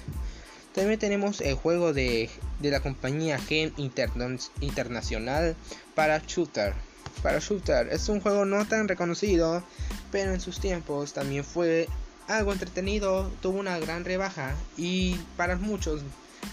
También 0.75 0.99
tenemos 0.99 1.41
el 1.41 1.55
juego 1.55 1.95
de, 1.95 2.29
la 2.61 2.81
compañía 2.81 3.39
Gen 3.39 3.73
Internacional 3.79 5.57
para 5.95 6.19
Shooter. 6.19 6.75
Para 7.23 7.39
Shooter 7.39 7.89
es 7.91 8.11
un 8.11 8.21
juego 8.21 8.45
no 8.45 8.67
tan 8.67 8.87
reconocido, 8.87 9.65
pero 10.13 10.35
en 10.35 10.43
sus 10.43 10.61
tiempos 10.61 11.15
también 11.15 11.43
fue 11.43 11.89
algo 12.29 12.53
entretenido, 12.53 13.31
tuvo 13.41 13.59
una 13.59 13.79
gran 13.79 14.05
rebaja 14.05 14.55
y 14.77 15.15
para 15.39 15.57
muchos, 15.57 16.03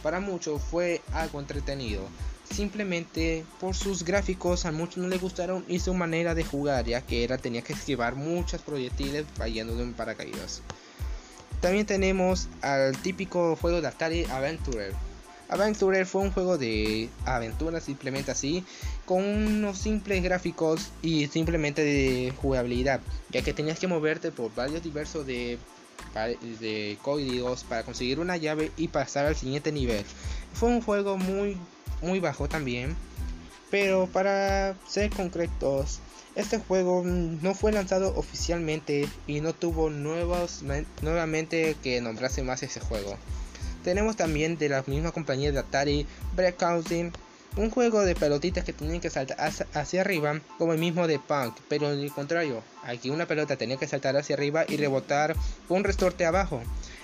para 0.02 0.22
muchos 0.22 0.62
fue 0.62 1.02
algo 1.12 1.42
entretenido 1.42 2.08
simplemente 2.52 3.46
por 3.60 3.76
sus 3.76 4.04
gráficos 4.04 4.66
a 4.66 4.72
muchos 4.72 4.98
no 4.98 5.08
les 5.08 5.22
gustaron 5.22 5.66
y 5.68 5.80
su 5.80 5.94
manera 5.94 6.36
de 6.36 6.44
jugar 6.44 6.86
ya 6.86 7.02
que 7.02 7.24
era 7.24 7.38
tenía 7.38 7.62
que 7.62 7.74
esquivar 7.74 8.16
muchos 8.16 8.62
proyectiles 8.62 9.26
cayendo 9.38 9.76
de 9.76 9.84
un 9.84 9.94
paracaídas. 9.94 10.62
También 11.62 11.86
tenemos 11.86 12.48
al 12.62 12.98
típico 12.98 13.56
juego 13.56 13.82
de 13.82 13.88
Atari 13.88 14.26
Adventurer 14.26 14.94
Adventurer 15.52 16.06
fue 16.06 16.22
un 16.22 16.32
juego 16.32 16.58
de 16.58 17.10
aventura 17.26 17.82
simplemente 17.82 18.32
así 18.32 18.64
con 19.06 19.22
unos 19.22 19.78
simples 19.78 20.24
gráficos 20.24 20.92
y 21.02 21.28
simplemente 21.28 21.84
de 21.84 22.34
jugabilidad 22.42 23.02
ya 23.30 23.42
que 23.42 23.54
tenías 23.54 23.78
que 23.78 23.88
moverte 23.88 24.32
por 24.32 24.56
varios 24.56 24.82
diversos 24.82 25.28
de 25.28 25.60
de 26.60 26.98
códigos 27.02 27.64
para 27.64 27.84
conseguir 27.84 28.20
una 28.20 28.38
llave 28.38 28.72
y 28.78 28.88
pasar 28.88 29.26
al 29.26 29.36
siguiente 29.36 29.72
nivel. 29.72 30.04
Fue 30.54 30.70
un 30.70 30.82
juego 30.82 31.18
muy 31.18 31.58
muy 32.02 32.20
bajo 32.20 32.48
también. 32.48 32.96
Pero 33.70 34.08
para 34.08 34.76
ser 34.88 35.10
concretos, 35.12 36.00
este 36.36 36.60
juego 36.60 37.04
no 37.06 37.54
fue 37.54 37.72
lanzado 37.72 38.14
oficialmente 38.16 39.08
y 39.28 39.42
no 39.42 39.54
tuvo 39.54 39.90
nuevos, 39.90 40.64
nuevamente 41.02 41.76
que 41.84 42.02
nombrarse 42.02 42.44
más 42.44 42.64
ese 42.64 42.80
juego. 42.80 43.18
Tenemos 43.84 44.16
también 44.16 44.58
de 44.58 44.70
la 44.70 44.84
misma 44.86 45.12
compañía 45.12 45.52
de 45.52 45.60
Atari 45.60 46.06
Breakouting, 46.36 47.12
un 47.58 47.70
juego 47.70 48.02
de 48.02 48.16
pelotitas 48.16 48.64
que 48.64 48.72
tenían 48.72 49.02
que 49.02 49.10
saltar 49.10 49.38
hacia 49.74 50.02
arriba, 50.02 50.40
como 50.58 50.72
el 50.72 50.80
mismo 50.80 51.08
de 51.08 51.20
Punk, 51.20 51.58
pero 51.68 51.88
al 51.88 52.12
contrario, 52.14 52.64
aquí 52.84 53.10
una 53.10 53.26
pelota 53.26 53.58
tenía 53.58 53.78
que 53.78 53.88
saltar 53.88 54.16
hacia 54.16 54.36
arriba 54.36 54.64
y 54.68 54.78
rebotar 54.78 55.36
un 55.68 55.84
resorte 55.84 56.26
abajo. 56.26 56.62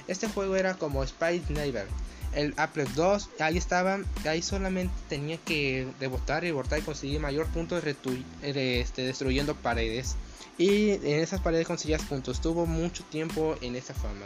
Este 0.07 0.29
juego 0.29 0.55
era 0.55 0.75
como 0.75 1.05
Spice 1.05 1.51
Neighbor, 1.51 1.87
el 2.33 2.53
Apple 2.57 2.85
2, 2.95 3.29
ahí 3.39 3.57
estaba, 3.57 3.99
ahí 4.25 4.41
solamente 4.41 4.93
tenía 5.09 5.37
que 5.37 5.87
rebotar 5.99 6.43
y 6.43 6.47
rebotar 6.47 6.79
y 6.79 6.81
conseguir 6.81 7.19
mayor 7.19 7.47
puntos 7.47 7.83
este, 7.83 9.01
destruyendo 9.01 9.55
paredes. 9.55 10.15
Y 10.57 10.91
en 10.91 11.19
esas 11.19 11.41
paredes 11.41 11.67
conseguías 11.67 12.01
puntos. 12.03 12.41
Tuvo 12.41 12.65
mucho 12.65 13.03
tiempo 13.03 13.55
en 13.61 13.75
esa 13.75 13.93
fama. 13.93 14.25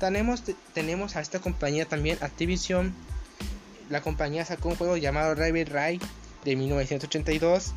Tenemos, 0.00 0.42
tenemos 0.74 1.16
a 1.16 1.20
esta 1.20 1.38
compañía 1.38 1.86
también, 1.86 2.18
Activision. 2.20 2.94
La 3.88 4.00
compañía 4.00 4.44
sacó 4.44 4.70
un 4.70 4.76
juego 4.76 4.96
llamado 4.96 5.34
Rival 5.34 5.66
Ray 5.66 6.00
de 6.44 6.56
1982 6.56 7.72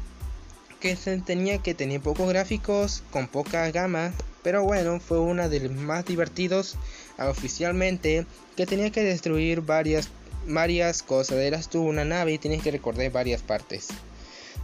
que 0.80 0.96
tenía 1.26 1.58
que 1.58 1.74
tener 1.74 2.02
pocos 2.02 2.30
gráficos, 2.30 3.04
con 3.12 3.28
poca 3.28 3.70
gama, 3.72 4.14
pero 4.44 4.64
bueno, 4.64 5.00
fue 5.00 5.20
una 5.20 5.50
de 5.50 5.60
los 5.60 5.72
más 5.74 6.06
divertidos 6.06 6.78
oficialmente 7.28 8.26
que 8.56 8.66
tenía 8.66 8.92
que 8.92 9.04
destruir 9.04 9.62
varias, 9.62 10.10
varias 10.48 11.04
cosas. 11.04 11.38
Eras 11.38 11.70
tú 11.70 11.82
una 11.84 12.06
nave 12.06 12.34
y 12.34 12.38
tienes 12.38 12.62
que 12.62 12.72
recordar 12.72 13.12
varias 13.12 13.42
partes. 13.42 13.88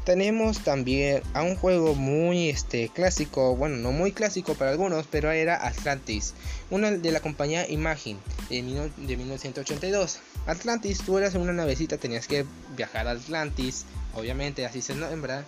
Tenemos 0.05 0.59
también 0.59 1.23
a 1.33 1.41
un 1.41 1.55
juego 1.55 1.95
muy 1.95 2.49
este, 2.49 2.89
clásico, 2.89 3.55
bueno, 3.55 3.77
no 3.77 3.91
muy 3.91 4.11
clásico 4.11 4.53
para 4.53 4.69
algunos, 4.69 5.07
pero 5.07 5.31
era 5.31 5.65
Atlantis, 5.65 6.35
una 6.69 6.91
de 6.91 7.11
la 7.11 7.21
compañía 7.21 7.67
Imagine 7.67 8.19
de, 8.49 8.91
de 8.97 9.17
1982. 9.17 10.19
Atlantis, 10.45 10.99
tú 10.99 11.17
eras 11.17 11.33
una 11.33 11.53
navecita, 11.53 11.97
tenías 11.97 12.27
que 12.27 12.45
viajar 12.77 13.07
a 13.07 13.11
Atlantis, 13.11 13.85
obviamente 14.13 14.63
así 14.67 14.83
se 14.83 14.93
nombra. 14.93 15.43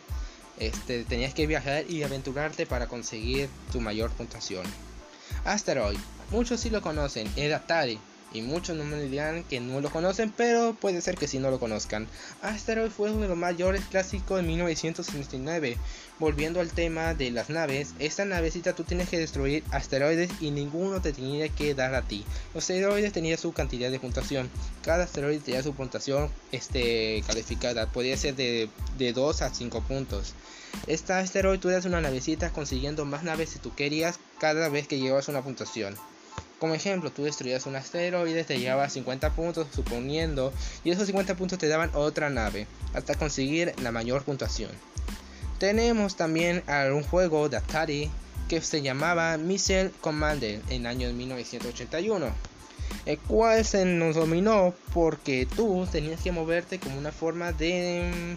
Este, 0.60 1.04
tenías 1.04 1.36
que 1.36 1.46
viajar 1.46 1.86
y 1.88 2.02
aventurarte 2.02 2.66
para 2.66 2.88
conseguir 2.88 3.48
tu 3.72 3.80
mayor 3.80 4.10
puntuación. 4.10 4.66
Asteroid, 5.46 6.00
muchos 6.32 6.60
sí 6.60 6.70
lo 6.70 6.82
conocen, 6.82 7.32
era 7.36 7.58
Atari, 7.58 8.00
y 8.34 8.42
muchos 8.42 8.76
no 8.76 8.84
me 8.84 9.02
dirán 9.02 9.44
que 9.44 9.60
no 9.60 9.80
lo 9.80 9.90
conocen, 9.90 10.32
pero 10.36 10.76
puede 10.80 11.02
ser 11.02 11.16
que 11.16 11.28
sí 11.28 11.40
no 11.40 11.50
lo 11.50 11.60
conozcan. 11.60 12.08
Asteroid 12.42 12.92
fue 12.92 13.12
uno 13.12 13.22
de 13.22 13.30
los 13.30 13.38
mayores 13.38 13.84
clásicos 13.86 14.38
de 14.38 14.44
1969. 14.44 15.78
Volviendo 16.20 16.60
al 16.60 16.72
tema 16.72 17.14
de 17.14 17.32
las 17.32 17.50
naves, 17.50 17.94
esta 18.00 18.26
navecita 18.26 18.74
tú 18.74 18.84
tienes 18.84 19.08
que 19.08 19.20
destruir 19.20 19.64
asteroides 19.72 20.30
y 20.42 20.52
ninguno 20.52 21.02
te 21.02 21.14
tenía 21.14 21.48
que 21.50 21.74
dar 21.74 21.96
a 21.96 22.02
ti. 22.02 22.26
Los 22.54 22.64
asteroides 22.64 23.14
tenían 23.14 23.38
su 23.38 23.54
cantidad 23.54 23.92
de 23.92 24.00
puntuación. 24.00 24.50
Cada 24.82 25.06
asteroide 25.06 25.40
tenía 25.40 25.64
su 25.64 25.74
puntuación 25.74 26.30
este, 26.52 27.24
calificada. 27.28 27.88
Podía 27.92 28.18
ser 28.18 28.36
de, 28.36 28.70
de 28.98 29.14
2 29.14 29.42
a 29.44 29.54
5 29.54 29.82
puntos. 29.82 30.34
Esta 30.88 31.20
asteroide 31.20 31.60
tú 31.60 31.70
eras 31.70 31.86
una 31.86 32.02
navecita 32.02 32.52
consiguiendo 32.52 33.06
más 33.06 33.24
naves 33.24 33.52
si 33.52 33.60
tú 33.60 33.74
querías 33.74 34.20
cada 34.40 34.70
vez 34.70 34.88
que 34.88 35.00
llegabas 35.00 35.30
a 35.30 35.32
una 35.32 35.44
puntuación. 35.44 35.96
Como 36.60 36.74
ejemplo, 36.74 37.12
tú 37.12 37.24
destruías 37.24 37.68
un 37.68 37.76
asteroide, 37.76 38.44
te 38.44 38.60
llevaba 38.60 38.90
50 38.90 39.32
puntos, 39.32 39.68
suponiendo, 39.74 40.52
y 40.84 40.90
esos 40.90 41.06
50 41.06 41.36
puntos 41.36 41.60
te 41.60 41.68
daban 41.68 41.92
otra 41.94 42.32
nave, 42.32 42.66
hasta 42.94 43.14
conseguir 43.14 43.74
la 43.84 43.92
mayor 43.92 44.24
puntuación. 44.24 44.72
Tenemos 45.60 46.16
también 46.16 46.64
un 46.92 47.04
juego 47.04 47.48
de 47.50 47.58
Atari 47.58 48.12
que 48.48 48.62
se 48.62 48.82
llamaba 48.82 49.38
Missile 49.38 49.92
Commander 50.02 50.62
en 50.70 50.82
el 50.82 50.86
año 50.88 51.14
1981, 51.14 52.28
el 53.06 53.20
cual 53.20 53.64
se 53.64 53.86
nos 53.86 54.16
dominó 54.16 54.74
porque 54.94 55.46
tú 55.46 55.88
tenías 55.92 56.22
que 56.22 56.32
moverte 56.32 56.80
como 56.80 56.98
una 56.98 57.12
forma 57.12 57.52
de, 57.52 58.36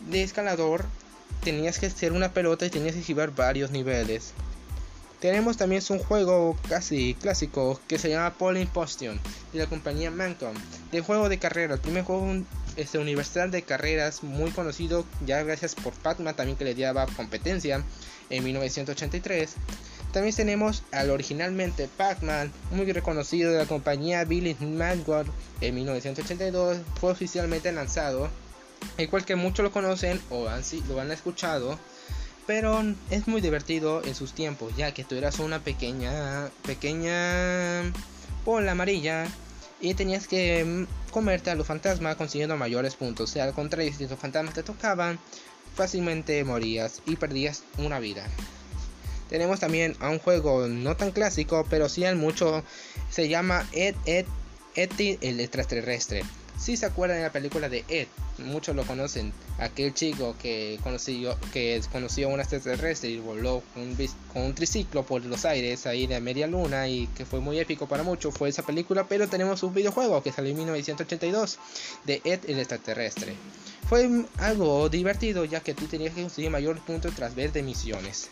de 0.00 0.22
escalador, 0.22 0.84
tenías 1.42 1.78
que 1.78 1.90
ser 1.90 2.12
una 2.12 2.32
pelota 2.32 2.66
y 2.66 2.70
tenías 2.70 2.94
que 2.94 3.00
esquivar 3.00 3.34
varios 3.34 3.70
niveles. 3.70 4.32
Tenemos 5.20 5.56
también 5.56 5.82
un 5.88 5.98
juego 5.98 6.56
casi 6.68 7.14
clásico 7.14 7.80
que 7.88 7.98
se 7.98 8.10
llama 8.10 8.34
Polling 8.34 8.66
Potion 8.66 9.18
de 9.52 9.60
la 9.60 9.66
compañía 9.66 10.10
Mancom, 10.10 10.54
de 10.92 11.00
juego 11.00 11.30
de 11.30 11.38
carreras, 11.38 11.80
primer 11.80 12.04
juego 12.04 12.34
este, 12.76 12.98
universal 12.98 13.50
de 13.50 13.62
carreras 13.62 14.22
muy 14.22 14.50
conocido 14.50 15.06
ya 15.24 15.42
gracias 15.42 15.74
por 15.74 15.94
Pac-Man 15.94 16.36
también 16.36 16.58
que 16.58 16.64
le 16.64 16.74
daba 16.74 17.06
competencia 17.06 17.82
en 18.28 18.44
1983. 18.44 19.54
También 20.12 20.34
tenemos 20.34 20.82
al 20.92 21.10
originalmente 21.10 21.88
Pac-Man, 21.96 22.52
muy 22.70 22.90
reconocido 22.92 23.52
de 23.52 23.58
la 23.58 23.66
compañía 23.66 24.24
Billy 24.24 24.54
Mangold 24.60 25.30
en 25.62 25.74
1982, 25.74 26.78
fue 27.00 27.12
oficialmente 27.12 27.72
lanzado, 27.72 28.28
el 28.98 29.08
cual 29.08 29.24
que 29.24 29.36
muchos 29.36 29.64
lo 29.64 29.72
conocen 29.72 30.20
o 30.28 30.48
han, 30.48 30.62
lo 30.88 31.00
han 31.00 31.10
escuchado 31.10 31.78
pero 32.46 32.82
es 33.10 33.26
muy 33.26 33.40
divertido 33.40 34.02
en 34.04 34.14
sus 34.14 34.32
tiempos, 34.32 34.76
ya 34.76 34.94
que 34.94 35.04
tú 35.04 35.16
eras 35.16 35.38
una 35.40 35.60
pequeña, 35.60 36.48
pequeña 36.64 37.82
bola 38.44 38.72
amarilla 38.72 39.26
y 39.80 39.94
tenías 39.94 40.28
que 40.28 40.64
mm, 40.64 41.10
comerte 41.10 41.50
a 41.50 41.54
los 41.54 41.66
fantasmas 41.66 42.16
consiguiendo 42.16 42.56
mayores 42.56 42.94
puntos. 42.94 43.30
O 43.30 43.32
sea, 43.32 43.44
al 43.44 43.52
contrario, 43.52 43.92
si 43.92 44.06
los 44.06 44.18
fantasmas 44.18 44.54
te 44.54 44.62
tocaban, 44.62 45.18
fácilmente 45.74 46.42
morías 46.44 47.02
y 47.06 47.16
perdías 47.16 47.64
una 47.78 47.98
vida. 47.98 48.24
Tenemos 49.28 49.58
también 49.58 49.96
a 49.98 50.08
un 50.08 50.20
juego 50.20 50.68
no 50.68 50.96
tan 50.96 51.10
clásico, 51.10 51.66
pero 51.68 51.88
sí 51.88 52.04
al 52.04 52.16
mucho, 52.16 52.62
se 53.10 53.28
llama 53.28 53.68
Ed 53.72 53.96
Ed 54.06 54.26
Ed 54.76 54.90
el 55.20 55.40
extraterrestre. 55.40 56.22
Si 56.58 56.76
se 56.76 56.86
acuerdan 56.86 57.18
de 57.18 57.24
la 57.24 57.32
película 57.32 57.68
de 57.68 57.84
Ed, 57.88 58.08
muchos 58.38 58.74
lo 58.74 58.84
conocen, 58.84 59.32
aquel 59.58 59.92
chico 59.92 60.34
que 60.40 60.80
conoció, 60.82 61.38
que 61.52 61.80
conoció 61.92 62.28
a 62.28 62.32
un 62.32 62.40
extraterrestre 62.40 63.10
y 63.10 63.18
voló 63.18 63.62
con 63.74 63.96
un, 64.42 64.54
triciclo 64.54 65.04
por 65.04 65.24
los 65.24 65.44
aires 65.44 65.86
ahí 65.86 66.06
de 66.06 66.20
media 66.20 66.46
luna 66.46 66.88
y 66.88 67.08
que 67.08 67.26
fue 67.26 67.40
muy 67.40 67.58
épico 67.58 67.86
para 67.86 68.02
muchos, 68.02 68.34
fue 68.34 68.48
esa 68.48 68.64
película, 68.64 69.06
pero 69.06 69.28
tenemos 69.28 69.62
un 69.62 69.74
videojuego 69.74 70.22
que 70.22 70.32
salió 70.32 70.50
en 70.50 70.58
1982 70.58 71.58
de 72.04 72.22
Ed 72.24 72.40
el 72.48 72.58
extraterrestre. 72.58 73.34
Fue 73.88 74.08
algo 74.38 74.88
divertido 74.88 75.44
ya 75.44 75.60
que 75.60 75.74
tú 75.74 75.86
tenías 75.86 76.14
que 76.14 76.22
conseguir 76.22 76.50
mayor 76.50 76.80
punto 76.80 77.10
tras 77.12 77.34
ver 77.34 77.52
de 77.52 77.62
misiones. 77.62 78.30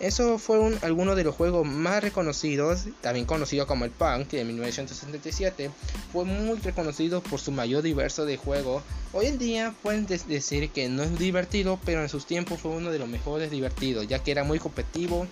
Eso 0.00 0.38
fueron 0.38 0.78
algunos 0.80 1.14
de 1.14 1.24
los 1.24 1.34
juegos 1.34 1.66
más 1.66 2.02
reconocidos, 2.02 2.86
también 3.02 3.26
conocido 3.26 3.66
como 3.66 3.84
el 3.84 3.90
Punk 3.90 4.30
de 4.30 4.46
1967. 4.46 5.70
Fue 6.10 6.24
muy 6.24 6.58
reconocido 6.58 7.22
por 7.22 7.38
su 7.38 7.52
mayor 7.52 7.82
diverso 7.82 8.24
de 8.24 8.38
juego. 8.38 8.82
Hoy 9.12 9.26
en 9.26 9.38
día 9.38 9.74
pueden 9.82 10.06
decir 10.06 10.70
que 10.70 10.88
no 10.88 11.02
es 11.02 11.18
divertido, 11.18 11.78
pero 11.84 12.00
en 12.00 12.08
sus 12.08 12.24
tiempos 12.24 12.60
fue 12.60 12.70
uno 12.70 12.90
de 12.90 12.98
los 12.98 13.08
mejores 13.08 13.50
divertidos, 13.50 14.08
ya 14.08 14.20
que 14.20 14.30
era 14.30 14.42
muy 14.42 14.58
competitivo 14.58 15.26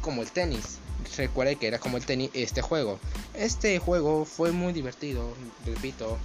como 0.00 0.22
el 0.22 0.30
tenis. 0.30 0.78
Recuerde 1.18 1.56
que 1.56 1.66
era 1.66 1.78
como 1.78 1.98
el 1.98 2.06
tenis 2.06 2.30
este 2.32 2.62
juego. 2.62 2.98
Este 3.34 3.78
juego 3.78 4.24
fue 4.24 4.50
muy 4.50 4.72
divertido, 4.72 5.34
repito, 5.66 6.16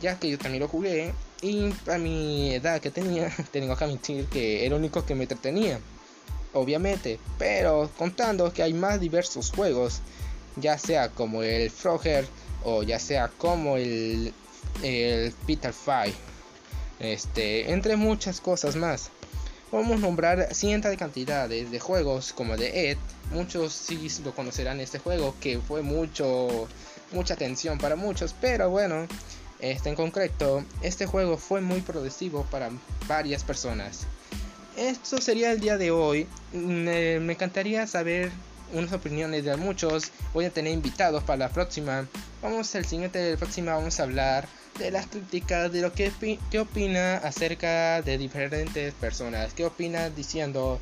ya 0.00 0.20
que 0.20 0.30
yo 0.30 0.38
también 0.38 0.62
lo 0.62 0.68
jugué 0.68 1.12
y 1.42 1.74
a 1.90 1.98
mi 1.98 2.54
edad 2.54 2.80
que 2.80 2.92
tenía, 2.92 3.28
tengo 3.50 3.74
que 3.74 3.84
admitir 3.84 4.26
que 4.26 4.64
era 4.64 4.76
el 4.76 4.80
único 4.80 5.04
que 5.04 5.16
me 5.16 5.24
entretenía 5.24 5.80
obviamente, 6.52 7.18
pero 7.38 7.90
contando 7.96 8.52
que 8.52 8.62
hay 8.62 8.72
más 8.72 9.00
diversos 9.00 9.50
juegos, 9.50 10.00
ya 10.56 10.78
sea 10.78 11.10
como 11.10 11.42
el 11.42 11.70
Frogger 11.70 12.26
o 12.64 12.82
ya 12.82 12.98
sea 12.98 13.28
como 13.28 13.76
el, 13.76 14.32
el 14.82 15.32
Peter 15.46 15.72
Five, 15.72 16.14
este, 16.98 17.70
entre 17.70 17.96
muchas 17.96 18.40
cosas 18.40 18.76
más. 18.76 19.10
A 19.72 19.80
nombrar 19.82 20.52
cientos 20.52 20.90
de 20.90 20.96
cantidades 20.96 21.70
de 21.70 21.78
juegos 21.78 22.32
como 22.32 22.56
de 22.56 22.90
Ed, 22.90 22.98
muchos 23.30 23.72
sí 23.72 24.10
lo 24.24 24.34
conocerán 24.34 24.80
este 24.80 24.98
juego 24.98 25.36
que 25.40 25.60
fue 25.60 25.82
mucho 25.82 26.68
mucha 27.12 27.34
atención 27.34 27.78
para 27.78 27.96
muchos, 27.96 28.34
pero 28.40 28.70
bueno, 28.70 29.06
este 29.60 29.88
en 29.88 29.94
concreto, 29.94 30.64
este 30.82 31.06
juego 31.06 31.36
fue 31.36 31.60
muy 31.60 31.80
productivo 31.80 32.46
para 32.50 32.70
varias 33.06 33.44
personas 33.44 34.06
esto 34.80 35.20
sería 35.20 35.52
el 35.52 35.60
día 35.60 35.76
de 35.76 35.90
hoy. 35.90 36.26
Mm, 36.52 36.88
eh, 36.88 37.18
me 37.20 37.34
encantaría 37.34 37.86
saber 37.86 38.32
unas 38.72 38.92
opiniones 38.92 39.44
de 39.44 39.56
muchos. 39.56 40.10
Voy 40.32 40.46
a 40.46 40.50
tener 40.50 40.72
invitados 40.72 41.22
para 41.22 41.36
la 41.36 41.48
próxima. 41.50 42.06
Vamos 42.42 42.74
al 42.74 42.86
siguiente 42.86 43.30
la 43.30 43.36
próxima. 43.36 43.74
Vamos 43.74 44.00
a 44.00 44.04
hablar 44.04 44.48
de 44.78 44.90
las 44.90 45.06
críticas, 45.06 45.70
de 45.70 45.82
lo 45.82 45.92
que, 45.92 46.10
que 46.50 46.60
opina 46.60 47.16
acerca 47.16 48.00
de 48.00 48.16
diferentes 48.16 48.94
personas. 48.94 49.52
¿Qué 49.52 49.66
opinan 49.66 50.14
diciendo? 50.14 50.80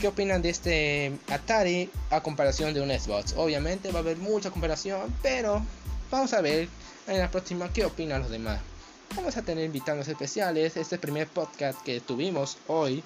¿Qué 0.00 0.06
opinan 0.06 0.42
de 0.42 0.50
este 0.50 1.12
Atari 1.28 1.90
a 2.10 2.22
comparación 2.22 2.72
de 2.72 2.80
un 2.80 2.90
Xbox? 2.90 3.34
Obviamente 3.36 3.90
va 3.90 3.98
a 3.98 4.02
haber 4.02 4.18
mucha 4.18 4.50
comparación, 4.50 5.12
pero 5.22 5.60
vamos 6.10 6.32
a 6.34 6.40
ver 6.40 6.68
en 7.08 7.18
la 7.18 7.30
próxima 7.30 7.72
qué 7.72 7.84
opinan 7.84 8.22
los 8.22 8.30
demás. 8.30 8.60
Vamos 9.16 9.36
a 9.36 9.42
tener 9.42 9.64
invitados 9.64 10.06
especiales. 10.06 10.76
Este 10.76 10.98
primer 10.98 11.26
podcast 11.26 11.82
que 11.82 12.00
tuvimos 12.00 12.58
hoy 12.68 13.02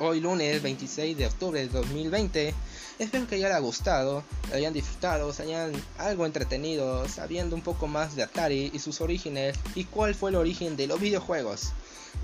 hoy 0.00 0.20
lunes 0.20 0.62
26 0.62 1.16
de 1.16 1.26
octubre 1.26 1.60
de 1.60 1.68
2020. 1.68 2.54
Espero 2.98 3.26
que 3.26 3.36
haya 3.36 3.58
gustado, 3.58 4.24
hayan 4.52 4.72
disfrutado, 4.72 5.32
se 5.32 5.42
hayan 5.42 5.72
algo 5.98 6.26
entretenido, 6.26 7.06
sabiendo 7.08 7.54
un 7.54 7.62
poco 7.62 7.86
más 7.86 8.16
de 8.16 8.22
Atari 8.22 8.70
y 8.72 8.78
sus 8.78 9.00
orígenes 9.00 9.58
y 9.74 9.84
cuál 9.84 10.14
fue 10.14 10.30
el 10.30 10.36
origen 10.36 10.76
de 10.76 10.86
los 10.86 11.00
videojuegos. 11.00 11.72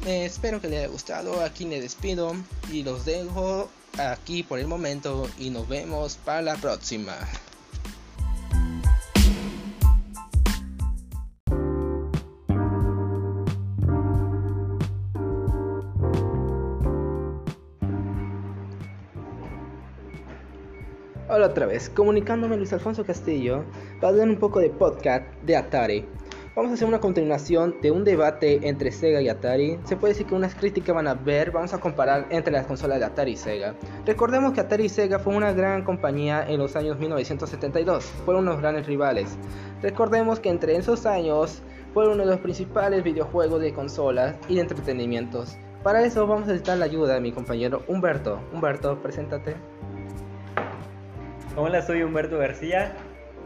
espero 0.06 0.60
que 0.60 0.68
les 0.68 0.80
haya 0.80 0.88
gustado, 0.88 1.44
aquí 1.44 1.66
me 1.66 1.80
despido 1.80 2.34
y 2.72 2.82
los 2.82 3.04
dejo 3.04 3.68
aquí 3.98 4.42
por 4.42 4.58
el 4.58 4.66
momento 4.66 5.28
y 5.38 5.50
nos 5.50 5.68
vemos 5.68 6.18
para 6.24 6.42
la 6.42 6.56
próxima. 6.56 7.16
Hola 21.46 21.52
otra 21.52 21.66
vez, 21.66 21.88
comunicándome 21.90 22.56
Luis 22.56 22.72
Alfonso 22.72 23.04
Castillo 23.04 23.62
para 24.00 24.16
dar 24.16 24.28
un 24.28 24.34
poco 24.34 24.58
de 24.58 24.68
podcast 24.68 25.24
de 25.44 25.54
Atari. 25.54 26.04
Vamos 26.56 26.72
a 26.72 26.74
hacer 26.74 26.88
una 26.88 26.98
continuación 26.98 27.76
de 27.82 27.92
un 27.92 28.02
debate 28.02 28.68
entre 28.68 28.90
Sega 28.90 29.22
y 29.22 29.28
Atari. 29.28 29.78
Se 29.84 29.94
puede 29.94 30.14
decir 30.14 30.26
que 30.26 30.34
unas 30.34 30.56
críticas 30.56 30.96
van 30.96 31.06
a 31.06 31.14
ver, 31.14 31.52
vamos 31.52 31.72
a 31.72 31.78
comparar 31.78 32.26
entre 32.30 32.52
las 32.52 32.66
consolas 32.66 32.98
de 32.98 33.04
Atari 33.04 33.30
y 33.30 33.36
Sega. 33.36 33.76
Recordemos 34.04 34.54
que 34.54 34.60
Atari 34.60 34.86
y 34.86 34.88
Sega 34.88 35.20
fue 35.20 35.36
una 35.36 35.52
gran 35.52 35.84
compañía 35.84 36.44
en 36.48 36.58
los 36.58 36.74
años 36.74 36.98
1972, 36.98 38.04
fueron 38.24 38.48
unos 38.48 38.60
grandes 38.60 38.88
rivales. 38.88 39.38
Recordemos 39.82 40.40
que 40.40 40.48
entre 40.48 40.74
esos 40.74 41.06
años 41.06 41.62
fueron 41.94 42.14
uno 42.14 42.24
de 42.24 42.30
los 42.30 42.40
principales 42.40 43.04
videojuegos 43.04 43.60
de 43.60 43.72
consolas 43.72 44.34
y 44.48 44.56
de 44.56 44.62
entretenimientos. 44.62 45.56
Para 45.84 46.02
eso 46.02 46.26
vamos 46.26 46.42
a 46.42 46.46
necesitar 46.48 46.76
la 46.78 46.86
ayuda 46.86 47.14
de 47.14 47.20
mi 47.20 47.30
compañero 47.30 47.84
Humberto. 47.86 48.40
Humberto, 48.52 49.00
preséntate. 49.00 49.54
Hola, 51.58 51.80
soy 51.80 52.02
Humberto 52.02 52.36
García, 52.36 52.92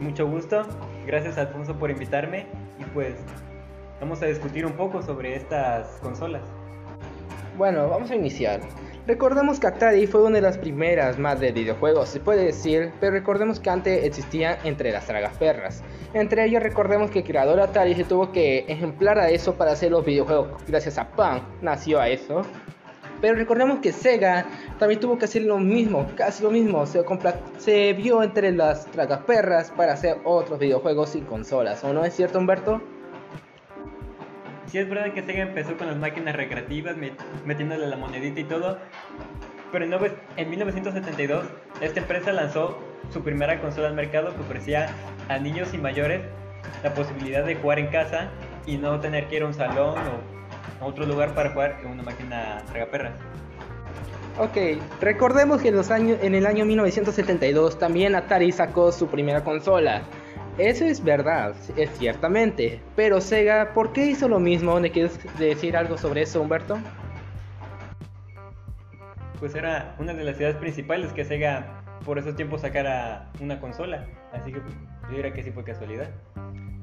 mucho 0.01 0.27
gusto, 0.27 0.67
gracias 1.07 1.39
Alfonso 1.39 1.79
por 1.79 1.93
invitarme 1.93 2.45
y 2.81 2.85
pues 2.93 3.15
vamos 4.01 4.21
a 4.21 4.27
discutir 4.27 4.67
un 4.67 4.73
poco 4.73 5.01
sobre 5.01 5.37
estas 5.37 5.87
consolas. 6.03 6.43
Bueno, 7.57 7.89
vamos 7.89 8.11
a 8.11 8.17
iniciar. 8.17 8.63
Recordemos 9.07 9.61
que 9.61 9.69
Atari 9.69 10.09
fue 10.09 10.25
una 10.25 10.35
de 10.35 10.41
las 10.41 10.59
primeras 10.59 11.21
más 11.21 11.39
de 11.39 11.53
videojuegos, 11.53 12.09
se 12.09 12.19
puede 12.19 12.47
decir, 12.47 12.91
pero 12.99 13.13
recordemos 13.13 13.61
que 13.61 13.71
antes 13.71 14.03
existían 14.03 14.57
entre 14.65 14.91
las 14.91 15.07
tragas 15.07 15.37
perras. 15.37 15.85
Entre 16.13 16.45
ellos 16.45 16.65
recordemos 16.65 17.13
que 17.13 17.21
el 17.21 17.25
creador 17.25 17.61
Atari 17.61 17.95
se 17.95 18.03
tuvo 18.03 18.33
que 18.33 18.65
ejemplar 18.67 19.21
a 19.21 19.31
eso 19.31 19.55
para 19.55 19.71
hacer 19.71 19.93
los 19.93 20.05
videojuegos. 20.05 20.61
Gracias 20.67 20.99
a 20.99 21.09
Punk 21.13 21.45
nació 21.63 22.01
a 22.01 22.09
eso. 22.09 22.43
Pero 23.21 23.35
recordemos 23.35 23.81
que 23.81 23.93
Sega 23.93 24.47
también 24.79 25.01
tuvo 25.01 25.19
que 25.19 25.27
hacer 25.27 25.43
lo 25.43 25.59
mismo, 25.59 26.07
casi 26.17 26.43
lo 26.43 26.51
mismo. 26.51 26.87
Se, 26.87 27.05
se 27.59 27.93
vio 27.93 28.23
entre 28.23 28.53
las 28.53 28.87
tragas 28.87 29.21
perras 29.21 29.71
para 29.71 29.93
hacer 29.93 30.19
otros 30.25 30.59
videojuegos 30.59 31.11
sin 31.11 31.25
consolas. 31.25 31.85
¿O 31.85 31.93
no 31.93 32.05
es 32.05 32.15
cierto, 32.15 32.39
Humberto? 32.39 32.81
Sí 34.67 34.79
es 34.79 34.89
verdad 34.89 35.13
que 35.13 35.23
Sega 35.23 35.43
empezó 35.43 35.77
con 35.77 35.89
las 35.89 35.97
máquinas 35.97 36.37
recreativas, 36.37 36.97
metiéndole 37.45 37.89
la 37.89 37.97
monedita 37.97 38.41
y 38.41 38.45
todo, 38.45 38.79
pero 39.73 39.85
en 40.37 40.51
1972 40.51 41.45
esta 41.81 42.01
empresa 42.01 42.33
lanzó 42.33 42.79
su 43.11 43.23
primera 43.23 43.61
consola 43.61 43.89
al 43.89 43.95
mercado 43.95 44.35
que 44.35 44.41
ofrecía 44.41 44.89
a 45.29 45.39
niños 45.39 45.75
y 45.75 45.79
mayores 45.79 46.23
la 46.83 46.95
posibilidad 46.95 47.45
de 47.45 47.57
jugar 47.57 47.79
en 47.79 47.89
casa 47.89 48.29
y 48.67 48.77
no 48.77 49.01
tener 49.01 49.27
que 49.27 49.37
ir 49.37 49.43
a 49.43 49.47
un 49.47 49.55
salón 49.55 49.99
o 49.99 50.40
otro 50.81 51.07
lugar 51.07 51.35
para 51.35 51.51
jugar 51.51 51.79
en 51.83 51.91
una 51.91 52.03
máquina 52.03 52.63
tragaperras. 52.71 53.13
Ok, 54.39 54.81
recordemos 55.01 55.61
que 55.61 55.69
en, 55.69 55.77
los 55.77 55.91
años, 55.91 56.19
en 56.23 56.35
el 56.35 56.47
año 56.47 56.65
1972 56.65 57.79
también 57.79 58.15
Atari 58.15 58.53
sacó 58.53 58.91
su 58.93 59.09
primera 59.09 59.45
consola, 59.45 60.03
eso 60.61 60.85
es 60.85 61.03
verdad, 61.03 61.55
es 61.77 61.91
ciertamente. 61.97 62.81
Pero 62.95 63.21
Sega, 63.21 63.73
¿por 63.73 63.93
qué 63.93 64.07
hizo 64.07 64.29
lo 64.29 64.39
mismo? 64.39 64.79
¿Me 64.79 64.91
quieres 64.91 65.19
decir 65.39 65.77
algo 65.77 65.97
sobre 65.97 66.23
eso, 66.23 66.43
Humberto? 66.43 66.79
Pues 69.39 69.55
era 69.55 69.95
una 69.99 70.13
de 70.13 70.23
las 70.23 70.37
ideas 70.39 70.57
principales 70.57 71.13
que 71.13 71.25
Sega 71.25 71.83
por 72.05 72.19
esos 72.19 72.37
tiempos 72.37 72.61
sacara 72.61 73.31
una 73.41 73.59
consola. 73.59 74.07
Así 74.33 74.53
que 74.53 74.59
yo 74.59 75.17
diría 75.17 75.33
que 75.33 75.43
sí 75.43 75.51
fue 75.51 75.65
casualidad. 75.65 76.11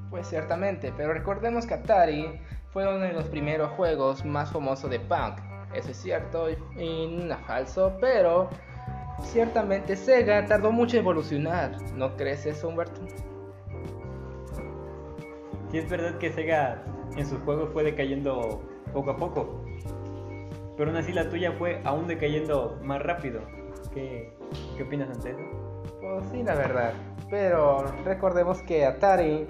Pues 0.09 0.27
ciertamente, 0.27 0.91
pero 0.95 1.13
recordemos 1.13 1.67
que 1.67 1.75
Atari 1.75 2.39
fue 2.71 2.87
uno 2.87 2.99
de 2.99 3.13
los 3.13 3.25
primeros 3.25 3.71
juegos 3.71 4.25
más 4.25 4.51
famosos 4.51 4.89
de 4.89 4.99
punk. 4.99 5.39
Eso 5.73 5.91
es 5.91 5.97
cierto 5.97 6.47
y 6.49 7.07
no 7.07 7.37
falso, 7.39 7.93
pero 7.99 8.49
ciertamente 9.21 9.95
Sega 9.95 10.45
tardó 10.45 10.71
mucho 10.71 10.97
en 10.97 11.03
evolucionar. 11.03 11.81
¿No 11.93 12.15
crees 12.15 12.45
eso, 12.45 12.69
Humberto? 12.69 13.01
Sí 15.71 15.79
es 15.79 15.89
verdad 15.89 16.17
que 16.17 16.31
Sega 16.31 16.83
en 17.15 17.25
sus 17.25 17.39
juegos 17.41 17.69
fue 17.73 17.83
decayendo 17.83 18.61
poco 18.93 19.11
a 19.11 19.17
poco. 19.17 19.63
Pero 20.77 20.91
aún 20.91 20.97
así 20.97 21.11
la 21.11 21.29
tuya 21.29 21.51
fue 21.53 21.81
aún 21.83 22.07
decayendo 22.07 22.79
más 22.83 23.01
rápido. 23.01 23.41
¿Qué, 23.93 24.31
qué 24.77 24.83
opinas 24.83 25.09
ante 25.09 25.31
eso? 25.31 25.39
Pues 25.99 26.25
sí, 26.31 26.43
la 26.43 26.55
verdad. 26.55 26.93
Pero 27.29 27.83
recordemos 28.05 28.61
que 28.61 28.85
Atari 28.85 29.47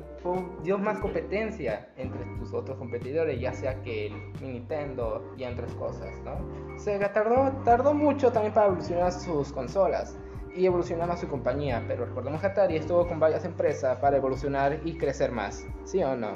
dio 0.63 0.77
más 0.77 0.99
competencia 0.99 1.89
entre 1.97 2.23
tus 2.37 2.53
otros 2.53 2.77
competidores, 2.77 3.39
ya 3.39 3.53
sea 3.53 3.81
que 3.81 4.07
el 4.07 4.13
Nintendo 4.41 5.33
y 5.37 5.43
otras 5.43 5.71
cosas, 5.73 6.13
¿no? 6.23 6.77
Sega 6.77 7.13
tardó, 7.13 7.51
tardó 7.63 7.93
mucho 7.93 8.31
también 8.31 8.53
para 8.53 8.67
evolucionar 8.67 9.11
sus 9.11 9.51
consolas 9.51 10.17
y 10.55 10.65
evolucionar 10.65 11.09
a 11.11 11.17
su 11.17 11.27
compañía, 11.27 11.83
pero 11.87 12.05
recordemos 12.05 12.41
que 12.41 12.47
Atari 12.47 12.77
estuvo 12.77 13.07
con 13.07 13.19
varias 13.19 13.45
empresas 13.45 13.97
para 13.97 14.17
evolucionar 14.17 14.79
y 14.83 14.97
crecer 14.97 15.31
más, 15.31 15.65
¿sí 15.85 16.03
o 16.03 16.15
no? 16.15 16.33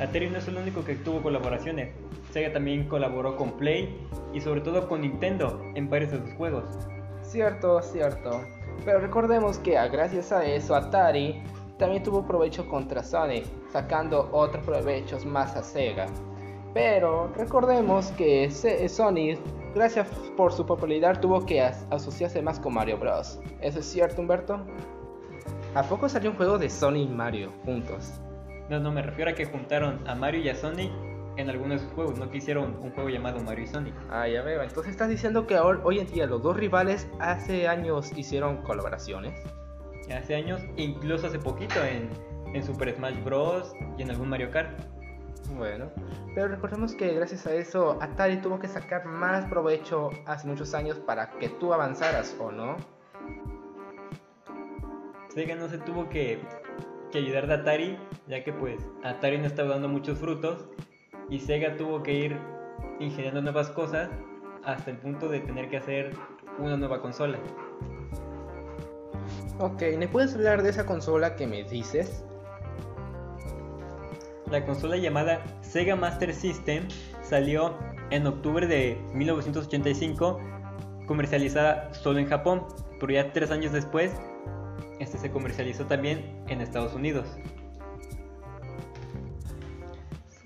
Atari 0.00 0.28
no 0.28 0.38
es 0.38 0.48
el 0.48 0.56
único 0.56 0.84
que 0.84 0.96
tuvo 0.96 1.22
colaboraciones, 1.22 1.94
Sega 2.32 2.52
también 2.52 2.88
colaboró 2.88 3.36
con 3.36 3.52
Play 3.52 3.96
y 4.32 4.40
sobre 4.40 4.60
todo 4.60 4.88
con 4.88 5.02
Nintendo 5.02 5.62
en 5.74 5.88
varios 5.88 6.10
de 6.10 6.18
sus 6.18 6.32
juegos. 6.34 6.64
Cierto, 7.22 7.80
cierto. 7.80 8.40
Pero 8.84 8.98
recordemos 8.98 9.58
que 9.58 9.74
gracias 9.88 10.32
a 10.32 10.44
eso 10.44 10.74
Atari 10.74 11.42
también 11.78 12.02
tuvo 12.02 12.24
provecho 12.26 12.68
contra 12.68 13.02
Sony, 13.02 13.42
sacando 13.72 14.28
otros 14.32 14.64
provechos 14.64 15.24
más 15.24 15.56
a 15.56 15.62
Sega. 15.62 16.06
Pero 16.72 17.32
recordemos 17.36 18.10
que 18.12 18.50
Sony 18.50 19.38
gracias 19.74 20.08
por 20.36 20.52
su 20.52 20.64
popularidad 20.64 21.20
tuvo 21.20 21.44
que 21.44 21.60
asociarse 21.60 22.42
más 22.42 22.58
con 22.60 22.74
Mario 22.74 22.98
Bros. 22.98 23.40
¿Eso 23.60 23.80
es 23.80 23.86
cierto, 23.86 24.22
Humberto? 24.22 24.60
¿A 25.74 25.82
poco 25.82 26.08
salió 26.08 26.30
un 26.30 26.36
juego 26.36 26.58
de 26.58 26.70
Sony 26.70 26.98
y 26.98 27.08
Mario 27.08 27.52
juntos? 27.64 28.20
No, 28.70 28.80
no, 28.80 28.92
me 28.92 29.02
refiero 29.02 29.30
a 29.30 29.34
que 29.34 29.44
juntaron 29.44 30.06
a 30.08 30.14
Mario 30.14 30.40
y 30.40 30.48
a 30.48 30.54
Sonic 30.54 30.90
en 31.36 31.50
algunos 31.50 31.80
de 31.80 31.86
sus 31.86 31.94
juegos, 31.94 32.18
no 32.18 32.30
que 32.30 32.38
hicieron 32.38 32.76
un 32.80 32.92
juego 32.92 33.10
llamado 33.10 33.40
Mario 33.40 33.64
y 33.64 33.66
Sonic. 33.66 33.94
Ah, 34.08 34.28
ya 34.28 34.42
veo. 34.42 34.62
Entonces 34.62 34.92
estás 34.92 35.08
diciendo 35.08 35.46
que 35.46 35.58
hoy 35.58 35.98
en 35.98 36.06
día 36.06 36.26
los 36.26 36.42
dos 36.42 36.56
rivales 36.56 37.08
hace 37.18 37.66
años 37.68 38.16
hicieron 38.16 38.58
colaboraciones. 38.58 39.34
Hace 40.12 40.34
años, 40.34 40.60
incluso 40.76 41.26
hace 41.26 41.38
poquito 41.38 41.82
en, 41.82 42.10
en 42.54 42.62
Super 42.62 42.94
Smash 42.94 43.22
Bros. 43.24 43.72
y 43.98 44.02
en 44.02 44.10
algún 44.10 44.28
Mario 44.28 44.50
Kart. 44.50 44.78
Bueno, 45.56 45.90
pero 46.34 46.48
recordemos 46.48 46.94
que 46.94 47.14
gracias 47.14 47.46
a 47.46 47.54
eso 47.54 47.98
Atari 48.00 48.38
tuvo 48.38 48.58
que 48.58 48.66
sacar 48.66 49.04
más 49.04 49.44
provecho 49.46 50.10
hace 50.26 50.48
muchos 50.48 50.74
años 50.74 50.98
para 50.98 51.30
que 51.30 51.48
tú 51.48 51.72
avanzaras 51.72 52.34
o 52.40 52.50
no. 52.50 52.76
Sega 55.28 55.54
no 55.54 55.68
se 55.68 55.78
tuvo 55.78 56.08
que, 56.08 56.40
que 57.12 57.18
ayudar 57.18 57.46
de 57.46 57.54
Atari, 57.54 57.98
ya 58.26 58.42
que 58.42 58.52
pues 58.52 58.88
Atari 59.02 59.38
no 59.38 59.46
estaba 59.46 59.70
dando 59.70 59.88
muchos 59.88 60.18
frutos 60.18 60.66
y 61.28 61.40
Sega 61.40 61.76
tuvo 61.76 62.02
que 62.02 62.14
ir 62.14 62.38
ingeniando 63.00 63.42
nuevas 63.42 63.70
cosas 63.70 64.10
hasta 64.64 64.90
el 64.90 64.98
punto 64.98 65.28
de 65.28 65.40
tener 65.40 65.68
que 65.68 65.76
hacer 65.76 66.12
una 66.58 66.76
nueva 66.76 67.02
consola. 67.02 67.38
Ok, 69.58 69.82
¿me 69.98 70.08
puedes 70.08 70.34
hablar 70.34 70.62
de 70.62 70.70
esa 70.70 70.84
consola 70.84 71.36
que 71.36 71.46
me 71.46 71.62
dices? 71.64 72.24
La 74.50 74.64
consola 74.64 74.96
llamada 74.96 75.42
Sega 75.62 75.94
Master 75.96 76.34
System 76.34 76.88
salió 77.22 77.76
en 78.10 78.26
octubre 78.26 78.66
de 78.66 78.98
1985, 79.12 80.40
comercializada 81.06 81.92
solo 81.94 82.18
en 82.18 82.26
Japón, 82.26 82.66
pero 82.98 83.12
ya 83.12 83.32
tres 83.32 83.50
años 83.50 83.72
después 83.72 84.12
este 85.00 85.18
se 85.18 85.30
comercializó 85.30 85.86
también 85.86 86.44
en 86.48 86.60
Estados 86.60 86.94
Unidos. 86.94 87.26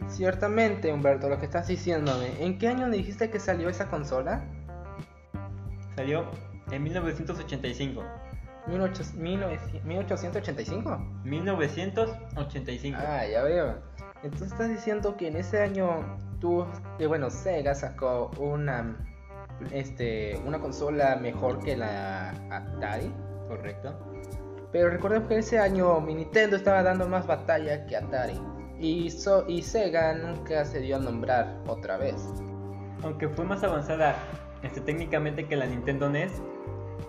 Ciertamente, 0.08 0.92
Humberto, 0.92 1.28
lo 1.28 1.38
que 1.38 1.44
estás 1.44 1.68
diciéndome. 1.68 2.42
¿En 2.42 2.58
qué 2.58 2.68
año 2.68 2.90
dijiste 2.90 3.30
que 3.30 3.38
salió 3.38 3.68
esa 3.68 3.88
consola? 3.88 4.44
Salió 5.96 6.24
en 6.70 6.82
1985. 6.82 8.02
1885. 8.68 10.98
1985. 11.24 12.98
Ah, 13.00 13.26
ya 13.26 13.42
veo. 13.42 13.76
Entonces 14.22 14.52
estás 14.52 14.68
diciendo 14.68 15.16
que 15.16 15.28
en 15.28 15.36
ese 15.36 15.62
año 15.62 16.18
tú, 16.40 16.66
eh, 16.98 17.06
bueno, 17.06 17.30
Sega 17.30 17.74
sacó 17.74 18.30
una, 18.38 18.96
este, 19.72 20.40
una 20.44 20.58
consola 20.58 21.16
mejor 21.16 21.60
que 21.60 21.76
la 21.76 22.30
Atari, 22.50 23.12
correcto. 23.48 23.96
Pero 24.72 24.90
recordemos 24.90 25.28
que 25.28 25.34
en 25.34 25.40
ese 25.40 25.58
año 25.58 26.00
mi 26.00 26.14
Nintendo 26.14 26.56
estaba 26.56 26.82
dando 26.82 27.08
más 27.08 27.26
batalla 27.26 27.86
que 27.86 27.96
Atari. 27.96 28.38
Y, 28.78 29.08
y 29.48 29.62
Sega 29.62 30.14
nunca 30.14 30.64
se 30.64 30.80
dio 30.80 30.96
a 30.96 30.98
nombrar 30.98 31.58
otra 31.66 31.96
vez. 31.96 32.16
Aunque 33.02 33.28
fue 33.28 33.44
más 33.44 33.62
avanzada 33.62 34.16
este, 34.62 34.80
técnicamente 34.80 35.46
que 35.46 35.56
la 35.56 35.66
Nintendo 35.66 36.10
NES, 36.10 36.32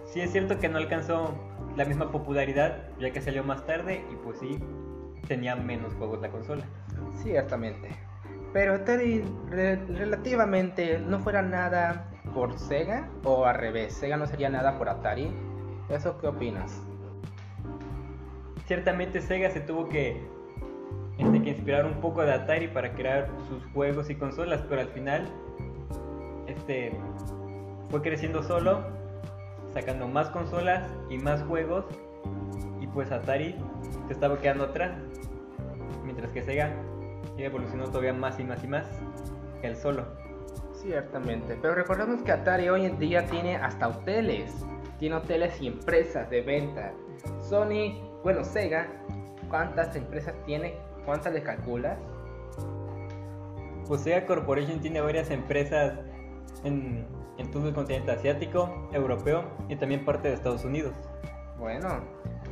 sí 0.05 0.21
es 0.21 0.31
cierto 0.31 0.59
que 0.59 0.69
no 0.69 0.77
alcanzó 0.77 1.33
la 1.75 1.85
misma 1.85 2.11
popularidad 2.11 2.89
ya 2.99 3.11
que 3.11 3.21
salió 3.21 3.43
más 3.43 3.65
tarde 3.65 4.03
y 4.11 4.15
pues 4.15 4.39
sí, 4.39 4.59
tenía 5.27 5.55
menos 5.55 5.93
juegos 5.95 6.21
la 6.21 6.29
consola. 6.29 6.63
Ciertamente. 7.21 7.89
Pero 8.53 8.73
Atari 8.73 9.23
relativamente 9.49 10.99
no 10.99 11.19
fuera 11.19 11.41
nada 11.41 12.09
por 12.33 12.57
Sega 12.57 13.07
o 13.23 13.45
al 13.45 13.55
revés, 13.55 13.93
Sega 13.93 14.17
no 14.17 14.25
sería 14.25 14.49
nada 14.49 14.77
por 14.77 14.89
Atari. 14.89 15.31
¿Eso 15.89 16.17
qué 16.19 16.27
opinas? 16.27 16.81
Ciertamente 18.65 19.21
Sega 19.21 19.49
se 19.49 19.61
tuvo 19.61 19.87
que, 19.89 20.21
este, 21.17 21.41
que 21.41 21.49
inspirar 21.49 21.85
un 21.85 22.01
poco 22.01 22.23
de 22.23 22.33
Atari 22.33 22.67
para 22.67 22.93
crear 22.93 23.29
sus 23.47 23.65
juegos 23.73 24.09
y 24.09 24.15
consolas, 24.15 24.63
pero 24.67 24.81
al 24.81 24.89
final 24.89 25.27
este, 26.47 26.91
fue 27.89 28.01
creciendo 28.01 28.43
solo, 28.43 28.83
sacando 29.73 30.07
más 30.07 30.29
consolas 30.29 30.89
y 31.09 31.17
más 31.17 31.43
juegos, 31.43 31.85
y 32.79 32.87
pues 32.87 33.11
Atari 33.11 33.55
se 34.07 34.13
estaba 34.13 34.39
quedando 34.39 34.65
atrás, 34.65 34.91
mientras 36.03 36.31
que 36.31 36.41
Sega 36.41 36.71
evolucionó 37.37 37.85
todavía 37.85 38.13
más 38.13 38.39
y 38.39 38.43
más 38.43 38.63
y 38.63 38.67
más 38.67 38.85
que 39.61 39.67
el 39.67 39.75
solo. 39.75 40.05
Ciertamente, 40.73 41.57
pero 41.61 41.75
recordemos 41.75 42.21
que 42.21 42.31
Atari 42.31 42.69
hoy 42.69 42.85
en 42.85 42.97
día 42.99 43.25
tiene 43.27 43.57
hasta 43.57 43.89
hoteles, 43.89 44.65
tiene 44.97 45.15
hoteles 45.15 45.59
y 45.61 45.67
empresas 45.67 46.29
de 46.29 46.41
venta. 46.41 46.93
Sony, 47.41 47.99
bueno, 48.23 48.43
Sega, 48.43 48.87
¿cuántas 49.49 49.95
empresas 49.95 50.33
tiene? 50.45 50.75
¿Cuántas 51.05 51.33
le 51.33 51.43
calculas? 51.43 51.97
Pues 53.87 54.01
Sega 54.01 54.25
Corporation 54.25 54.79
tiene 54.79 55.01
varias 55.01 55.31
empresas 55.31 55.99
en, 56.63 57.05
en 57.39 57.49
todo 57.51 57.67
el 57.67 57.73
continente 57.73 58.11
asiático, 58.11 58.89
europeo 58.91 59.43
y 59.67 59.75
también 59.75 60.05
parte 60.05 60.27
de 60.27 60.35
Estados 60.35 60.65
Unidos. 60.65 60.93
Bueno, 61.57 62.03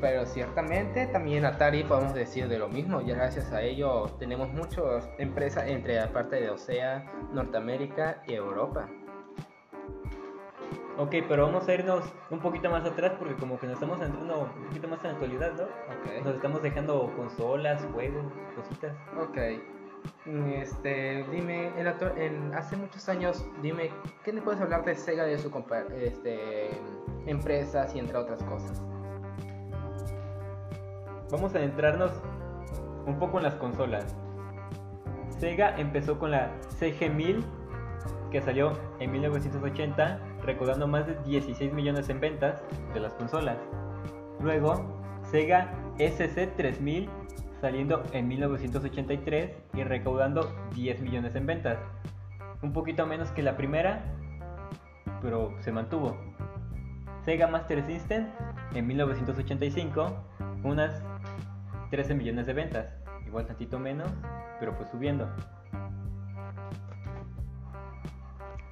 pero 0.01 0.25
ciertamente 0.25 1.07
también 1.07 1.45
Atari 1.45 1.83
podemos 1.83 2.13
decir 2.13 2.47
de 2.47 2.57
lo 2.57 2.67
mismo, 2.67 3.01
ya 3.01 3.15
gracias 3.15 3.51
a 3.51 3.61
ello 3.61 4.05
tenemos 4.19 4.49
muchas 4.49 5.09
empresas 5.17 5.67
entre 5.67 5.95
la 5.95 6.11
parte 6.11 6.37
de 6.37 6.49
Osea, 6.49 7.05
Norteamérica 7.33 8.23
y 8.27 8.33
Europa. 8.33 8.89
Ok, 10.99 11.13
pero 11.29 11.45
vamos 11.45 11.67
a 11.67 11.73
irnos 11.75 12.03
un 12.31 12.39
poquito 12.39 12.71
más 12.71 12.83
atrás 12.83 13.13
porque 13.19 13.35
como 13.35 13.59
que 13.59 13.67
nos 13.67 13.75
estamos 13.75 14.01
entrando 14.01 14.49
un 14.55 14.65
poquito 14.65 14.87
más 14.87 14.99
en 15.01 15.05
la 15.05 15.11
actualidad, 15.11 15.51
¿no? 15.53 15.63
Ok. 15.63 16.25
Nos 16.25 16.35
estamos 16.35 16.63
dejando 16.63 17.13
consolas, 17.15 17.85
juegos, 17.93 18.25
cositas. 18.55 18.95
Ok. 19.15 19.37
Este, 20.25 21.23
dime, 21.31 21.67
en, 21.79 21.87
actu- 21.87 22.15
en- 22.17 22.53
hace 22.53 22.75
muchos 22.75 23.07
años, 23.07 23.45
dime, 23.61 23.91
¿qué 24.25 24.33
le 24.33 24.41
puedes 24.41 24.59
hablar 24.59 24.83
de 24.83 24.93
Sega 24.93 25.23
de 25.23 25.37
su 25.37 25.49
este, 25.95 26.69
empresas 27.25 27.95
y 27.95 27.99
entre 27.99 28.17
otras 28.17 28.43
cosas? 28.43 28.81
Vamos 31.31 31.55
a 31.55 31.59
adentrarnos 31.59 32.11
un 33.05 33.17
poco 33.19 33.37
en 33.37 33.43
las 33.43 33.55
consolas. 33.55 34.15
Sega 35.39 35.77
empezó 35.77 36.19
con 36.19 36.31
la 36.31 36.51
CG1000 36.79 37.43
que 38.31 38.41
salió 38.41 38.73
en 38.99 39.11
1980 39.11 40.19
recaudando 40.43 40.87
más 40.87 41.07
de 41.07 41.15
16 41.23 41.71
millones 41.73 42.09
en 42.09 42.19
ventas 42.19 42.61
de 42.93 42.99
las 42.99 43.13
consolas. 43.13 43.57
Luego 44.41 44.85
Sega 45.23 45.71
SC3000 45.97 47.09
saliendo 47.61 48.03
en 48.11 48.27
1983 48.27 49.51
y 49.73 49.83
recaudando 49.83 50.53
10 50.75 51.01
millones 51.01 51.35
en 51.35 51.45
ventas. 51.45 51.79
Un 52.61 52.73
poquito 52.73 53.05
menos 53.05 53.31
que 53.31 53.41
la 53.43 53.57
primera, 53.57 54.03
pero 55.21 55.55
se 55.59 55.71
mantuvo. 55.71 56.17
Sega 57.23 57.47
Master 57.47 57.85
System 57.85 58.27
en 58.73 58.87
1985 58.87 60.15
unas 60.63 61.03
13 61.89 62.15
millones 62.15 62.45
de 62.47 62.53
ventas, 62.53 62.87
igual 63.25 63.45
tantito 63.45 63.79
menos, 63.79 64.09
pero 64.59 64.75
pues 64.75 64.89
subiendo. 64.89 65.29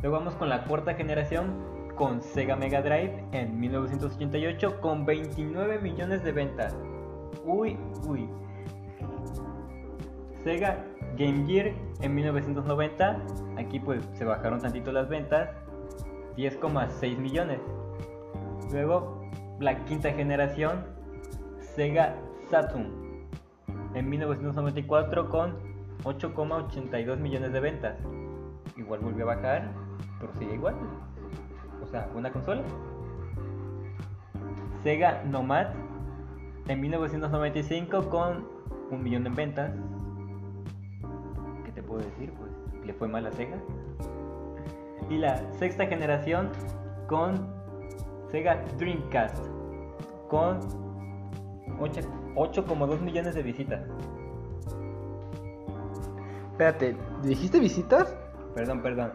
Luego 0.02 0.18
vamos 0.18 0.36
con 0.36 0.50
la 0.50 0.64
cuarta 0.66 0.94
generación 0.94 1.76
con 1.96 2.22
Sega 2.22 2.56
Mega 2.56 2.82
Drive 2.82 3.24
en 3.32 3.60
1988 3.60 4.82
con 4.82 5.06
29 5.06 5.80
millones 5.80 6.24
de 6.24 6.32
ventas. 6.32 6.76
Uy, 7.44 7.78
uy. 8.06 8.30
Sega 10.46 10.78
Game 11.18 11.48
Gear 11.48 11.74
en 12.02 12.14
1990, 12.14 13.18
aquí 13.58 13.80
pues 13.80 14.08
se 14.14 14.26
bajaron 14.26 14.62
tantito 14.62 14.92
las 14.92 15.10
ventas, 15.10 15.50
10,6 16.38 17.18
millones. 17.18 17.60
Luego 18.72 19.28
la 19.60 19.84
quinta 19.86 20.12
generación 20.12 20.86
Sega 21.60 22.16
Saturn 22.52 22.92
en 23.96 24.08
1994 24.08 25.30
con 25.32 25.58
8,82 26.04 27.18
millones 27.18 27.52
de 27.52 27.60
ventas. 27.60 27.98
Igual 28.78 29.00
volvió 29.00 29.24
a 29.24 29.36
bajar, 29.36 29.72
pero 30.20 30.32
sigue 30.36 30.54
igual. 30.54 30.76
O 31.82 31.88
sea, 31.88 32.08
una 32.14 32.32
consola. 32.32 32.62
Sega 34.84 35.24
Nomad 35.24 35.70
en 36.68 36.82
1995 36.82 38.12
con 38.12 38.48
un 38.92 39.04
millón 39.04 39.26
en 39.26 39.34
ventas. 39.34 39.72
¿Qué 41.98 42.04
te 42.04 42.10
puedo 42.20 42.28
decir? 42.28 42.34
Pues 42.38 42.86
le 42.86 42.94
fue 42.94 43.08
mal 43.08 43.26
a 43.26 43.32
Sega. 43.32 43.58
Y 45.10 45.18
la 45.18 45.38
sexta 45.54 45.86
generación 45.86 46.50
con 47.08 47.48
Sega 48.32 48.64
Dreamcast 48.78 49.46
con 50.30 50.60
8 51.80 52.02
8,2 52.36 53.00
millones 53.02 53.36
de 53.36 53.44
visitas. 53.44 53.82
Espérate, 56.52 56.96
¿dijiste 57.24 57.60
visitas? 57.60 58.16
Perdón, 58.54 58.82
perdón. 58.82 59.12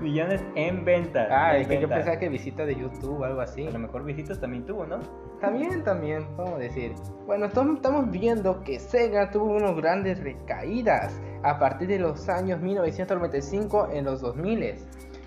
Millones 0.00 0.42
en 0.56 0.84
ventas. 0.84 1.28
Ah, 1.30 1.54
en 1.56 1.62
es 1.62 1.68
que 1.68 1.80
yo 1.80 1.88
pensaba 1.88 2.18
que 2.18 2.28
visita 2.28 2.64
de 2.64 2.74
YouTube 2.74 3.20
o 3.20 3.24
algo 3.24 3.40
así. 3.40 3.66
A 3.66 3.70
lo 3.70 3.78
mejor 3.78 4.02
visitas 4.04 4.40
también 4.40 4.64
tuvo, 4.66 4.86
¿no? 4.86 4.98
También, 5.40 5.84
también, 5.84 6.26
vamos 6.36 6.54
a 6.54 6.58
decir. 6.58 6.94
Bueno, 7.26 7.46
estam- 7.46 7.76
estamos 7.76 8.10
viendo 8.10 8.62
que 8.62 8.78
Sega 8.80 9.30
tuvo 9.30 9.44
unas 9.56 9.76
grandes 9.76 10.22
recaídas 10.22 11.20
a 11.42 11.58
partir 11.58 11.88
de 11.88 11.98
los 11.98 12.28
años 12.28 12.60
1995 12.60 13.88
en 13.92 14.04
los 14.04 14.20
2000 14.20 14.74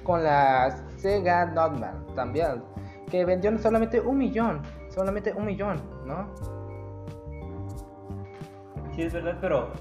con 0.04 0.24
la 0.24 0.86
Sega 0.98 1.46
Notman 1.46 2.06
también, 2.16 2.64
que 3.10 3.26
vendió 3.26 3.58
solamente 3.58 4.00
un 4.00 4.18
millón, 4.18 4.62
solamente 4.90 5.34
un 5.34 5.46
millón, 5.46 5.82
¿no? 6.06 6.28
Sí, 8.94 9.04
es 9.04 9.14
verdad, 9.14 9.38
pero 9.42 9.72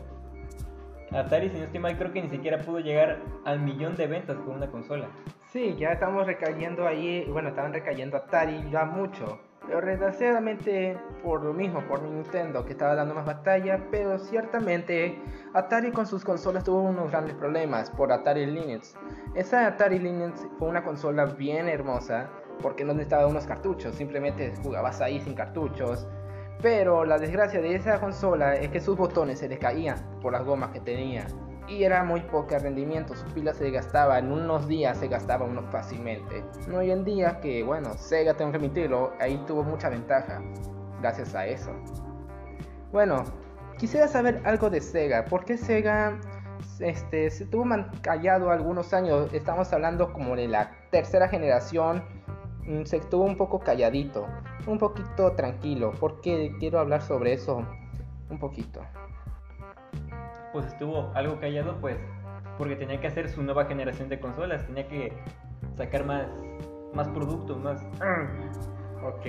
Atari, 1.11 1.51
si 1.51 1.59
no 1.59 1.65
estoy 1.65 1.81
mal, 1.81 1.99
creo 1.99 2.13
que 2.13 2.23
ni 2.23 2.31
siquiera 2.31 2.59
pudo 2.59 2.79
llegar 2.79 3.19
al 3.45 3.61
millón 3.61 3.97
de 3.97 4.07
ventas 4.07 4.37
con 4.39 4.57
una 4.57 4.71
consola. 4.71 5.09
Sí, 5.49 5.77
ya 5.79 5.91
estamos 5.91 6.27
recayendo 6.27 6.87
ahí, 6.87 7.27
bueno, 7.31 7.51
estaban 7.51 7.75
recayendo 7.75 8.17
Atari 8.17 8.71
ya 8.71 8.85
mucho. 8.85 9.39
Pero 9.67 9.81
desgraciadamente 9.81 10.99
por 11.23 11.43
lo 11.43 11.53
mismo, 11.53 11.87
por 11.87 12.03
Nintendo 12.03 12.65
que 12.65 12.73
estaba 12.73 12.95
dando 12.95 13.15
más 13.15 13.25
batalla, 13.25 13.87
pero 13.91 14.19
ciertamente 14.19 15.21
Atari 15.55 15.93
con 15.93 16.07
sus 16.07 16.25
consolas 16.25 16.65
tuvo 16.65 16.83
unos 16.83 17.11
grandes 17.11 17.35
problemas 17.35 17.91
por 17.91 18.13
Atari 18.13 18.47
Lynx. 18.47 18.95
Esa 19.35 19.67
Atari 19.67 19.99
Lynx 19.99 20.47
fue 20.59 20.69
una 20.69 20.83
consola 20.83 21.27
bien 21.27 21.69
hermosa 21.69 22.29
porque 22.61 22.85
no 22.85 22.93
necesitaba 22.93 23.27
unos 23.27 23.47
cartuchos, 23.47 23.95
simplemente 23.95 24.53
jugabas 24.63 25.01
ahí 25.01 25.21
sin 25.21 25.35
cartuchos. 25.35 26.07
Pero 26.61 27.05
la 27.05 27.19
desgracia 27.19 27.61
de 27.61 27.75
esa 27.75 27.99
consola 28.01 28.55
es 28.55 28.69
que 28.71 28.81
sus 28.81 28.97
botones 28.97 29.41
se 29.41 29.49
les 29.49 29.59
caían 29.59 29.97
por 30.21 30.33
las 30.33 30.45
gomas 30.45 30.71
que 30.71 30.81
tenía 30.81 31.27
y 31.69 31.85
era 31.85 32.03
muy 32.05 32.21
poco 32.21 32.59
rendimiento, 32.59 33.15
sus 33.15 33.33
pilas 33.33 33.57
se 33.57 33.71
gastaban, 33.71 34.27
en 34.27 34.33
unos 34.33 34.67
días 34.67 34.99
se 34.99 35.09
gastaba 35.09 35.47
uno 35.47 35.63
fácilmente. 35.71 36.45
No 36.69 36.79
hoy 36.79 36.91
en 36.91 37.05
día 37.05 37.41
que, 37.41 37.63
bueno, 37.63 37.95
Sega 37.95 38.35
tengo 38.35 38.51
que 38.51 38.59
admitirlo, 38.59 39.13
ahí 39.21 39.43
tuvo 39.47 39.63
mucha 39.63 39.89
ventaja, 39.89 40.43
gracias 41.01 41.35
a 41.35 41.47
eso. 41.47 41.71
Bueno, 42.93 43.25
quisiera 43.79 44.09
saber 44.09 44.43
algo 44.45 44.71
de 44.71 44.81
Sega, 44.81 45.25
¿por 45.25 45.45
qué 45.45 45.57
Sega 45.57 46.19
este, 46.81 47.31
se 47.31 47.47
tuvo 47.47 47.65
callado 48.03 48.51
algunos 48.51 48.93
años? 48.93 49.33
Estamos 49.33 49.73
hablando 49.73 50.13
como 50.13 50.37
de 50.37 50.49
la 50.49 50.73
tercera 50.91 51.29
generación, 51.29 52.03
mm, 52.67 52.85
se 52.85 52.99
estuvo 52.99 53.25
un 53.25 53.37
poco 53.37 53.61
calladito, 53.61 54.27
un 54.67 54.79
poquito 54.79 55.33
tranquilo, 55.33 55.93
porque 55.99 56.55
quiero 56.59 56.81
hablar 56.81 57.03
sobre 57.03 57.33
eso 57.33 57.65
un 58.29 58.39
poquito. 58.39 58.81
Pues 60.53 60.67
estuvo 60.67 61.11
algo 61.15 61.39
callado, 61.41 61.77
pues, 61.81 61.97
porque 62.59 62.77
tenía 62.77 63.01
que 63.01 63.07
hacer 63.07 63.29
su 63.29 63.43
nueva 63.43 63.65
generación 63.65 64.09
de 64.09 64.21
consolas, 64.21 64.67
tenía 64.67 64.87
que 64.89 65.13
sacar 65.77 66.05
más, 66.05 66.27
más 66.95 67.09
productos, 67.09 67.59
más... 67.59 67.83
Ok. 69.05 69.27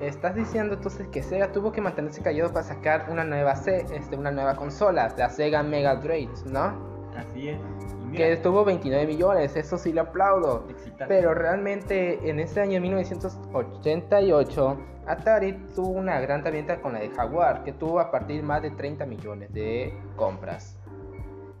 Estás 0.00 0.34
diciendo 0.36 0.74
entonces 0.74 1.08
que 1.08 1.22
Sega 1.22 1.50
tuvo 1.50 1.72
que 1.72 1.80
mantenerse 1.80 2.22
callado 2.22 2.52
para 2.52 2.64
sacar 2.64 3.06
una 3.10 3.24
nueva, 3.24 3.56
se- 3.56 3.86
este, 3.96 4.16
una 4.16 4.30
nueva 4.30 4.54
consola, 4.54 5.12
la 5.16 5.30
Sega 5.30 5.62
Mega 5.62 5.96
Drive, 5.96 6.30
¿no? 6.46 6.94
Así 7.16 7.48
es. 7.48 7.58
Mira, 8.06 8.16
Que 8.26 8.32
estuvo 8.34 8.64
29 8.64 9.06
millones, 9.06 9.56
eso 9.56 9.78
sí 9.78 9.92
le 9.92 10.00
aplaudo. 10.00 10.66
excitante. 10.68 11.06
Pero 11.08 11.32
realmente 11.34 12.28
en 12.28 12.38
ese 12.38 12.60
año 12.60 12.80
1988 12.80 14.78
Atari 15.06 15.52
tuvo 15.74 15.90
una 15.90 16.20
gran 16.20 16.42
venta 16.42 16.80
con 16.80 16.94
la 16.94 17.00
de 17.00 17.10
Jaguar, 17.10 17.62
que 17.64 17.72
tuvo 17.72 18.00
a 18.00 18.10
partir 18.10 18.42
más 18.42 18.62
de 18.62 18.70
30 18.70 19.06
millones 19.06 19.52
de 19.52 19.92
compras. 20.16 20.78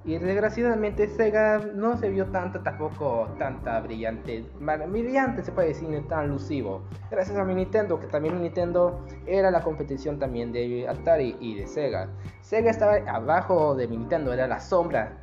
Y 0.06 0.18
desgraciadamente 0.18 1.08
Sega 1.08 1.58
no 1.58 1.96
se 1.96 2.10
vio 2.10 2.26
tanto 2.26 2.60
tampoco 2.60 3.26
tanta 3.38 3.80
brillante, 3.80 4.44
brillante 4.60 5.42
se 5.42 5.50
puede 5.50 5.68
decir, 5.68 6.06
tan 6.08 6.28
lucivo. 6.28 6.82
Gracias 7.10 7.38
a 7.38 7.44
mi 7.44 7.54
Nintendo, 7.54 7.98
que 7.98 8.06
también 8.08 8.40
Nintendo 8.42 9.02
era 9.26 9.50
la 9.50 9.62
competición 9.62 10.18
también 10.18 10.52
de 10.52 10.86
Atari 10.86 11.36
y 11.40 11.54
de 11.54 11.66
Sega. 11.66 12.10
Sega 12.42 12.70
estaba 12.70 12.96
abajo 13.06 13.74
de 13.74 13.88
mi 13.88 13.96
Nintendo, 13.96 14.34
era 14.34 14.46
la 14.46 14.60
sombra. 14.60 15.20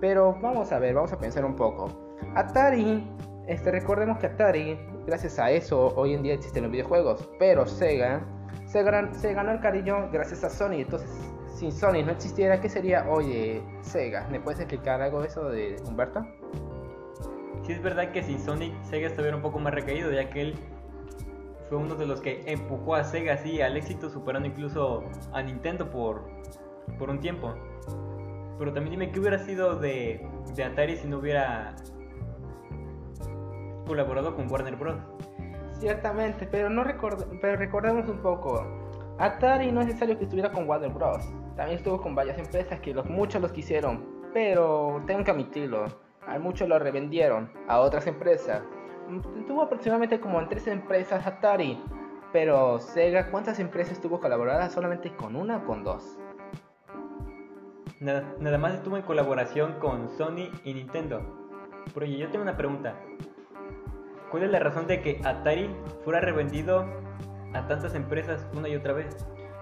Pero 0.00 0.34
vamos 0.40 0.72
a 0.72 0.78
ver, 0.78 0.94
vamos 0.94 1.12
a 1.12 1.18
pensar 1.18 1.44
un 1.44 1.54
poco. 1.54 1.90
Atari, 2.34 3.06
este, 3.46 3.70
recordemos 3.70 4.18
que 4.18 4.28
Atari, 4.28 4.78
gracias 5.06 5.38
a 5.38 5.50
eso, 5.50 5.92
hoy 5.96 6.14
en 6.14 6.22
día 6.22 6.34
existen 6.34 6.62
los 6.64 6.72
videojuegos. 6.72 7.28
Pero 7.38 7.66
Sega, 7.66 8.24
se, 8.66 8.84
gan- 8.84 9.12
se 9.14 9.32
ganó 9.34 9.52
el 9.52 9.60
cariño 9.60 10.08
gracias 10.12 10.44
a 10.44 10.50
Sony. 10.50 10.74
Entonces, 10.80 11.10
si 11.54 11.70
Sony 11.70 12.02
no 12.04 12.12
existiera, 12.12 12.60
¿qué 12.60 12.68
sería 12.68 13.06
hoy 13.08 13.26
de 13.28 13.62
Sega? 13.82 14.26
¿Me 14.30 14.40
puedes 14.40 14.60
explicar 14.60 15.00
algo 15.02 15.20
de 15.20 15.28
eso 15.28 15.48
de 15.48 15.76
Humberto? 15.86 16.26
Sí 17.62 17.72
es 17.72 17.82
verdad 17.82 18.10
que 18.10 18.22
sin 18.22 18.40
Sonic 18.40 18.74
Sega 18.82 19.06
estuviera 19.06 19.36
un 19.36 19.42
poco 19.42 19.58
más 19.60 19.72
recaído, 19.72 20.10
ya 20.10 20.28
que 20.30 20.40
él 20.42 20.54
fue 21.68 21.78
uno 21.78 21.94
de 21.94 22.06
los 22.06 22.20
que 22.20 22.42
empujó 22.46 22.96
a 22.96 23.04
Sega 23.04 23.34
así 23.34 23.62
al 23.62 23.76
éxito, 23.76 24.10
superando 24.10 24.48
incluso 24.48 25.04
a 25.32 25.42
Nintendo 25.42 25.88
por, 25.90 26.24
por 26.98 27.08
un 27.08 27.20
tiempo. 27.20 27.54
Pero 28.58 28.72
también 28.72 28.92
dime 28.92 29.12
qué 29.12 29.20
hubiera 29.20 29.38
sido 29.38 29.76
de 29.76 30.26
Atari 30.64 30.96
si 30.96 31.08
no 31.08 31.18
hubiera 31.18 31.74
colaborado 33.92 34.34
con 34.34 34.50
Warner 34.50 34.76
Bros. 34.76 34.96
Ciertamente, 35.78 36.46
pero 36.50 36.70
no 36.70 36.82
pero 37.42 37.56
recordemos 37.56 38.08
un 38.08 38.22
poco. 38.22 38.66
Atari 39.18 39.70
no 39.70 39.82
es 39.82 39.88
necesario 39.88 40.16
que 40.16 40.24
estuviera 40.24 40.50
con 40.50 40.66
Warner 40.66 40.90
Bros. 40.90 41.22
También 41.56 41.76
estuvo 41.76 42.00
con 42.00 42.14
varias 42.14 42.38
empresas 42.38 42.80
que 42.80 42.94
los, 42.94 43.04
muchos 43.10 43.42
los 43.42 43.52
quisieron, 43.52 44.02
pero 44.32 45.02
tengo 45.06 45.22
que 45.24 45.30
admitirlo, 45.30 45.84
a 46.26 46.38
muchos 46.38 46.70
lo 46.70 46.78
revendieron 46.78 47.50
a 47.68 47.80
otras 47.80 48.06
empresas. 48.06 48.62
Tuvo 49.46 49.62
aproximadamente 49.62 50.18
como 50.20 50.40
en 50.40 50.48
tres 50.48 50.66
empresas 50.68 51.26
Atari, 51.26 51.78
pero 52.32 52.78
Sega, 52.78 53.30
¿cuántas 53.30 53.58
empresas 53.58 53.92
estuvo 53.92 54.20
colaboradas? 54.20 54.72
¿Solamente 54.72 55.14
con 55.14 55.36
una 55.36 55.58
o 55.58 55.66
con 55.66 55.84
dos? 55.84 56.18
Nada, 58.00 58.24
nada 58.40 58.56
más 58.56 58.74
estuvo 58.74 58.96
en 58.96 59.02
colaboración 59.02 59.74
con 59.80 60.08
Sony 60.08 60.48
y 60.64 60.72
Nintendo. 60.72 61.20
Pero 61.92 62.06
yo 62.06 62.30
tengo 62.30 62.42
una 62.42 62.56
pregunta. 62.56 62.94
¿Cuál 64.32 64.44
es 64.44 64.50
la 64.50 64.60
razón 64.60 64.86
de 64.86 65.02
que 65.02 65.20
Atari 65.24 65.68
fuera 66.04 66.18
revendido 66.18 66.86
a 67.52 67.66
tantas 67.66 67.94
empresas 67.94 68.48
una 68.56 68.66
y 68.66 68.74
otra 68.74 68.94
vez? 68.94 69.14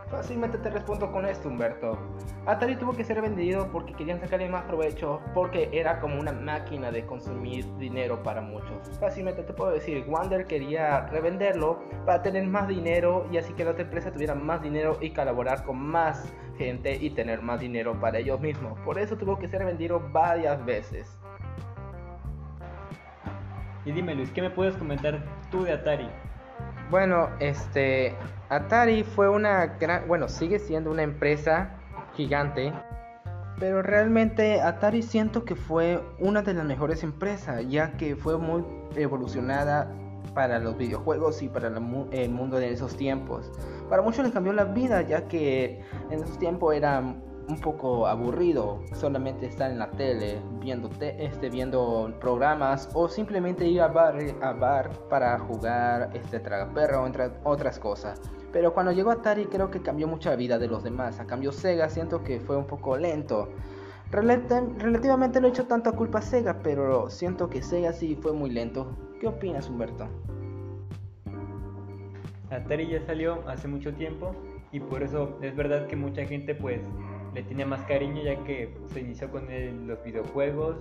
Fácilmente 0.09 0.59
te 0.59 0.71
respondo 0.71 1.11
con 1.11 1.27
esto, 1.27 1.49
Humberto. 1.49 1.99
Atari 2.47 2.77
tuvo 2.77 2.93
que 2.93 3.03
ser 3.03 3.21
vendido 3.21 3.67
porque 3.73 3.95
querían 3.95 4.21
sacarle 4.21 4.49
más 4.49 4.63
provecho, 4.67 5.21
porque 5.35 5.71
era 5.73 5.99
como 5.99 6.21
una 6.21 6.31
máquina 6.31 6.93
de 6.93 7.05
consumir 7.05 7.67
dinero 7.79 8.23
para 8.23 8.43
muchos. 8.43 8.89
Fácilmente 9.01 9.43
te 9.43 9.53
puedo 9.53 9.73
decir, 9.73 10.05
Wander 10.07 10.47
quería 10.47 11.01
revenderlo 11.09 11.83
para 12.07 12.23
tener 12.23 12.47
más 12.47 12.69
dinero 12.69 13.27
y 13.33 13.39
así 13.39 13.53
que 13.55 13.65
la 13.65 13.73
otra 13.73 13.83
empresa 13.83 14.13
tuviera 14.13 14.37
más 14.37 14.63
dinero 14.63 14.99
y 15.01 15.11
colaborar 15.11 15.65
con 15.65 15.81
más 15.81 16.33
gente 16.59 16.95
y 16.95 17.11
tener 17.11 17.43
más 17.43 17.59
dinero 17.59 17.99
para 17.99 18.21
ellos 18.21 18.39
mismos. 18.39 18.79
Por 18.85 19.01
eso 19.01 19.17
tuvo 19.17 19.37
que 19.37 19.49
ser 19.49 19.65
vendido 19.65 20.01
varias 20.13 20.65
veces. 20.65 21.20
Y 23.85 23.93
dime 23.93 24.15
Luis, 24.15 24.31
¿qué 24.31 24.43
me 24.43 24.51
puedes 24.51 24.77
comentar 24.77 25.25
tú 25.51 25.65
de 25.65 25.73
Atari? 25.73 26.09
Bueno, 26.91 27.31
este 27.39 28.15
Atari 28.49 29.05
fue 29.05 29.29
una 29.29 29.67
gran, 29.67 30.07
bueno, 30.07 30.29
sigue 30.29 30.59
siendo 30.59 30.91
una 30.91 31.03
empresa 31.03 31.71
gigante, 32.15 32.73
pero 33.59 33.83
realmente 33.83 34.61
Atari 34.61 35.03
siento 35.03 35.45
que 35.45 35.55
fue 35.55 36.03
una 36.19 36.43
de 36.43 36.55
las 36.55 36.65
mejores 36.65 37.03
empresas, 37.03 37.67
ya 37.69 37.93
que 37.93 38.17
fue 38.17 38.37
muy 38.37 38.65
evolucionada 38.97 39.91
para 40.35 40.59
los 40.59 40.77
videojuegos 40.77 41.43
y 41.43 41.49
para 41.49 41.69
el 41.69 42.31
mundo 42.31 42.59
de 42.59 42.73
esos 42.73 42.97
tiempos. 42.97 43.51
Para 43.89 44.03
muchos 44.03 44.25
les 44.25 44.33
cambió 44.33 44.53
la 44.53 44.65
vida, 44.65 45.03
ya 45.03 45.27
que 45.27 45.83
en 46.11 46.23
esos 46.23 46.39
tiempos 46.39 46.75
era 46.75 47.03
un 47.51 47.61
poco 47.61 48.07
aburrido 48.07 48.81
solamente 48.95 49.47
estar 49.47 49.71
en 49.71 49.79
la 49.79 49.91
tele 49.91 50.41
viendo, 50.61 50.89
este, 51.01 51.51
viendo 51.51 52.15
programas 52.21 52.89
o 52.95 53.09
simplemente 53.09 53.67
ir 53.67 53.81
a 53.83 53.89
bar, 53.89 54.17
a 54.41 54.53
bar 54.53 54.91
para 55.09 55.39
jugar 55.39 56.11
este 56.15 56.41
tragaperro 56.41 57.07
entre 57.07 57.31
otras 57.45 57.79
cosas. 57.79 58.21
Pero 58.53 58.73
cuando 58.73 58.93
llegó 58.93 59.11
Atari 59.11 59.47
creo 59.47 59.71
que 59.71 59.81
cambió 59.81 60.07
mucha 60.07 60.35
vida 60.37 60.59
de 60.59 60.69
los 60.69 60.83
demás. 60.83 61.21
A 61.21 61.27
cambio 61.27 61.53
Sega 61.53 61.89
siento 61.89 62.23
que 62.23 62.41
fue 62.41 62.57
un 62.57 62.67
poco 62.67 62.97
lento. 62.97 63.49
relativamente 64.11 65.41
lo 65.41 65.47
he 65.47 65.51
hecho 65.51 65.67
tanto 65.67 65.91
a 65.91 65.93
culpa 65.93 66.21
Sega, 66.23 66.59
pero 66.63 67.11
siento 67.11 67.49
que 67.49 67.63
Sega 67.63 67.93
sí 67.93 68.17
fue 68.17 68.33
muy 68.33 68.51
lento. 68.51 68.97
¿Qué 69.21 69.29
opinas 69.29 69.69
Humberto? 69.69 70.09
Atari 72.51 72.89
ya 72.89 73.05
salió 73.07 73.49
hace 73.49 73.69
mucho 73.69 73.95
tiempo 73.95 74.35
y 74.73 74.81
por 74.81 75.03
eso 75.03 75.39
es 75.41 75.55
verdad 75.55 75.87
que 75.87 75.95
mucha 75.95 76.25
gente 76.27 76.55
pues 76.55 76.81
le 77.35 77.43
tiene 77.43 77.65
más 77.65 77.83
cariño 77.83 78.23
ya 78.23 78.43
que 78.45 78.75
se 78.93 79.01
inició 79.01 79.31
con 79.31 79.47
los 79.87 80.03
videojuegos. 80.03 80.77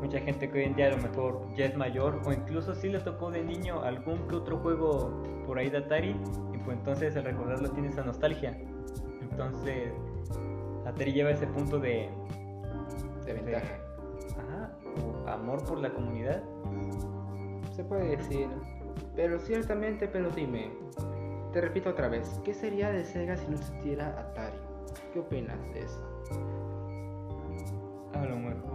Mucha 0.00 0.20
gente 0.20 0.50
que 0.50 0.58
hoy 0.58 0.64
en 0.64 0.74
día 0.74 0.88
a 0.88 0.90
lo 0.90 0.98
mejor 0.98 1.46
ya 1.56 1.66
es 1.66 1.76
mayor 1.76 2.20
o 2.24 2.32
incluso 2.32 2.74
si 2.74 2.88
le 2.88 2.98
tocó 3.00 3.30
de 3.30 3.42
niño 3.42 3.82
algún 3.82 4.26
que 4.26 4.34
otro 4.34 4.58
juego 4.58 5.22
por 5.46 5.58
ahí 5.58 5.70
de 5.70 5.78
Atari 5.78 6.16
y 6.52 6.58
pues 6.58 6.76
entonces 6.76 7.16
al 7.16 7.24
recordarlo 7.24 7.70
tiene 7.70 7.88
esa 7.88 8.02
nostalgia. 8.02 8.58
Entonces 9.20 9.92
Atari 10.86 11.12
lleva 11.12 11.30
ese 11.30 11.46
punto 11.46 11.78
de... 11.78 12.08
De 13.24 13.32
ventaja. 13.34 13.78
ajá, 14.36 15.32
amor 15.32 15.64
por 15.64 15.78
la 15.78 15.90
comunidad. 15.94 16.42
Se 17.76 17.84
puede 17.84 18.16
decir. 18.16 18.48
Pero 19.14 19.38
ciertamente, 19.38 20.08
pero 20.08 20.30
dime, 20.30 20.70
te 21.52 21.60
repito 21.60 21.90
otra 21.90 22.08
vez, 22.08 22.40
¿qué 22.44 22.52
sería 22.52 22.90
de 22.90 23.04
Sega 23.04 23.36
si 23.36 23.46
no 23.46 23.56
existiera 23.56 24.08
Atari? 24.18 24.71
¿Qué 25.12 25.20
opinas 25.20 25.58
de 25.72 25.80
eso? 25.80 26.06
A 28.14 28.24
lo 28.24 28.36
mejor 28.36 28.72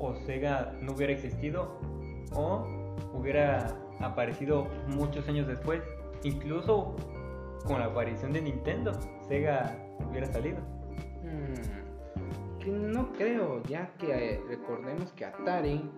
o 0.00 0.14
Sega 0.14 0.72
no 0.80 0.92
hubiera 0.92 1.12
existido 1.12 1.78
o 2.32 2.66
hubiera 3.12 3.76
aparecido 4.00 4.66
muchos 4.88 5.28
años 5.28 5.46
después. 5.46 5.82
Incluso 6.24 6.96
con 7.66 7.80
la 7.80 7.86
aparición 7.86 8.32
de 8.32 8.42
Nintendo, 8.42 8.92
Sega 9.28 9.76
hubiera 10.08 10.26
salido. 10.26 10.58
Hmm, 11.22 12.92
no 12.92 13.12
creo, 13.12 13.62
ya 13.64 13.92
que 13.98 14.34
eh, 14.34 14.42
recordemos 14.48 15.12
que 15.12 15.24
Atari 15.24 15.90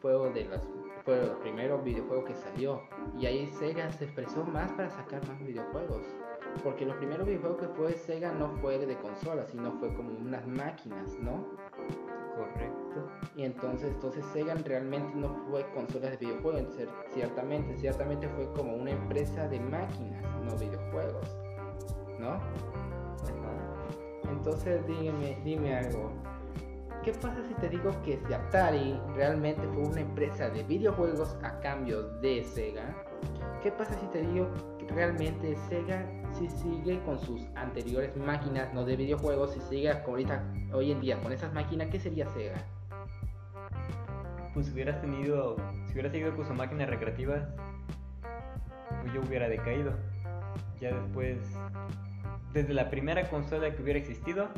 fue 0.00 0.12
de 0.32 0.44
los, 0.44 0.60
fue 1.04 1.22
el 1.22 1.30
primer 1.42 1.76
videojuego 1.82 2.24
que 2.24 2.34
salió 2.34 2.82
y 3.18 3.26
ahí 3.26 3.46
Sega 3.58 3.90
se 3.92 4.04
expresó 4.04 4.44
más 4.44 4.70
para 4.72 4.90
sacar 4.90 5.26
más 5.28 5.38
videojuegos. 5.40 6.02
Porque 6.62 6.84
los 6.84 6.96
primeros 6.96 7.26
videojuegos 7.26 7.58
que 7.58 7.68
fue 7.68 7.92
Sega 7.94 8.32
no 8.32 8.48
fue 8.60 8.78
de 8.78 8.96
consola, 8.98 9.44
sino 9.46 9.72
fue 9.78 9.94
como 9.94 10.10
unas 10.10 10.46
máquinas, 10.46 11.16
¿no? 11.20 11.46
Correcto. 12.36 13.08
Y 13.36 13.44
entonces, 13.44 13.90
entonces 13.90 14.24
Sega 14.32 14.54
realmente 14.54 15.12
no 15.16 15.34
fue 15.48 15.64
consolas 15.72 16.12
de 16.12 16.16
videojuegos, 16.18 16.76
ciertamente, 17.12 17.76
ciertamente 17.76 18.28
fue 18.28 18.52
como 18.52 18.74
una 18.74 18.90
empresa 18.90 19.48
de 19.48 19.60
máquinas, 19.60 20.24
no 20.44 20.56
videojuegos, 20.56 21.36
¿no? 22.18 22.38
Entonces 24.30 24.86
dime, 24.86 25.40
dime 25.44 25.76
algo. 25.76 26.12
¿Qué 27.02 27.12
pasa 27.12 27.42
si 27.46 27.54
te 27.54 27.68
digo 27.68 27.90
que 28.02 28.18
si 28.26 28.32
Atari 28.32 29.00
realmente 29.14 29.62
fue 29.68 29.84
una 29.84 30.00
empresa 30.00 30.50
de 30.50 30.62
videojuegos 30.64 31.36
a 31.42 31.58
cambio 31.60 32.02
de 32.20 32.44
Sega? 32.44 32.94
¿Qué 33.62 33.72
pasa 33.72 33.94
si 33.94 34.06
te 34.06 34.22
digo 34.22 34.48
realmente 34.88 35.56
Sega 35.68 36.06
si 36.32 36.48
sigue 36.48 37.00
con 37.04 37.18
sus 37.18 37.40
anteriores 37.54 38.16
máquinas, 38.16 38.72
no 38.74 38.84
de 38.84 38.96
videojuegos, 38.96 39.52
si 39.54 39.60
sigue 39.60 39.90
ahorita, 39.90 40.44
hoy 40.72 40.92
en 40.92 41.00
día 41.00 41.18
con 41.20 41.32
esas 41.32 41.52
máquinas, 41.52 41.88
¿qué 41.88 41.98
sería 41.98 42.26
Sega? 42.28 42.64
Pues 44.54 44.66
si 44.66 44.72
hubieras 44.72 45.00
tenido, 45.00 45.56
si 45.86 45.92
hubieras 45.92 46.12
seguido 46.12 46.34
con 46.36 46.46
sus 46.46 46.56
máquinas 46.56 46.88
recreativas, 46.88 47.42
pues 49.02 49.12
yo 49.12 49.20
hubiera 49.20 49.48
decaído. 49.48 49.92
Ya 50.80 50.94
después, 50.94 51.38
desde 52.52 52.72
la 52.72 52.88
primera 52.90 53.28
consola 53.28 53.74
que 53.74 53.82
hubiera 53.82 53.98
existido, 53.98 54.48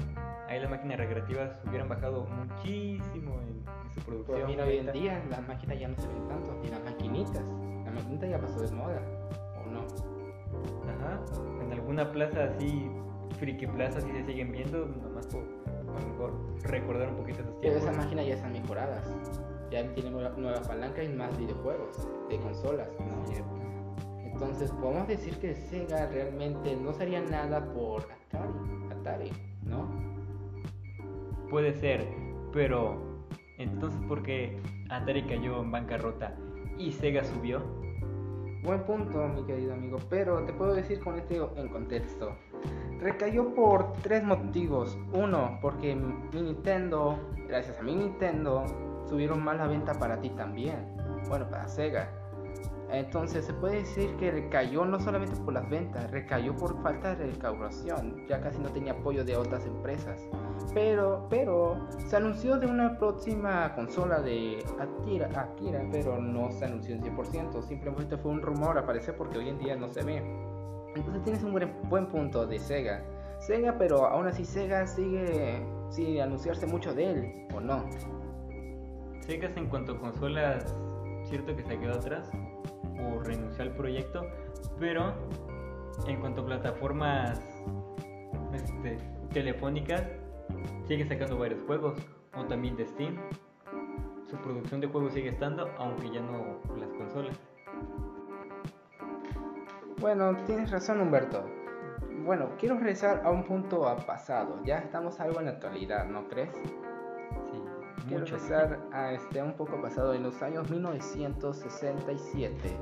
ahí 0.49 0.61
las 0.61 0.71
máquinas 0.71 0.99
recreativas 0.99 1.53
hubieran 1.67 1.89
bajado 1.89 2.27
muchísimo 2.27 3.41
en, 3.41 3.65
su 3.95 4.01
producción. 4.03 4.37
Pero 4.37 4.49
mira, 4.49 4.65
hoy 4.65 4.79
en 4.79 4.93
día 4.93 5.25
las 5.31 5.47
máquinas 5.49 5.79
ya 5.79 5.89
no 5.89 5.97
se 5.97 6.07
ven 6.07 6.29
tanto, 6.29 6.59
ni 6.63 6.69
las 6.69 6.83
maquinitas. 6.85 7.45
La 7.85 7.91
maquinita 7.91 8.27
ya 8.27 8.39
pasó 8.39 8.61
de 8.61 8.71
moda, 8.71 9.03
¿o 9.65 9.71
no? 9.71 10.10
Ajá, 10.89 11.21
en 11.63 11.73
alguna 11.73 12.11
plaza 12.13 12.45
así, 12.45 12.91
friki 13.39 13.67
plaza, 13.67 13.99
así 13.99 14.11
se 14.13 14.25
siguen 14.25 14.53
viendo, 14.53 14.87
nomás 14.87 15.27
por 15.27 15.43
a 15.43 16.01
lo 16.01 16.09
mejor 16.09 16.33
recordar 16.65 17.09
un 17.09 17.17
poquito 17.17 17.41
esos 17.41 17.61
tiempos. 17.61 17.61
Pero 17.63 17.77
esas 17.79 17.97
máquinas 17.97 18.27
ya 18.27 18.35
están 18.35 18.53
mejoradas, 18.53 19.05
ya 19.71 19.93
tienen 19.95 20.13
nuevas 20.13 20.69
palancas 20.69 21.05
y 21.05 21.09
más 21.09 21.37
videojuegos 21.39 22.09
de 22.29 22.39
consolas, 22.39 22.89
¿no? 22.99 23.21
Entonces 24.25 24.71
podemos 24.73 25.07
decir 25.07 25.37
que 25.39 25.55
Sega 25.55 26.07
realmente 26.07 26.75
no 26.75 26.95
sería 26.95 27.21
nada 27.21 27.63
por 27.75 28.07
Atari, 28.11 28.53
Atari, 28.91 29.33
¿no? 29.65 29.87
Puede 31.51 31.75
ser, 31.75 32.07
pero 32.53 32.97
entonces 33.59 34.01
¿por 34.09 34.23
qué 34.23 34.59
Atari 34.89 35.25
cayó 35.25 35.61
en 35.61 35.71
bancarrota 35.71 36.35
y 36.79 36.93
Sega 36.93 37.23
subió? 37.25 37.61
Buen 38.63 38.83
punto, 38.83 39.27
mi 39.27 39.43
querido 39.45 39.73
amigo, 39.73 39.99
pero 40.11 40.45
te 40.45 40.53
puedo 40.53 40.75
decir 40.75 41.01
con 41.01 41.17
este 41.17 41.37
en 41.37 41.69
contexto. 41.69 42.37
Recayó 43.01 43.55
por 43.55 43.95
tres 44.03 44.23
motivos. 44.23 44.99
Uno, 45.15 45.59
porque 45.63 45.95
mi 45.95 46.43
Nintendo, 46.43 47.19
gracias 47.49 47.79
a 47.79 47.83
mi 47.83 47.97
Nintendo, 47.97 48.67
subieron 49.09 49.43
más 49.43 49.57
la 49.57 49.67
venta 49.67 49.95
para 49.95 50.21
ti 50.21 50.29
también. 50.31 50.95
Bueno, 51.27 51.49
para 51.49 51.69
Sega. 51.69 52.20
Entonces 52.93 53.45
se 53.45 53.53
puede 53.53 53.77
decir 53.77 54.17
que 54.17 54.33
recayó 54.33 54.85
no 54.85 54.99
solamente 54.99 55.37
por 55.41 55.55
las 55.55 55.69
ventas, 55.71 56.11
recayó 56.11 56.57
por 56.57 56.83
falta 56.83 57.15
de 57.15 57.27
recaudación, 57.27 58.27
ya 58.29 58.41
casi 58.41 58.59
no 58.59 58.69
tenía 58.71 58.93
apoyo 58.93 59.25
de 59.25 59.37
otras 59.37 59.65
empresas. 59.65 60.21
Pero, 60.75 61.27
pero 61.31 61.87
se 62.07 62.17
anunció 62.17 62.59
de 62.59 62.67
una 62.67 62.99
próxima 62.99 63.73
consola 63.75 64.21
de 64.21 64.65
Akira, 64.81 65.29
Akira 65.37 65.85
pero 65.93 66.19
no 66.19 66.51
se 66.51 66.65
anunció 66.65 66.97
en 66.97 67.03
100%, 67.03 67.63
simplemente 67.63 68.17
fue 68.17 68.33
un 68.33 68.43
rumor, 68.43 68.77
aparece 68.77 69.13
porque 69.13 69.39
hoy 69.39 69.51
en 69.51 69.59
día 69.59 69.77
no 69.77 69.89
se 69.89 70.03
ve. 70.03 70.23
Entonces 70.97 71.23
tienes 71.23 71.45
un 71.45 71.53
buen, 71.53 71.73
buen 71.89 72.07
punto 72.07 72.45
de 72.45 72.59
Sega. 72.59 73.05
Sega, 73.39 73.77
pero 73.79 74.07
aún 74.07 74.27
así 74.27 74.45
Sega 74.45 74.87
sigue 74.89 75.65
sin 75.91 76.21
anunciarse 76.21 76.67
mucho 76.67 76.93
de 76.93 77.13
él, 77.13 77.47
¿o 77.55 77.61
no? 77.61 77.85
Sega 79.21 79.49
en 79.55 79.69
cuanto 79.69 79.93
a 79.93 79.99
consolas 80.01 80.75
cierto 81.25 81.55
que 81.55 81.63
se 81.63 81.79
quedó 81.79 81.95
atrás 81.95 82.29
o 83.07 83.21
renunció 83.21 83.63
al 83.63 83.73
proyecto, 83.73 84.23
pero 84.79 85.15
en 86.07 86.21
cuanto 86.21 86.43
a 86.43 86.47
plataformas 86.47 87.41
este, 88.53 88.99
telefónicas, 89.33 90.03
sigue 90.87 91.07
sacando 91.07 91.39
varios 91.39 91.61
juegos, 91.67 91.99
o 92.35 92.45
también 92.45 92.77
de 92.77 92.87
Steam. 92.87 93.17
Su 94.29 94.37
producción 94.37 94.81
de 94.81 94.87
juegos 94.87 95.13
sigue 95.13 95.31
estando, 95.31 95.69
aunque 95.79 96.11
ya 96.11 96.21
no 96.21 96.61
las 96.77 96.93
consolas. 96.93 97.37
Bueno, 100.01 100.37
tienes 100.47 100.71
razón 100.71 101.01
Humberto. 101.01 101.45
Bueno, 102.25 102.51
quiero 102.59 102.77
regresar 102.77 103.23
a 103.25 103.31
un 103.31 103.45
punto 103.45 103.83
pasado. 104.07 104.61
Ya 104.65 104.79
estamos 104.79 105.21
algo 105.21 105.41
en 105.41 105.47
la 105.47 105.53
actualidad, 105.53 106.07
¿no 106.07 106.29
crees? 106.29 106.51
Quiero 108.07 108.21
mucho. 108.21 108.37
regresar 108.37 108.79
a 108.93 109.13
este, 109.13 109.43
un 109.43 109.55
poco 109.55 109.81
pasado, 109.81 110.15
en 110.15 110.23
los 110.23 110.41
años 110.43 110.71
1967. 110.71 112.77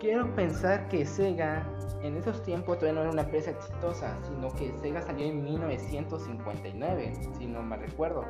Quiero 0.00 0.34
pensar 0.34 0.88
que 0.88 1.06
Sega 1.06 1.64
en 2.02 2.16
esos 2.16 2.42
tiempos 2.42 2.78
todavía 2.78 2.94
no 2.94 3.02
era 3.02 3.12
una 3.12 3.22
empresa 3.22 3.50
exitosa, 3.50 4.16
sino 4.22 4.52
que 4.54 4.76
Sega 4.78 5.02
salió 5.02 5.26
en 5.26 5.44
1959, 5.44 7.12
si 7.38 7.46
no 7.46 7.62
me 7.62 7.76
recuerdo. 7.76 8.24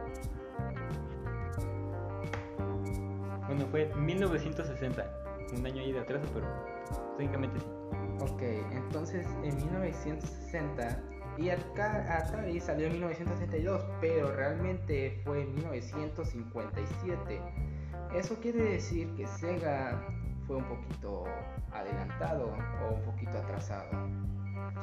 Bueno, 3.46 3.64
fue 3.70 3.86
1960, 3.94 5.04
un 5.56 5.66
año 5.66 5.82
ahí 5.82 5.92
de 5.92 6.00
atraso, 6.00 6.26
pero 6.34 6.46
técnicamente 7.16 7.60
sí. 7.60 7.66
Ok, 8.20 8.42
entonces 8.72 9.26
en 9.42 9.56
1960 9.56 11.02
y 11.38 11.50
Atari 11.50 12.60
salió 12.60 12.86
en 12.86 12.92
1962, 12.92 13.84
pero 14.00 14.32
realmente 14.34 15.20
fue 15.24 15.42
en 15.42 15.54
1957. 15.54 17.40
Eso 18.14 18.36
quiere 18.40 18.62
decir 18.62 19.14
que 19.16 19.26
Sega 19.26 20.00
fue 20.46 20.56
un 20.56 20.64
poquito 20.64 21.24
adelantado 21.72 22.54
o 22.88 22.94
un 22.94 23.02
poquito 23.02 23.36
atrasado. 23.38 23.88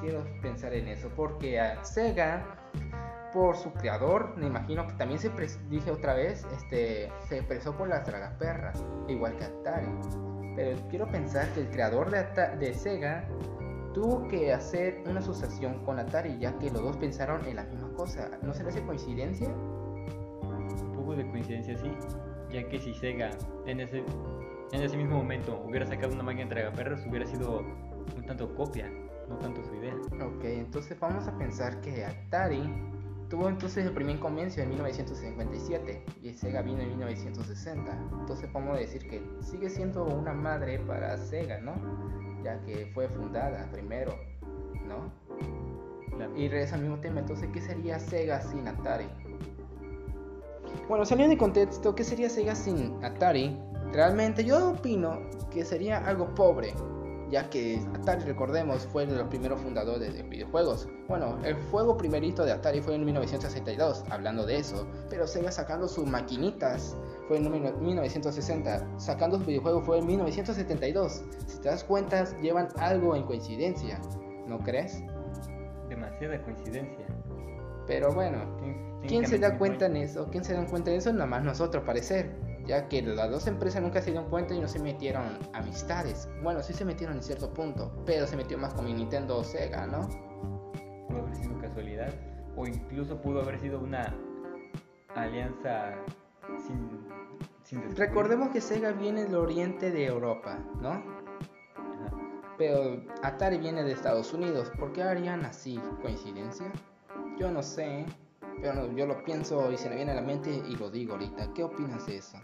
Quiero 0.01 0.23
pensar 0.41 0.73
en 0.73 0.87
eso 0.87 1.09
porque 1.15 1.59
a 1.59 1.83
Sega, 1.83 2.43
por 3.33 3.55
su 3.55 3.71
creador, 3.73 4.35
me 4.37 4.45
imagino 4.47 4.85
que 4.87 4.93
también 4.93 5.19
se 5.19 5.31
dije 5.69 5.89
otra 5.89 6.13
vez, 6.13 6.45
este, 6.55 7.11
se 7.27 7.37
expresó 7.37 7.75
por 7.75 7.87
las 7.87 8.03
tragaperras, 8.03 8.83
igual 9.07 9.35
que 9.37 9.45
Atari. 9.45 9.87
Pero 10.55 10.77
quiero 10.89 11.07
pensar 11.07 11.47
que 11.53 11.61
el 11.61 11.69
creador 11.71 12.11
de, 12.11 12.19
Ata- 12.19 12.55
de 12.57 12.73
Sega 12.75 13.25
tuvo 13.93 14.27
que 14.27 14.51
hacer 14.51 15.03
una 15.07 15.19
asociación 15.19 15.83
con 15.85 15.99
Atari, 15.99 16.37
ya 16.39 16.57
que 16.57 16.69
los 16.71 16.81
dos 16.81 16.97
pensaron 16.97 17.45
en 17.45 17.55
la 17.55 17.63
misma 17.65 17.89
cosa. 17.93 18.29
¿No 18.41 18.53
se 18.53 18.63
le 18.63 18.69
hace 18.69 18.81
coincidencia? 18.83 19.49
Un 19.49 20.93
poco 20.95 21.15
de 21.15 21.29
coincidencia 21.29 21.77
sí, 21.77 21.91
ya 22.51 22.67
que 22.67 22.79
si 22.79 22.93
Sega 22.93 23.29
en 23.65 23.79
ese, 23.79 24.03
en 24.71 24.81
ese 24.81 24.97
mismo 24.97 25.17
momento 25.17 25.63
hubiera 25.67 25.85
sacado 25.85 26.13
una 26.13 26.23
máquina 26.23 26.45
de 26.45 26.49
tragaperras, 26.55 27.05
hubiera 27.07 27.25
sido 27.25 27.59
un 28.15 28.25
tanto 28.25 28.53
copia, 28.55 28.89
no 29.29 29.37
tanto 29.37 29.63
su 29.63 29.75
idea. 29.75 29.95
Ok, 30.25 30.43
entonces 30.43 30.99
vamos 30.99 31.27
a 31.27 31.37
pensar 31.37 31.79
que 31.81 32.05
Atari 32.05 32.63
tuvo 33.29 33.49
entonces 33.49 33.85
el 33.85 33.93
primer 33.93 34.19
comienzo 34.19 34.61
en 34.61 34.69
1957 34.69 36.05
y 36.21 36.33
Sega 36.33 36.61
vino 36.61 36.81
en 36.81 36.89
1960. 36.89 37.91
Entonces 38.19 38.49
podemos 38.51 38.77
decir 38.77 39.07
que 39.07 39.21
sigue 39.41 39.69
siendo 39.69 40.05
una 40.05 40.33
madre 40.33 40.79
para 40.79 41.17
Sega, 41.17 41.59
¿no? 41.59 41.73
Ya 42.43 42.59
que 42.61 42.87
fue 42.93 43.07
fundada 43.07 43.69
primero, 43.71 44.15
¿no? 44.87 45.11
Y 46.35 46.47
regresa 46.47 46.75
al 46.75 46.81
mismo 46.81 46.99
tema, 46.99 47.21
entonces, 47.21 47.49
¿qué 47.51 47.61
sería 47.61 47.99
Sega 47.99 48.41
sin 48.41 48.67
Atari? 48.67 49.07
Bueno, 50.87 51.05
saliendo 51.05 51.31
de 51.31 51.37
contexto, 51.37 51.95
¿qué 51.95 52.03
sería 52.03 52.29
Sega 52.29 52.55
sin 52.55 53.03
Atari? 53.03 53.57
Realmente 53.91 54.43
yo 54.43 54.71
opino 54.71 55.19
que 55.51 55.65
sería 55.65 55.99
algo 56.05 56.33
pobre, 56.35 56.73
ya 57.29 57.49
que 57.49 57.81
Atari, 57.95 58.23
recordemos, 58.23 58.87
fue 58.91 59.05
de 59.05 59.15
los 59.15 59.27
primeros 59.27 59.61
fundadores 59.61 60.13
de 60.13 60.23
videojuegos. 60.23 60.87
Bueno, 61.07 61.37
el 61.43 61.55
juego 61.71 61.97
primerito 61.97 62.45
de 62.45 62.51
Atari 62.51 62.81
fue 62.81 62.95
en 62.95 63.05
1962, 63.05 64.03
hablando 64.09 64.45
de 64.45 64.57
eso, 64.57 64.87
pero 65.09 65.27
Sega 65.27 65.51
sacando 65.51 65.87
sus 65.87 66.05
maquinitas 66.05 66.95
fue 67.27 67.37
en 67.37 67.51
1960, 67.81 68.99
sacando 68.99 69.37
sus 69.37 69.47
videojuegos 69.47 69.85
fue 69.85 69.99
en 69.99 70.07
1972. 70.07 71.23
Si 71.47 71.59
te 71.59 71.69
das 71.69 71.83
cuenta, 71.83 72.25
llevan 72.41 72.69
algo 72.77 73.15
en 73.15 73.23
coincidencia, 73.23 73.99
¿no 74.47 74.59
crees? 74.59 75.03
demasiada 75.93 76.41
coincidencia. 76.41 77.05
Pero 77.87 78.13
bueno, 78.13 78.39
¿quién 79.07 79.25
se 79.27 79.37
da 79.37 79.57
cuenta 79.57 79.85
en 79.85 79.97
eso? 79.97 80.27
¿Quién 80.31 80.43
se 80.43 80.53
da 80.53 80.65
cuenta 80.65 80.91
en 80.91 80.97
eso? 80.97 81.11
Nada 81.11 81.25
más 81.25 81.43
nosotros, 81.43 81.83
parecer. 81.83 82.31
Ya 82.65 82.87
que 82.87 83.01
las 83.01 83.29
dos 83.29 83.47
empresas 83.47 83.81
nunca 83.81 84.01
se 84.01 84.11
dieron 84.11 84.29
cuenta 84.29 84.53
y 84.53 84.59
no 84.59 84.67
se 84.67 84.79
metieron 84.79 85.37
amistades. 85.53 86.29
Bueno, 86.41 86.63
sí 86.63 86.73
se 86.73 86.85
metieron 86.85 87.17
en 87.17 87.23
cierto 87.23 87.53
punto, 87.53 88.03
pero 88.05 88.25
se 88.25 88.37
metió 88.37 88.57
más 88.57 88.73
con 88.73 88.85
mi 88.85 88.93
Nintendo 88.93 89.37
o 89.37 89.43
Sega, 89.43 89.85
¿no? 89.85 90.07
pudo 91.13 91.21
haber 91.21 91.35
sido 91.35 91.59
casualidad 91.59 92.13
o 92.55 92.67
incluso 92.67 93.21
pudo 93.21 93.41
haber 93.41 93.59
sido 93.59 93.79
una 93.79 94.15
alianza 95.15 95.95
sin, 96.65 97.07
sin. 97.63 97.95
Recordemos 97.95 98.49
que 98.49 98.61
Sega 98.61 98.91
viene 98.91 99.23
del 99.23 99.35
oriente 99.35 99.91
de 99.91 100.05
Europa, 100.05 100.57
¿no? 100.81 100.89
Ajá. 100.89 102.11
Pero 102.57 103.03
Atari 103.21 103.57
viene 103.57 103.83
de 103.83 103.91
Estados 103.91 104.33
Unidos. 104.33 104.71
¿Por 104.77 104.91
qué 104.93 105.03
harían 105.03 105.45
así? 105.45 105.79
¿Coincidencia? 106.01 106.71
Yo 107.37 107.51
no 107.51 107.63
sé. 107.63 108.05
Pero 108.61 108.73
no, 108.73 108.91
yo 108.93 109.05
lo 109.05 109.23
pienso 109.23 109.71
y 109.71 109.77
se 109.77 109.89
me 109.89 109.95
viene 109.95 110.11
a 110.11 110.15
la 110.15 110.21
mente 110.21 110.49
y 110.67 110.75
lo 110.75 110.89
digo 110.89 111.13
ahorita. 111.13 111.53
¿Qué 111.53 111.63
opinas 111.63 112.05
de 112.05 112.17
eso? 112.17 112.37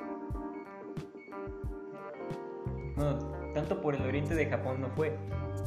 No, 2.97 3.17
tanto 3.53 3.79
por 3.79 3.95
el 3.95 4.01
oriente 4.01 4.35
de 4.35 4.45
Japón 4.47 4.81
no 4.81 4.89
fue. 4.89 5.17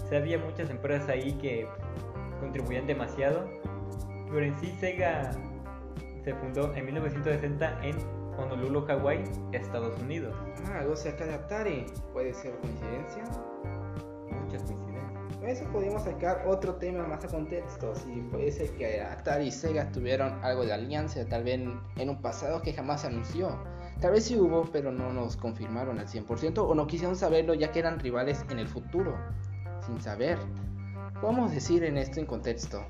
O 0.04 0.08
sea, 0.08 0.18
había 0.18 0.38
muchas 0.38 0.68
empresas 0.68 1.08
ahí 1.08 1.32
que 1.38 1.66
contribuían 2.40 2.86
demasiado, 2.86 3.48
pero 4.30 4.44
en 4.44 4.58
sí 4.60 4.70
Sega 4.78 5.30
se 6.24 6.34
fundó 6.34 6.72
en 6.74 6.84
1960 6.86 7.84
en 7.84 7.96
Honolulu, 8.38 8.84
Hawái, 8.86 9.24
Estados 9.52 9.98
Unidos. 10.00 10.34
Ah, 10.66 10.80
algo 10.80 10.96
cerca 10.96 11.24
de 11.24 11.34
Atari. 11.34 11.86
¿Puede 12.12 12.32
ser 12.34 12.56
coincidencia? 12.58 13.24
Muchas 14.30 14.62
coincidencias. 14.62 14.91
Eso 15.46 15.64
podríamos 15.72 16.04
sacar 16.04 16.44
otro 16.46 16.76
tema 16.76 17.04
más 17.04 17.24
a 17.24 17.28
contexto. 17.28 17.96
Si 17.96 18.20
puede 18.30 18.52
ser 18.52 18.70
que 18.76 19.00
Atari 19.00 19.46
y 19.46 19.50
Sega 19.50 19.90
tuvieron 19.90 20.38
algo 20.44 20.64
de 20.64 20.72
alianza, 20.72 21.26
tal 21.28 21.42
vez 21.42 21.60
en, 21.96 22.08
un 22.08 22.22
pasado 22.22 22.62
que 22.62 22.72
jamás 22.72 23.00
se 23.00 23.08
anunció. 23.08 23.58
Tal 24.00 24.12
vez 24.12 24.24
sí 24.24 24.38
hubo, 24.38 24.70
pero 24.70 24.92
no 24.92 25.12
nos 25.12 25.36
confirmaron 25.36 25.98
al 25.98 26.06
100% 26.06 26.58
o 26.58 26.74
no 26.76 26.86
quisieron 26.86 27.16
saberlo 27.16 27.54
ya 27.54 27.72
que 27.72 27.80
eran 27.80 27.98
rivales 27.98 28.44
en 28.50 28.60
el 28.60 28.68
futuro, 28.68 29.16
sin 29.84 30.00
saber. 30.00 30.38
Podemos 31.20 31.52
decir 31.52 31.82
en 31.82 31.96
esto 31.98 32.20
en 32.20 32.26
contexto. 32.26 32.84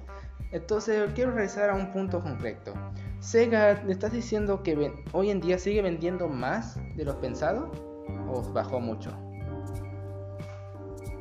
Entonces 0.51 1.11
quiero 1.15 1.31
regresar 1.31 1.71
a 1.71 1.75
un 1.75 1.91
punto 1.91 2.21
concreto. 2.21 2.75
Sega, 3.21 3.83
¿le 3.83 3.93
estás 3.93 4.13
diciendo 4.13 4.63
que 4.63 4.93
hoy 5.13 5.31
en 5.31 5.41
día 5.41 5.59
sigue 5.59 5.81
vendiendo 5.81 6.29
más 6.29 6.79
de 6.97 7.05
lo 7.07 7.19
pensado? 7.19 7.73
¿O 8.29 8.43
bajó 8.53 8.79
mucho? 8.79 9.11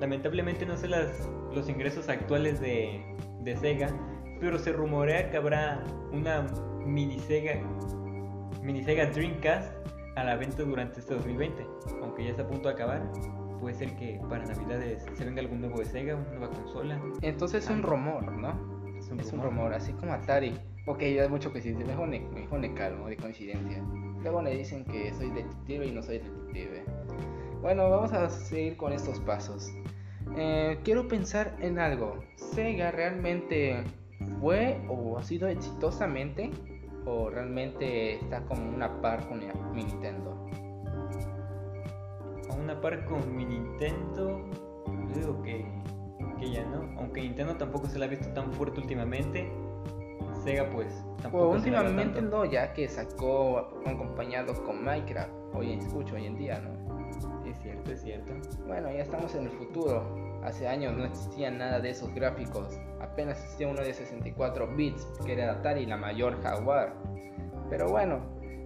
Lamentablemente 0.02 0.66
no 0.66 0.76
sé 0.76 0.88
las, 0.88 1.30
los 1.54 1.70
ingresos 1.70 2.10
actuales 2.10 2.60
de, 2.60 3.02
de 3.41 3.56
Sega, 3.56 3.88
pero 4.39 4.58
se 4.58 4.74
rumorea 4.74 5.30
que 5.30 5.38
habrá 5.38 5.84
una 6.12 6.47
mini 6.84 7.20
Sega, 7.20 7.54
mini 8.64 8.84
Sega 8.84 9.06
Dreamcast 9.06 9.72
a 10.16 10.24
la 10.24 10.36
venta 10.36 10.64
durante 10.64 10.99
este 10.99 11.14
2020. 11.14 11.66
Aunque 12.02 12.24
ya 12.24 12.32
está 12.32 12.41
a 12.41 12.47
punto 12.47 12.68
de 12.68 12.74
acabar, 12.74 13.04
puede 13.60 13.76
ser 13.76 13.95
que 13.95 14.20
para 14.28 14.43
Navidades 14.43 15.06
se 15.14 15.24
venga 15.24 15.39
algún 15.39 15.62
nuevo 15.62 15.78
de 15.78 15.86
Sega, 15.86 16.16
una 16.16 16.30
nueva 16.32 16.49
consola. 16.49 16.99
Entonces 17.22 17.64
es 17.64 17.70
un 17.70 17.84
rumor, 17.84 18.24
¿no? 18.32 18.82
Es 18.97 19.08
un, 19.10 19.20
Es 19.20 19.32
un 19.32 19.39
rumor. 19.39 19.54
rumor, 19.54 19.74
así 19.76 19.93
como 19.93 20.14
Atari. 20.14 20.60
Ok, 20.88 21.02
ya 21.02 21.26
es 21.26 21.30
mucho 21.30 21.52
coincidencia. 21.52 21.86
Mejor 21.86 22.08
me, 22.08 22.22
mejor 22.22 22.60
me 22.60 22.74
calmo 22.74 23.08
de 23.08 23.18
coincidencia. 23.18 23.84
Luego 24.24 24.41
me 24.41 24.52
dicen 24.52 24.84
que 24.86 25.14
soy 25.14 25.30
detective 25.30 25.86
y 25.86 25.91
no 25.91 26.02
soy 26.02 26.18
detective. 26.20 26.84
Bueno, 27.62 27.88
vamos 27.91 28.12
a 28.12 28.28
seguir 28.28 28.76
con 28.76 28.91
estos 28.91 29.20
pasos. 29.20 29.72
Eh, 30.36 30.80
quiero 30.84 31.07
pensar 31.07 31.55
en 31.59 31.78
algo. 31.78 32.16
¿Sega 32.36 32.89
realmente 32.89 33.84
fue 34.39 34.82
o 34.89 35.20
ha 35.20 35.24
sido 35.24 35.47
exitosamente? 35.47 36.49
¿O 37.05 37.30
realmente 37.30 38.16
está 38.16 38.43
como 38.45 38.68
una 38.68 38.99
par 39.01 39.28
con 39.28 39.39
mi 39.74 39.84
Nintendo? 39.84 40.49
A 42.49 42.55
una 42.55 42.82
par 42.82 43.05
con 43.05 43.36
mi 43.36 43.45
Nintendo, 43.45 44.43
yo 45.09 45.16
digo 45.16 45.41
que, 45.43 45.64
que 46.39 46.51
ya 46.51 46.66
no. 46.66 46.99
Aunque 46.99 47.22
Nintendo 47.22 47.55
tampoco 47.57 47.86
se 47.86 47.99
la 47.99 48.05
ha 48.05 48.09
visto 48.09 48.28
tan 48.30 48.51
fuerte 48.53 48.80
últimamente, 48.82 49.51
Sega 50.43 50.68
pues 50.72 51.05
tampoco 51.22 51.51
Pues 51.51 51.62
se 51.62 51.70
la 51.70 51.82
últimamente 51.82 52.24
no, 52.24 52.43
ya 52.43 52.74
que 52.74 52.88
sacó 52.88 53.70
acompañado 53.86 54.51
con 54.64 54.84
Minecraft. 54.84 55.32
Hoy 55.53 55.74
escucho 55.74 56.16
hoy 56.16 56.26
en 56.26 56.38
día, 56.38 56.59
¿no? 56.59 56.90
Bueno, 58.68 58.91
ya 58.91 59.02
estamos 59.02 59.34
en 59.36 59.45
el 59.45 59.52
futuro. 59.52 60.04
Hace 60.43 60.68
años 60.68 60.95
no 60.97 61.06
existía 61.06 61.52
nada 61.52 61.80
de 61.80 61.91
esos 61.91 62.14
gráficos. 62.14 62.80
Apenas 62.99 63.39
existía 63.39 63.68
uno 63.68 63.82
de 63.82 63.93
64 63.93 64.76
bits, 64.76 65.08
que 65.26 65.34
era 65.34 65.52
Atari, 65.52 65.86
la 65.86 65.97
mayor 65.97 66.41
Jaguar. 66.41 66.93
Pero 67.70 67.89
bueno, 67.89 68.22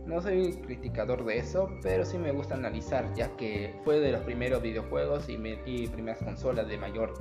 No 0.05 0.21
soy 0.21 0.53
criticador 0.61 1.25
de 1.25 1.39
eso, 1.39 1.67
pero 1.81 2.05
sí 2.05 2.19
me 2.19 2.31
gusta 2.31 2.53
analizar, 2.53 3.11
ya 3.15 3.35
que 3.37 3.73
fue 3.83 3.99
de 3.99 4.11
los 4.11 4.21
primeros 4.21 4.61
videojuegos 4.61 5.27
y, 5.29 5.87
primeras 5.87 6.19
consolas 6.19 6.67
de 6.67 6.77
mayor 6.77 7.11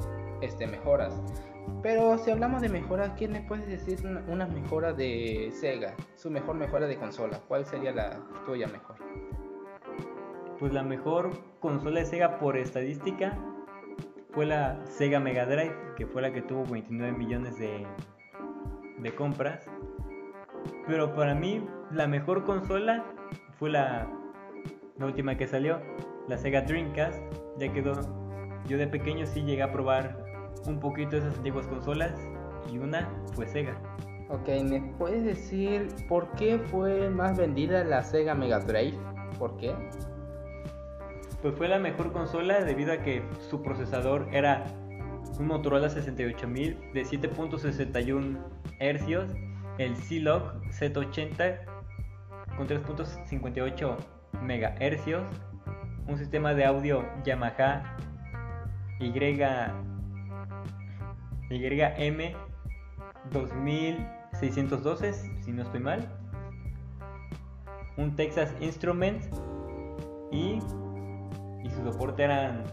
este, 0.42 0.66
mejoras. 0.66 1.14
Pero 1.82 2.18
si 2.18 2.30
hablamos 2.30 2.60
de 2.60 2.68
mejoras, 2.68 3.12
¿quién 3.16 3.32
me 3.32 3.40
puede 3.40 3.64
decir 3.64 4.06
una, 4.28 4.46
mejora 4.46 4.92
de 4.92 5.50
Sega? 5.58 5.94
Su 6.16 6.30
mejor 6.30 6.56
mejora 6.56 6.86
de 6.86 6.96
consola. 6.96 7.40
¿Cuál 7.48 7.64
sería 7.64 7.92
la 7.92 8.20
tuya 8.44 8.66
mejor? 8.66 8.96
Pues 10.58 10.72
la 10.72 10.82
mejor 10.82 11.30
consola 11.60 12.00
de 12.00 12.06
Sega 12.06 12.38
por 12.38 12.56
estadística 12.56 13.36
fue 14.30 14.46
la 14.46 14.84
Sega 14.86 15.20
Mega 15.20 15.46
Drive, 15.46 15.74
que 15.96 16.06
fue 16.06 16.22
la 16.22 16.32
que 16.32 16.42
tuvo 16.42 16.64
29 16.64 17.16
millones 17.16 17.58
de, 17.58 17.86
de 18.98 19.14
compras. 19.14 19.66
Pero 20.86 21.14
para 21.14 21.34
mí 21.34 21.64
la 21.90 22.06
mejor 22.06 22.44
consola 22.44 23.04
fue 23.58 23.70
la, 23.70 24.08
última 25.00 25.36
que 25.36 25.46
salió, 25.46 25.80
la 26.28 26.38
Sega 26.38 26.62
Dreamcast. 26.62 27.20
Ya 27.58 27.72
quedó. 27.72 27.92
Yo 28.66 28.78
de 28.78 28.86
pequeño 28.86 29.26
sí 29.26 29.42
llegué 29.42 29.62
a 29.62 29.72
probar 29.72 30.24
un 30.66 30.80
poquito 30.80 31.16
esas 31.16 31.36
antiguas 31.36 31.66
consolas 31.66 32.18
y 32.72 32.78
una 32.78 33.08
fue 33.34 33.46
Sega. 33.46 33.74
Ok, 34.30 34.48
¿me 34.64 34.80
puedes 34.98 35.24
decir 35.24 35.88
por 36.08 36.30
qué 36.32 36.58
fue 36.58 37.10
más 37.10 37.36
vendida 37.36 37.84
la 37.84 38.02
Sega 38.02 38.34
Mega 38.34 38.60
Drive? 38.60 38.98
¿Por 39.38 39.56
qué? 39.58 39.74
Pues 41.44 41.54
fue 41.56 41.68
la 41.68 41.78
mejor 41.78 42.10
consola 42.10 42.64
debido 42.64 42.90
a 42.94 43.02
que 43.02 43.22
su 43.50 43.60
procesador 43.60 44.26
era 44.32 44.64
un 45.38 45.46
Motorola 45.46 45.90
68000 45.90 46.92
de 46.94 47.04
7.61 47.04 48.38
Hz, 48.80 49.36
el 49.76 49.94
C-Log 49.94 50.62
Z80 50.70 51.58
con 52.56 52.66
3.58 52.66 53.96
MHz, 54.40 55.06
un 56.08 56.16
sistema 56.16 56.54
de 56.54 56.64
audio 56.64 57.04
Yamaha 57.24 57.94
Y 59.00 59.12
YM 61.50 62.32
2612, 63.32 65.12
si 65.42 65.52
no 65.52 65.62
estoy 65.62 65.80
mal. 65.80 66.08
Un 67.98 68.16
Texas 68.16 68.54
Instrument 68.62 69.22
y 70.32 70.58
su 71.74 71.84
soporte 71.84 72.24
eran 72.24 72.64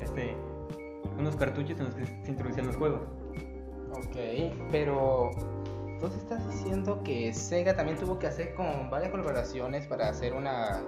este, 0.00 0.36
unos 1.18 1.36
cartuchos 1.36 1.78
en 1.78 1.86
los 1.86 1.94
que 1.94 2.06
se 2.06 2.30
introducían 2.30 2.66
los 2.66 2.76
juegos. 2.76 3.02
Ok, 3.92 4.16
pero 4.70 5.30
entonces 5.86 6.22
estás 6.22 6.48
diciendo 6.48 7.02
que 7.04 7.32
Sega 7.32 7.76
también 7.76 7.98
tuvo 7.98 8.18
que 8.18 8.26
hacer 8.26 8.54
con 8.54 8.90
varias 8.90 9.10
colaboraciones 9.10 9.86
para 9.86 10.08
hacer 10.08 10.32
una 10.32 10.82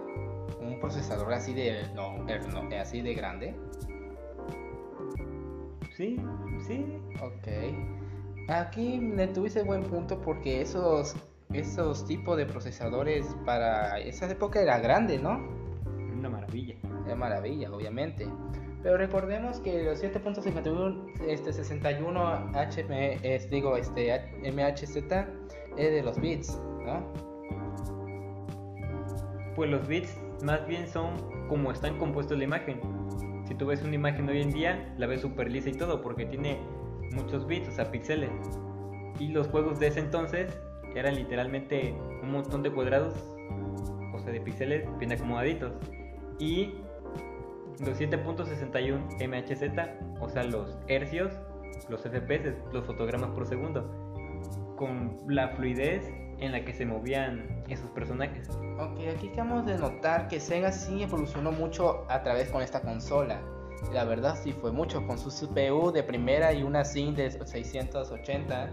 un 0.61 0.81
procesador 0.81 1.33
así 1.33 1.53
de 1.53 1.89
no, 1.95 2.25
así 2.81 3.03
de 3.03 3.14
grande. 3.14 3.55
Sí, 5.97 6.18
sí. 6.66 6.99
Ok. 7.22 8.49
Aquí 8.49 8.99
me 8.99 9.29
tuviste 9.29 9.62
buen 9.62 9.83
punto 9.85 10.20
porque 10.20 10.61
esos, 10.61 11.14
esos 11.53 12.05
tipos 12.07 12.37
de 12.37 12.47
procesadores 12.47 13.27
para 13.47 13.99
esa 14.01 14.31
época 14.31 14.61
era 14.61 14.79
grande, 14.81 15.18
¿no? 15.18 15.64
Una 16.25 16.39
maravilla. 16.39 16.75
Era 17.07 17.16
maravilla, 17.16 17.70
obviamente. 17.70 18.27
Pero 18.83 18.97
recordemos 18.97 19.61
que 19.61 19.83
los 19.83 20.03
7.51 20.03 21.22
este 21.29 21.53
61 21.53 22.53
HM, 22.53 22.93
es, 23.22 23.51
digo, 23.51 23.77
este 23.77 24.20
MHZ 24.43 24.97
es 24.97 24.97
de 25.77 26.03
los 26.03 26.20
bits, 26.20 26.61
¿no? 26.85 27.12
Pues 29.55 29.70
los 29.70 29.87
bits 29.87 30.18
más 30.43 30.66
bien 30.66 30.89
son 30.89 31.11
como 31.49 31.70
están 31.72 31.99
compuestos 31.99 32.37
la 32.39 32.45
imagen 32.45 32.81
si 33.47 33.55
tú 33.55 33.66
ves 33.66 33.83
una 33.83 33.95
imagen 33.95 34.29
hoy 34.29 34.41
en 34.41 34.51
día, 34.51 34.95
la 34.97 35.07
ves 35.07 35.20
súper 35.20 35.51
lisa 35.51 35.68
y 35.68 35.75
todo, 35.75 36.01
porque 36.01 36.25
tiene 36.25 36.59
muchos 37.12 37.47
bits, 37.47 37.68
o 37.68 37.72
sea, 37.72 37.91
píxeles. 37.91 38.31
Y 39.18 39.29
los 39.29 39.49
juegos 39.49 39.79
de 39.79 39.89
ese 39.89 40.01
entonces 40.01 40.59
eran 40.95 41.14
literalmente 41.14 41.95
un 42.22 42.33
montón 42.33 42.62
de 42.62 42.70
cuadrados, 42.70 43.14
o 44.14 44.18
sea, 44.18 44.33
de 44.33 44.41
píxeles 44.41 44.87
bien 44.99 45.12
acomodaditos. 45.12 45.72
Y 46.39 46.74
los 47.80 48.01
7.61 48.01 48.99
MHz, 49.28 50.20
o 50.20 50.28
sea, 50.28 50.45
los 50.45 50.78
hercios, 50.89 51.32
los 51.89 52.03
FPS, 52.03 52.55
los 52.72 52.85
fotogramas 52.85 53.30
por 53.30 53.47
segundo, 53.47 53.85
con 54.76 55.18
la 55.28 55.49
fluidez 55.51 56.05
en 56.39 56.53
la 56.53 56.64
que 56.64 56.72
se 56.72 56.85
movían 56.85 57.62
esos 57.68 57.91
personajes. 57.91 58.49
Ok, 58.78 58.99
aquí 59.14 59.28
acabamos 59.28 59.66
de 59.66 59.78
notar 59.78 60.28
que 60.28 60.41
Sega 60.41 60.72
sí 60.72 61.03
evolucionó 61.03 61.53
mucho 61.53 62.05
a 62.09 62.22
través 62.22 62.51
con 62.51 62.62
esta 62.62 62.80
consola. 62.80 63.41
La 63.93 64.05
verdad 64.05 64.37
sí 64.43 64.53
fue 64.53 64.72
mucho 64.72 65.07
con 65.07 65.18
su 65.18 65.30
CPU 65.30 65.93
de 65.93 66.03
primera 66.03 66.53
y 66.53 66.62
una 66.62 66.85
SIM 66.85 67.14
de 67.14 67.30
680. 67.30 68.70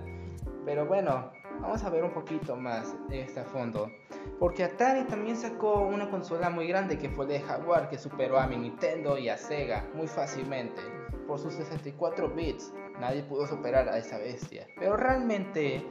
Pero 0.66 0.86
bueno, 0.86 1.32
vamos 1.62 1.84
a 1.84 1.90
ver 1.90 2.04
un 2.04 2.12
poquito 2.12 2.56
más 2.56 2.96
de 3.08 3.22
este 3.22 3.44
fondo. 3.44 3.92
Porque 4.40 4.64
Atari 4.64 5.04
también 5.06 5.38
sacó 5.38 5.82
una 5.82 6.10
consola 6.10 6.50
muy 6.50 6.68
grande 6.68 6.98
que 6.98 7.10
fue 7.10 7.26
de 7.28 7.40
Jaguar 7.40 7.90
que 7.90 7.98
superó 7.98 8.40
a 8.40 8.48
mi 8.48 8.58
Nintendo 8.58 9.18
y 9.18 9.30
a 9.30 9.38
Sega 9.38 9.88
muy 9.94 10.08
fácilmente. 10.08 10.82
Por 11.28 11.40
sus 11.40 11.54
64 11.54 12.30
bits, 12.30 12.74
nadie 13.00 13.24
pudo 13.24 13.48
superar 13.48 13.88
a 13.88 13.98
esa 13.98 14.18
bestia. 14.18 14.68
Pero 14.78 14.98
realmente 14.98 15.86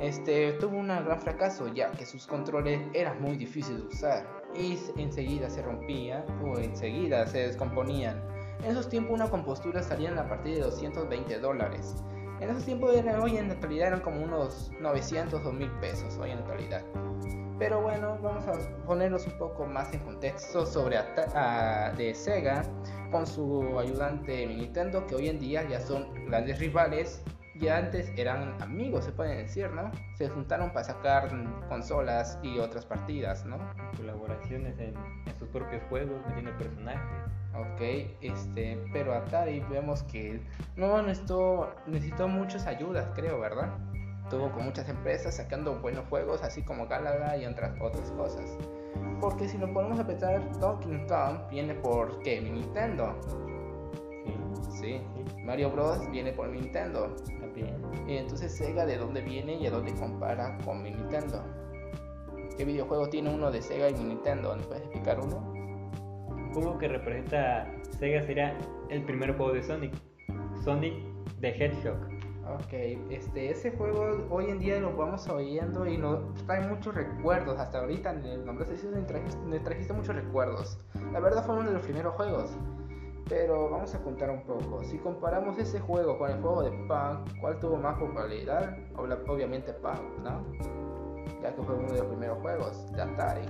este, 0.00 0.54
tuvo 0.54 0.78
un 0.78 0.88
gran 0.88 1.20
fracaso 1.20 1.68
ya 1.68 1.92
que 1.92 2.06
sus 2.06 2.26
controles 2.26 2.80
eran 2.94 3.20
muy 3.20 3.36
difíciles 3.36 3.82
de 3.82 3.88
usar 3.88 4.42
y 4.54 4.78
enseguida 4.96 5.48
se 5.48 5.62
rompían 5.62 6.24
o 6.42 6.58
enseguida 6.58 7.26
se 7.26 7.46
descomponían. 7.46 8.22
En 8.60 8.70
esos 8.70 8.88
tiempos 8.88 9.14
una 9.14 9.28
compostura 9.28 9.82
salía 9.82 10.12
a 10.18 10.28
partir 10.28 10.54
de 10.54 10.60
220 10.62 11.38
dólares. 11.40 11.96
En 12.42 12.50
esos 12.50 12.64
tiempos 12.64 12.90
hoy 13.22 13.36
en 13.36 13.52
actualidad 13.52 13.86
eran 13.86 14.00
como 14.00 14.20
unos 14.20 14.72
900 14.80 15.46
o 15.46 15.52
1000 15.52 15.70
pesos 15.80 16.18
hoy 16.18 16.32
en 16.32 16.38
actualidad. 16.38 16.82
Pero 17.56 17.80
bueno, 17.80 18.18
vamos 18.20 18.44
a 18.48 18.84
ponernos 18.84 19.24
un 19.28 19.38
poco 19.38 19.64
más 19.64 19.94
en 19.94 20.00
contexto 20.00 20.66
sobre 20.66 20.98
de 21.96 22.12
Sega 22.12 22.64
con 23.12 23.28
su 23.28 23.78
ayudante 23.78 24.44
Nintendo 24.44 25.06
que 25.06 25.14
hoy 25.14 25.28
en 25.28 25.38
día 25.38 25.68
ya 25.68 25.80
son 25.80 26.12
grandes 26.26 26.58
rivales 26.58 27.22
ya 27.62 27.78
antes 27.78 28.12
eran 28.16 28.60
amigos, 28.60 29.04
se 29.04 29.12
pueden 29.12 29.38
decir, 29.38 29.70
¿no? 29.70 29.90
Se 30.16 30.28
juntaron 30.28 30.72
para 30.72 30.84
sacar 30.84 31.30
consolas 31.68 32.38
y 32.42 32.58
otras 32.58 32.84
partidas, 32.84 33.46
¿no? 33.46 33.58
Colaboraciones 33.96 34.78
en, 34.80 34.94
sus 35.38 35.48
propios 35.48 35.82
juegos, 35.88 36.20
metiendo 36.26 36.56
personajes. 36.58 37.00
Ok, 37.54 37.80
este, 38.20 38.82
pero 38.92 39.14
Atari 39.14 39.60
vemos 39.70 40.02
que 40.04 40.40
no 40.76 41.02
necesitó, 41.02 41.74
necesitó 41.86 42.26
muchas 42.26 42.66
ayudas, 42.66 43.08
creo, 43.14 43.38
¿verdad? 43.38 43.70
Tuvo 44.28 44.50
con 44.50 44.64
muchas 44.64 44.88
empresas 44.88 45.36
sacando 45.36 45.78
buenos 45.80 46.06
juegos, 46.08 46.42
así 46.42 46.62
como 46.62 46.88
Galaga 46.88 47.36
y 47.36 47.46
otras, 47.46 47.78
otras 47.80 48.10
cosas. 48.12 48.44
Porque 49.20 49.48
si 49.48 49.58
nos 49.58 49.70
ponemos 49.70 50.00
a 50.00 50.06
pensar, 50.06 50.40
Donkey 50.58 51.06
Kong 51.06 51.48
viene 51.50 51.74
por 51.74 52.20
¿qué? 52.22 52.40
Nintendo. 52.40 53.14
Sí. 54.82 55.00
Mario 55.44 55.70
Bros. 55.70 56.10
viene 56.10 56.32
por 56.32 56.48
Nintendo. 56.48 57.14
También. 57.40 57.80
Y 58.08 58.16
entonces 58.16 58.52
Sega 58.52 58.84
de 58.84 58.98
dónde 58.98 59.20
viene 59.20 59.54
y 59.54 59.66
a 59.66 59.70
dónde 59.70 59.94
compara 59.94 60.58
con 60.64 60.82
mi 60.82 60.90
Nintendo. 60.90 61.44
¿Qué 62.58 62.64
videojuego 62.64 63.08
tiene 63.08 63.32
uno 63.32 63.50
de 63.52 63.62
Sega 63.62 63.90
y 63.90 63.94
Nintendo? 63.94 64.56
¿Me 64.56 64.62
puedes 64.64 64.82
explicar 64.82 65.20
uno? 65.20 65.36
Un 66.26 66.52
juego 66.52 66.78
que 66.78 66.88
representa 66.88 67.72
Sega 67.98 68.22
sería 68.22 68.58
el 68.90 69.04
primer 69.04 69.36
juego 69.36 69.52
de 69.52 69.62
Sonic. 69.62 69.94
Sonic 70.64 70.94
the 71.40 71.50
Hedgehog. 71.50 72.12
Ok, 72.54 72.72
este, 73.10 73.50
ese 73.50 73.70
juego 73.70 74.26
hoy 74.28 74.46
en 74.46 74.58
día 74.58 74.80
lo 74.80 74.94
vamos 74.96 75.28
oyendo 75.28 75.86
y 75.86 75.96
nos 75.96 76.34
trae 76.44 76.66
muchos 76.66 76.92
recuerdos. 76.92 77.56
Hasta 77.58 77.78
ahorita 77.78 78.10
en 78.10 78.24
el 78.24 78.44
nombre 78.44 78.66
de 78.66 78.90
me 78.90 79.02
trajiste, 79.02 79.40
me 79.46 79.60
trajiste 79.60 79.92
muchos 79.92 80.16
recuerdos. 80.16 80.78
La 81.12 81.20
verdad 81.20 81.46
fue 81.46 81.54
uno 81.54 81.68
de 81.68 81.74
los 81.74 81.82
primeros 81.82 82.14
juegos. 82.14 82.50
Pero 83.28 83.70
vamos 83.70 83.94
a 83.94 84.02
contar 84.02 84.30
un 84.30 84.42
poco. 84.42 84.82
Si 84.84 84.98
comparamos 84.98 85.58
ese 85.58 85.80
juego 85.80 86.18
con 86.18 86.30
el 86.30 86.40
juego 86.40 86.62
de 86.62 86.70
Punk, 86.70 87.40
¿cuál 87.40 87.58
tuvo 87.58 87.76
más 87.76 87.98
popularidad? 87.98 88.76
Obviamente 88.96 89.72
Punk, 89.72 90.18
¿no? 90.22 90.44
Ya 91.42 91.54
que 91.54 91.62
fue 91.62 91.74
uno 91.74 91.92
de 91.92 91.98
los 91.98 92.06
primeros 92.06 92.38
juegos 92.40 92.92
de 92.92 93.02
Atari. 93.02 93.46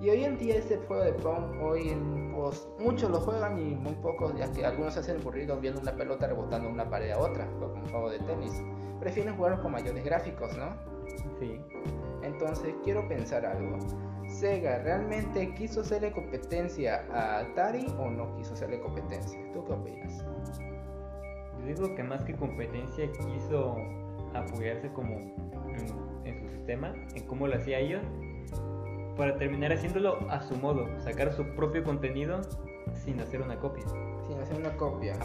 Y 0.00 0.10
hoy 0.10 0.24
en 0.24 0.36
día 0.38 0.56
ese 0.56 0.76
juego 0.86 1.04
de 1.04 1.12
Pong, 1.14 1.62
hoy 1.62 1.90
en, 1.90 2.32
pues, 2.34 2.68
muchos 2.78 3.10
lo 3.10 3.20
juegan 3.20 3.58
y 3.58 3.74
muy 3.74 3.94
pocos, 3.94 4.34
ya 4.36 4.50
que 4.52 4.64
algunos 4.64 4.94
se 4.94 5.00
hacen 5.00 5.20
aburridos 5.20 5.60
viendo 5.60 5.80
una 5.80 5.92
pelota 5.92 6.26
rebotando 6.26 6.68
una 6.68 6.88
pared 6.88 7.10
a 7.12 7.18
otra, 7.18 7.46
como 7.58 7.74
un 7.74 7.88
juego 7.88 8.10
de 8.10 8.18
tenis. 8.20 8.52
Prefieren 9.00 9.36
jugar 9.36 9.60
con 9.62 9.72
mayores 9.72 10.04
gráficos, 10.04 10.56
¿no? 10.58 10.76
Sí. 11.38 11.60
Entonces 12.22 12.74
quiero 12.82 13.06
pensar 13.08 13.46
algo. 13.46 13.78
Sega 14.34 14.78
realmente 14.80 15.54
quiso 15.54 15.82
hacerle 15.82 16.10
competencia 16.10 17.06
a 17.12 17.38
Atari 17.38 17.86
o 17.98 18.10
no 18.10 18.34
quiso 18.36 18.54
hacerle 18.54 18.80
competencia? 18.80 19.38
¿Tú 19.52 19.64
qué 19.64 19.72
opinas? 19.72 20.24
Yo 21.60 21.66
digo 21.66 21.94
que 21.94 22.02
más 22.02 22.24
que 22.24 22.34
competencia 22.34 23.10
quiso 23.12 23.76
apoyarse 24.34 24.92
como 24.92 25.14
en, 25.14 26.24
en 26.24 26.40
su 26.40 26.48
sistema, 26.48 26.92
en 27.14 27.26
cómo 27.26 27.46
lo 27.46 27.54
hacía 27.54 27.78
ellos, 27.78 28.02
para 29.16 29.36
terminar 29.36 29.72
haciéndolo 29.72 30.18
a 30.28 30.42
su 30.42 30.56
modo, 30.56 30.88
sacar 31.00 31.32
su 31.32 31.44
propio 31.54 31.84
contenido 31.84 32.40
sin 33.04 33.20
hacer 33.20 33.40
una 33.40 33.58
copia. 33.60 33.84
Sin 34.26 34.40
hacer 34.40 34.56
una 34.56 34.76
copia. 34.76 35.16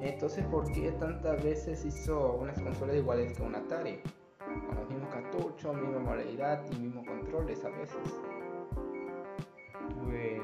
Entonces, 0.00 0.44
¿por 0.46 0.70
qué 0.70 0.92
tantas 0.92 1.42
veces 1.42 1.84
hizo 1.84 2.34
unas 2.34 2.60
consolas 2.60 2.96
iguales 2.96 3.36
que 3.36 3.42
un 3.42 3.56
Atari? 3.56 4.00
Con 4.38 4.76
los 4.76 4.88
mismos 4.88 5.08
cartuchos, 5.12 5.74
misma 5.74 5.98
modalidad 5.98 6.62
y 6.70 6.76
mismos 6.76 7.06
controles 7.06 7.64
a 7.64 7.70
veces. 7.70 7.98
Pues 10.02 10.42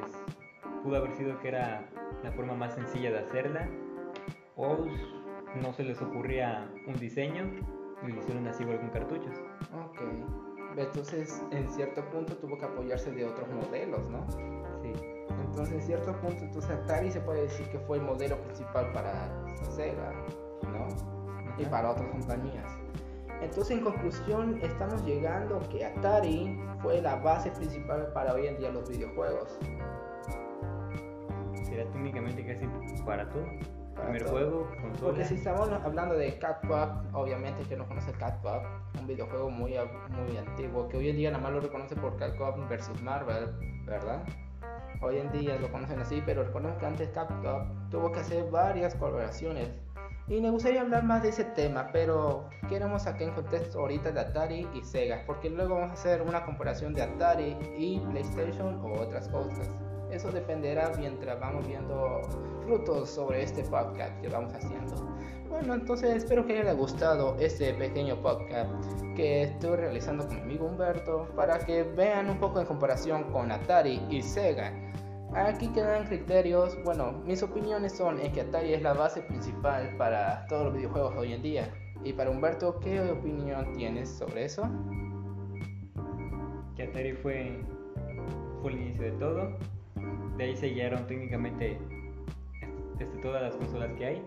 pudo 0.83 0.97
haber 0.97 1.13
sido 1.13 1.39
que 1.41 1.49
era 1.49 1.89
la 2.23 2.33
forma 2.33 2.55
más 2.55 2.75
sencilla 2.75 3.11
de 3.11 3.19
hacerla, 3.21 3.69
o 4.57 4.77
no 5.63 5.73
se 5.73 5.85
les 5.85 6.01
ocurría 6.01 6.71
un 6.87 6.95
diseño 6.99 7.51
y 8.07 8.13
lo 8.13 8.19
hicieron 8.19 8.47
así 8.47 8.63
igual 8.63 8.81
con 8.81 8.91
cartuchos. 8.91 9.35
Ok. 9.73 10.01
Entonces, 10.77 11.43
en 11.51 11.69
cierto 11.69 12.05
punto 12.11 12.37
tuvo 12.37 12.57
que 12.57 12.65
apoyarse 12.65 13.11
de 13.11 13.25
otros 13.25 13.49
modelos, 13.51 14.09
¿no? 14.09 14.25
Sí. 14.83 14.93
Entonces, 15.45 15.75
en 15.75 15.83
cierto 15.83 16.13
punto, 16.21 16.45
entonces 16.45 16.71
Atari 16.71 17.11
se 17.11 17.21
puede 17.21 17.43
decir 17.43 17.69
que 17.69 17.79
fue 17.81 17.99
el 17.99 18.05
modelo 18.05 18.41
principal 18.43 18.93
para 18.93 19.29
Sega, 19.71 20.13
¿no? 20.63 20.87
Y 21.59 21.67
para 21.67 21.91
otras 21.91 22.09
compañías. 22.11 22.80
Entonces, 23.41 23.79
en 23.79 23.85
conclusión, 23.85 24.59
estamos 24.63 25.05
llegando 25.05 25.61
que 25.71 25.85
Atari 25.85 26.59
fue 26.83 27.01
la 27.01 27.17
base 27.17 27.51
principal 27.51 28.13
para 28.13 28.35
hoy 28.35 28.47
en 28.47 28.59
día 28.59 28.71
los 28.71 28.89
videojuegos. 28.89 29.59
Será 31.63 31.85
técnicamente 31.91 32.45
casi 32.47 32.67
para 33.05 33.29
todo. 33.31 33.45
Para 33.95 34.05
Primer 34.05 34.23
todo. 34.25 34.33
juego, 34.33 34.69
consola. 34.81 35.01
Porque 35.01 35.25
si 35.25 35.35
estamos 35.35 35.71
hablando 35.71 36.15
de 36.17 36.39
Catbug, 36.39 37.15
obviamente 37.15 37.63
que 37.65 37.77
no 37.77 37.87
conoce 37.89 38.13
Catbug, 38.13 38.63
un 38.99 39.07
videojuego 39.07 39.51
muy, 39.51 39.75
muy 40.11 40.37
antiguo, 40.37 40.89
que 40.89 40.99
hoy 40.99 41.09
en 41.11 41.17
día 41.17 41.31
nada 41.31 41.43
más 41.43 41.53
lo 41.53 41.61
reconoce 41.61 41.97
por 41.97 42.17
Catbug 42.17 42.69
versus 42.69 43.01
Marvel, 43.03 43.49
¿verdad? 43.87 44.23
Hoy 45.03 45.19
en 45.19 45.33
día 45.33 45.57
lo 45.57 45.73
conocen 45.73 45.99
así, 45.99 46.23
pero 46.27 46.45
recuerden 46.45 46.77
que 46.77 46.87
antes 46.87 47.09
Catbug 47.11 47.91
tuvo 47.91 48.13
que 48.13 48.21
hacer 48.21 48.51
varias 48.51 48.95
colaboraciones. 48.95 49.71
Y 50.31 50.41
me 50.41 50.49
gustaría 50.49 50.83
hablar 50.83 51.03
más 51.03 51.25
de 51.25 51.31
ese 51.31 51.43
tema, 51.43 51.91
pero 51.93 52.49
queremos 52.69 53.05
aquí 53.09 53.25
en 53.25 53.33
contexto 53.33 53.81
ahorita 53.81 54.13
de 54.13 54.21
Atari 54.21 54.69
y 54.73 54.85
Sega, 54.85 55.25
porque 55.27 55.51
luego 55.51 55.75
vamos 55.75 55.91
a 55.91 55.93
hacer 55.95 56.23
una 56.23 56.45
comparación 56.45 56.95
de 56.95 57.03
Atari 57.03 57.57
y 57.77 57.99
PlayStation 57.99 58.81
o 58.81 58.93
otras 58.93 59.29
cosas. 59.29 59.69
Eso 60.13 60.31
dependerá 60.31 60.93
mientras 60.97 61.41
vamos 61.41 61.67
viendo 61.67 62.21
frutos 62.65 63.11
sobre 63.11 63.43
este 63.43 63.65
podcast 63.65 64.21
que 64.21 64.29
vamos 64.29 64.55
haciendo. 64.55 64.95
Bueno, 65.49 65.75
entonces 65.75 66.23
espero 66.23 66.47
que 66.47 66.53
les 66.53 66.63
haya 66.63 66.75
gustado 66.75 67.37
este 67.41 67.75
pequeño 67.75 68.23
podcast 68.23 68.71
que 69.17 69.43
estoy 69.43 69.79
realizando 69.79 70.29
con 70.29 70.37
mi 70.37 70.43
amigo 70.43 70.67
Humberto 70.67 71.27
para 71.35 71.59
que 71.59 71.83
vean 71.83 72.31
un 72.31 72.39
poco 72.39 72.61
en 72.61 72.67
comparación 72.67 73.25
con 73.33 73.51
Atari 73.51 74.01
y 74.09 74.23
Sega. 74.23 74.73
Aquí 75.35 75.69
quedan 75.69 76.07
criterios, 76.07 76.77
bueno, 76.85 77.13
mis 77.25 77.43
opiniones 77.43 77.97
son 77.97 78.21
en 78.21 78.33
que 78.33 78.41
Atari 78.41 78.75
es 78.75 78.83
la 78.83 78.95
base 78.95 79.23
principal 79.23 79.97
para 79.97 80.45
todos 80.47 80.65
los 80.65 80.75
videojuegos 80.75 81.15
hoy 81.17 81.33
en 81.33 81.43
día. 81.43 81.73
Y 82.03 82.13
para 82.13 82.31
Humberto, 82.31 82.81
¿qué 82.81 83.01
opinión 83.01 83.73
tienes 83.75 84.09
sobre 84.09 84.45
eso? 84.45 84.69
que 86.77 86.85
Atari 86.85 87.13
fue, 87.13 87.59
fue 88.63 88.73
el 88.73 88.81
inicio 88.81 89.03
de 89.03 89.13
todo. 89.13 89.57
De 90.37 90.45
ahí 90.45 90.57
se 90.57 90.69
guiaron 90.69 91.07
técnicamente 91.07 91.79
este, 92.99 93.19
todas 93.21 93.43
las 93.43 93.57
consolas 93.57 93.93
que 93.99 94.07
hay. 94.07 94.23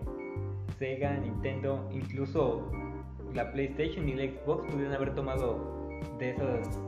Sega, 0.78 1.16
Nintendo, 1.18 1.88
incluso 1.92 2.70
la 3.34 3.50
PlayStation 3.52 4.08
y 4.08 4.14
la 4.14 4.24
Xbox 4.24 4.66
pudieron 4.70 4.94
haber 4.94 5.14
tomado 5.14 5.58
de 6.18 6.30
esas, 6.30 6.80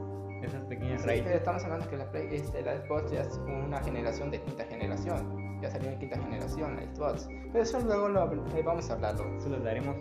esas 0.47 0.63
pequeñas 0.65 1.03
Sí, 1.03 1.07
raíces. 1.09 1.25
pero 1.27 1.39
estamos 1.39 1.65
hablando 1.65 1.89
que 1.89 1.97
la, 1.97 2.11
Play, 2.11 2.29
este, 2.33 2.63
la 2.63 2.77
Xbox 2.81 3.11
ya 3.11 3.21
es 3.23 3.39
una 3.47 3.81
generación 3.83 4.31
de 4.31 4.41
quinta 4.41 4.65
generación. 4.65 5.61
Ya 5.61 5.71
salió 5.71 5.91
en 5.91 5.99
quinta 5.99 6.19
generación 6.19 6.77
la 6.77 6.83
Xbox. 6.83 7.29
Pero 7.53 7.63
eso 7.63 7.81
luego 7.81 8.09
lo 8.09 8.25
eh, 8.57 8.63
vamos 8.65 8.91
a 8.91 8.95
hablarlo. 8.95 9.37
Eso 9.37 9.49
lo 9.49 9.59
daremos 9.61 9.97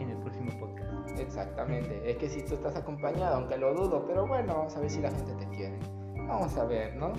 en 0.00 0.10
el 0.10 0.16
próximo 0.18 0.50
podcast. 0.58 1.18
Exactamente. 1.18 2.10
Es 2.10 2.16
que 2.16 2.28
si 2.28 2.42
tú 2.42 2.54
estás 2.54 2.76
acompañado, 2.76 3.36
aunque 3.36 3.56
lo 3.56 3.74
dudo, 3.74 4.04
pero 4.06 4.26
bueno, 4.26 4.54
vamos 4.54 4.76
a 4.76 4.80
ver 4.80 4.90
si 4.90 5.00
la 5.00 5.10
gente 5.10 5.34
te 5.34 5.48
quiere. 5.56 5.78
Vamos 6.26 6.56
a 6.56 6.64
ver, 6.64 6.96
¿no? 6.96 7.12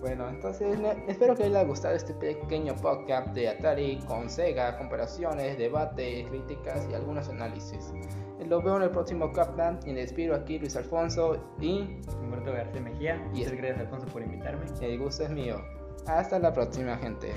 Bueno, 0.00 0.28
entonces 0.28 0.78
espero 1.08 1.34
que 1.34 1.44
les 1.44 1.56
haya 1.56 1.64
gustado 1.66 1.94
este 1.94 2.12
pequeño 2.12 2.74
podcast 2.76 3.28
de 3.28 3.48
Atari 3.48 3.98
con 4.06 4.28
Sega, 4.28 4.76
comparaciones, 4.76 5.56
debates, 5.56 6.26
críticas 6.28 6.86
y 6.90 6.94
algunos 6.94 7.30
análisis. 7.30 7.92
Los 8.44 8.62
veo 8.62 8.76
en 8.76 8.82
el 8.82 8.90
próximo 8.90 9.32
Captain 9.32 9.78
y 9.86 9.92
les 9.92 10.06
despido 10.08 10.34
aquí 10.34 10.58
Luis 10.58 10.76
Alfonso 10.76 11.36
y 11.60 12.00
Humberto 12.22 12.52
García 12.52 12.80
Mejía, 12.80 13.30
Y 13.34 13.44
gracias 13.44 13.80
Alfonso 13.80 14.06
por 14.06 14.22
invitarme. 14.22 14.66
el 14.80 14.98
gusto 14.98 15.24
es 15.24 15.30
mío. 15.30 15.56
Hasta 16.06 16.38
la 16.38 16.52
próxima 16.52 16.96
gente. 16.96 17.32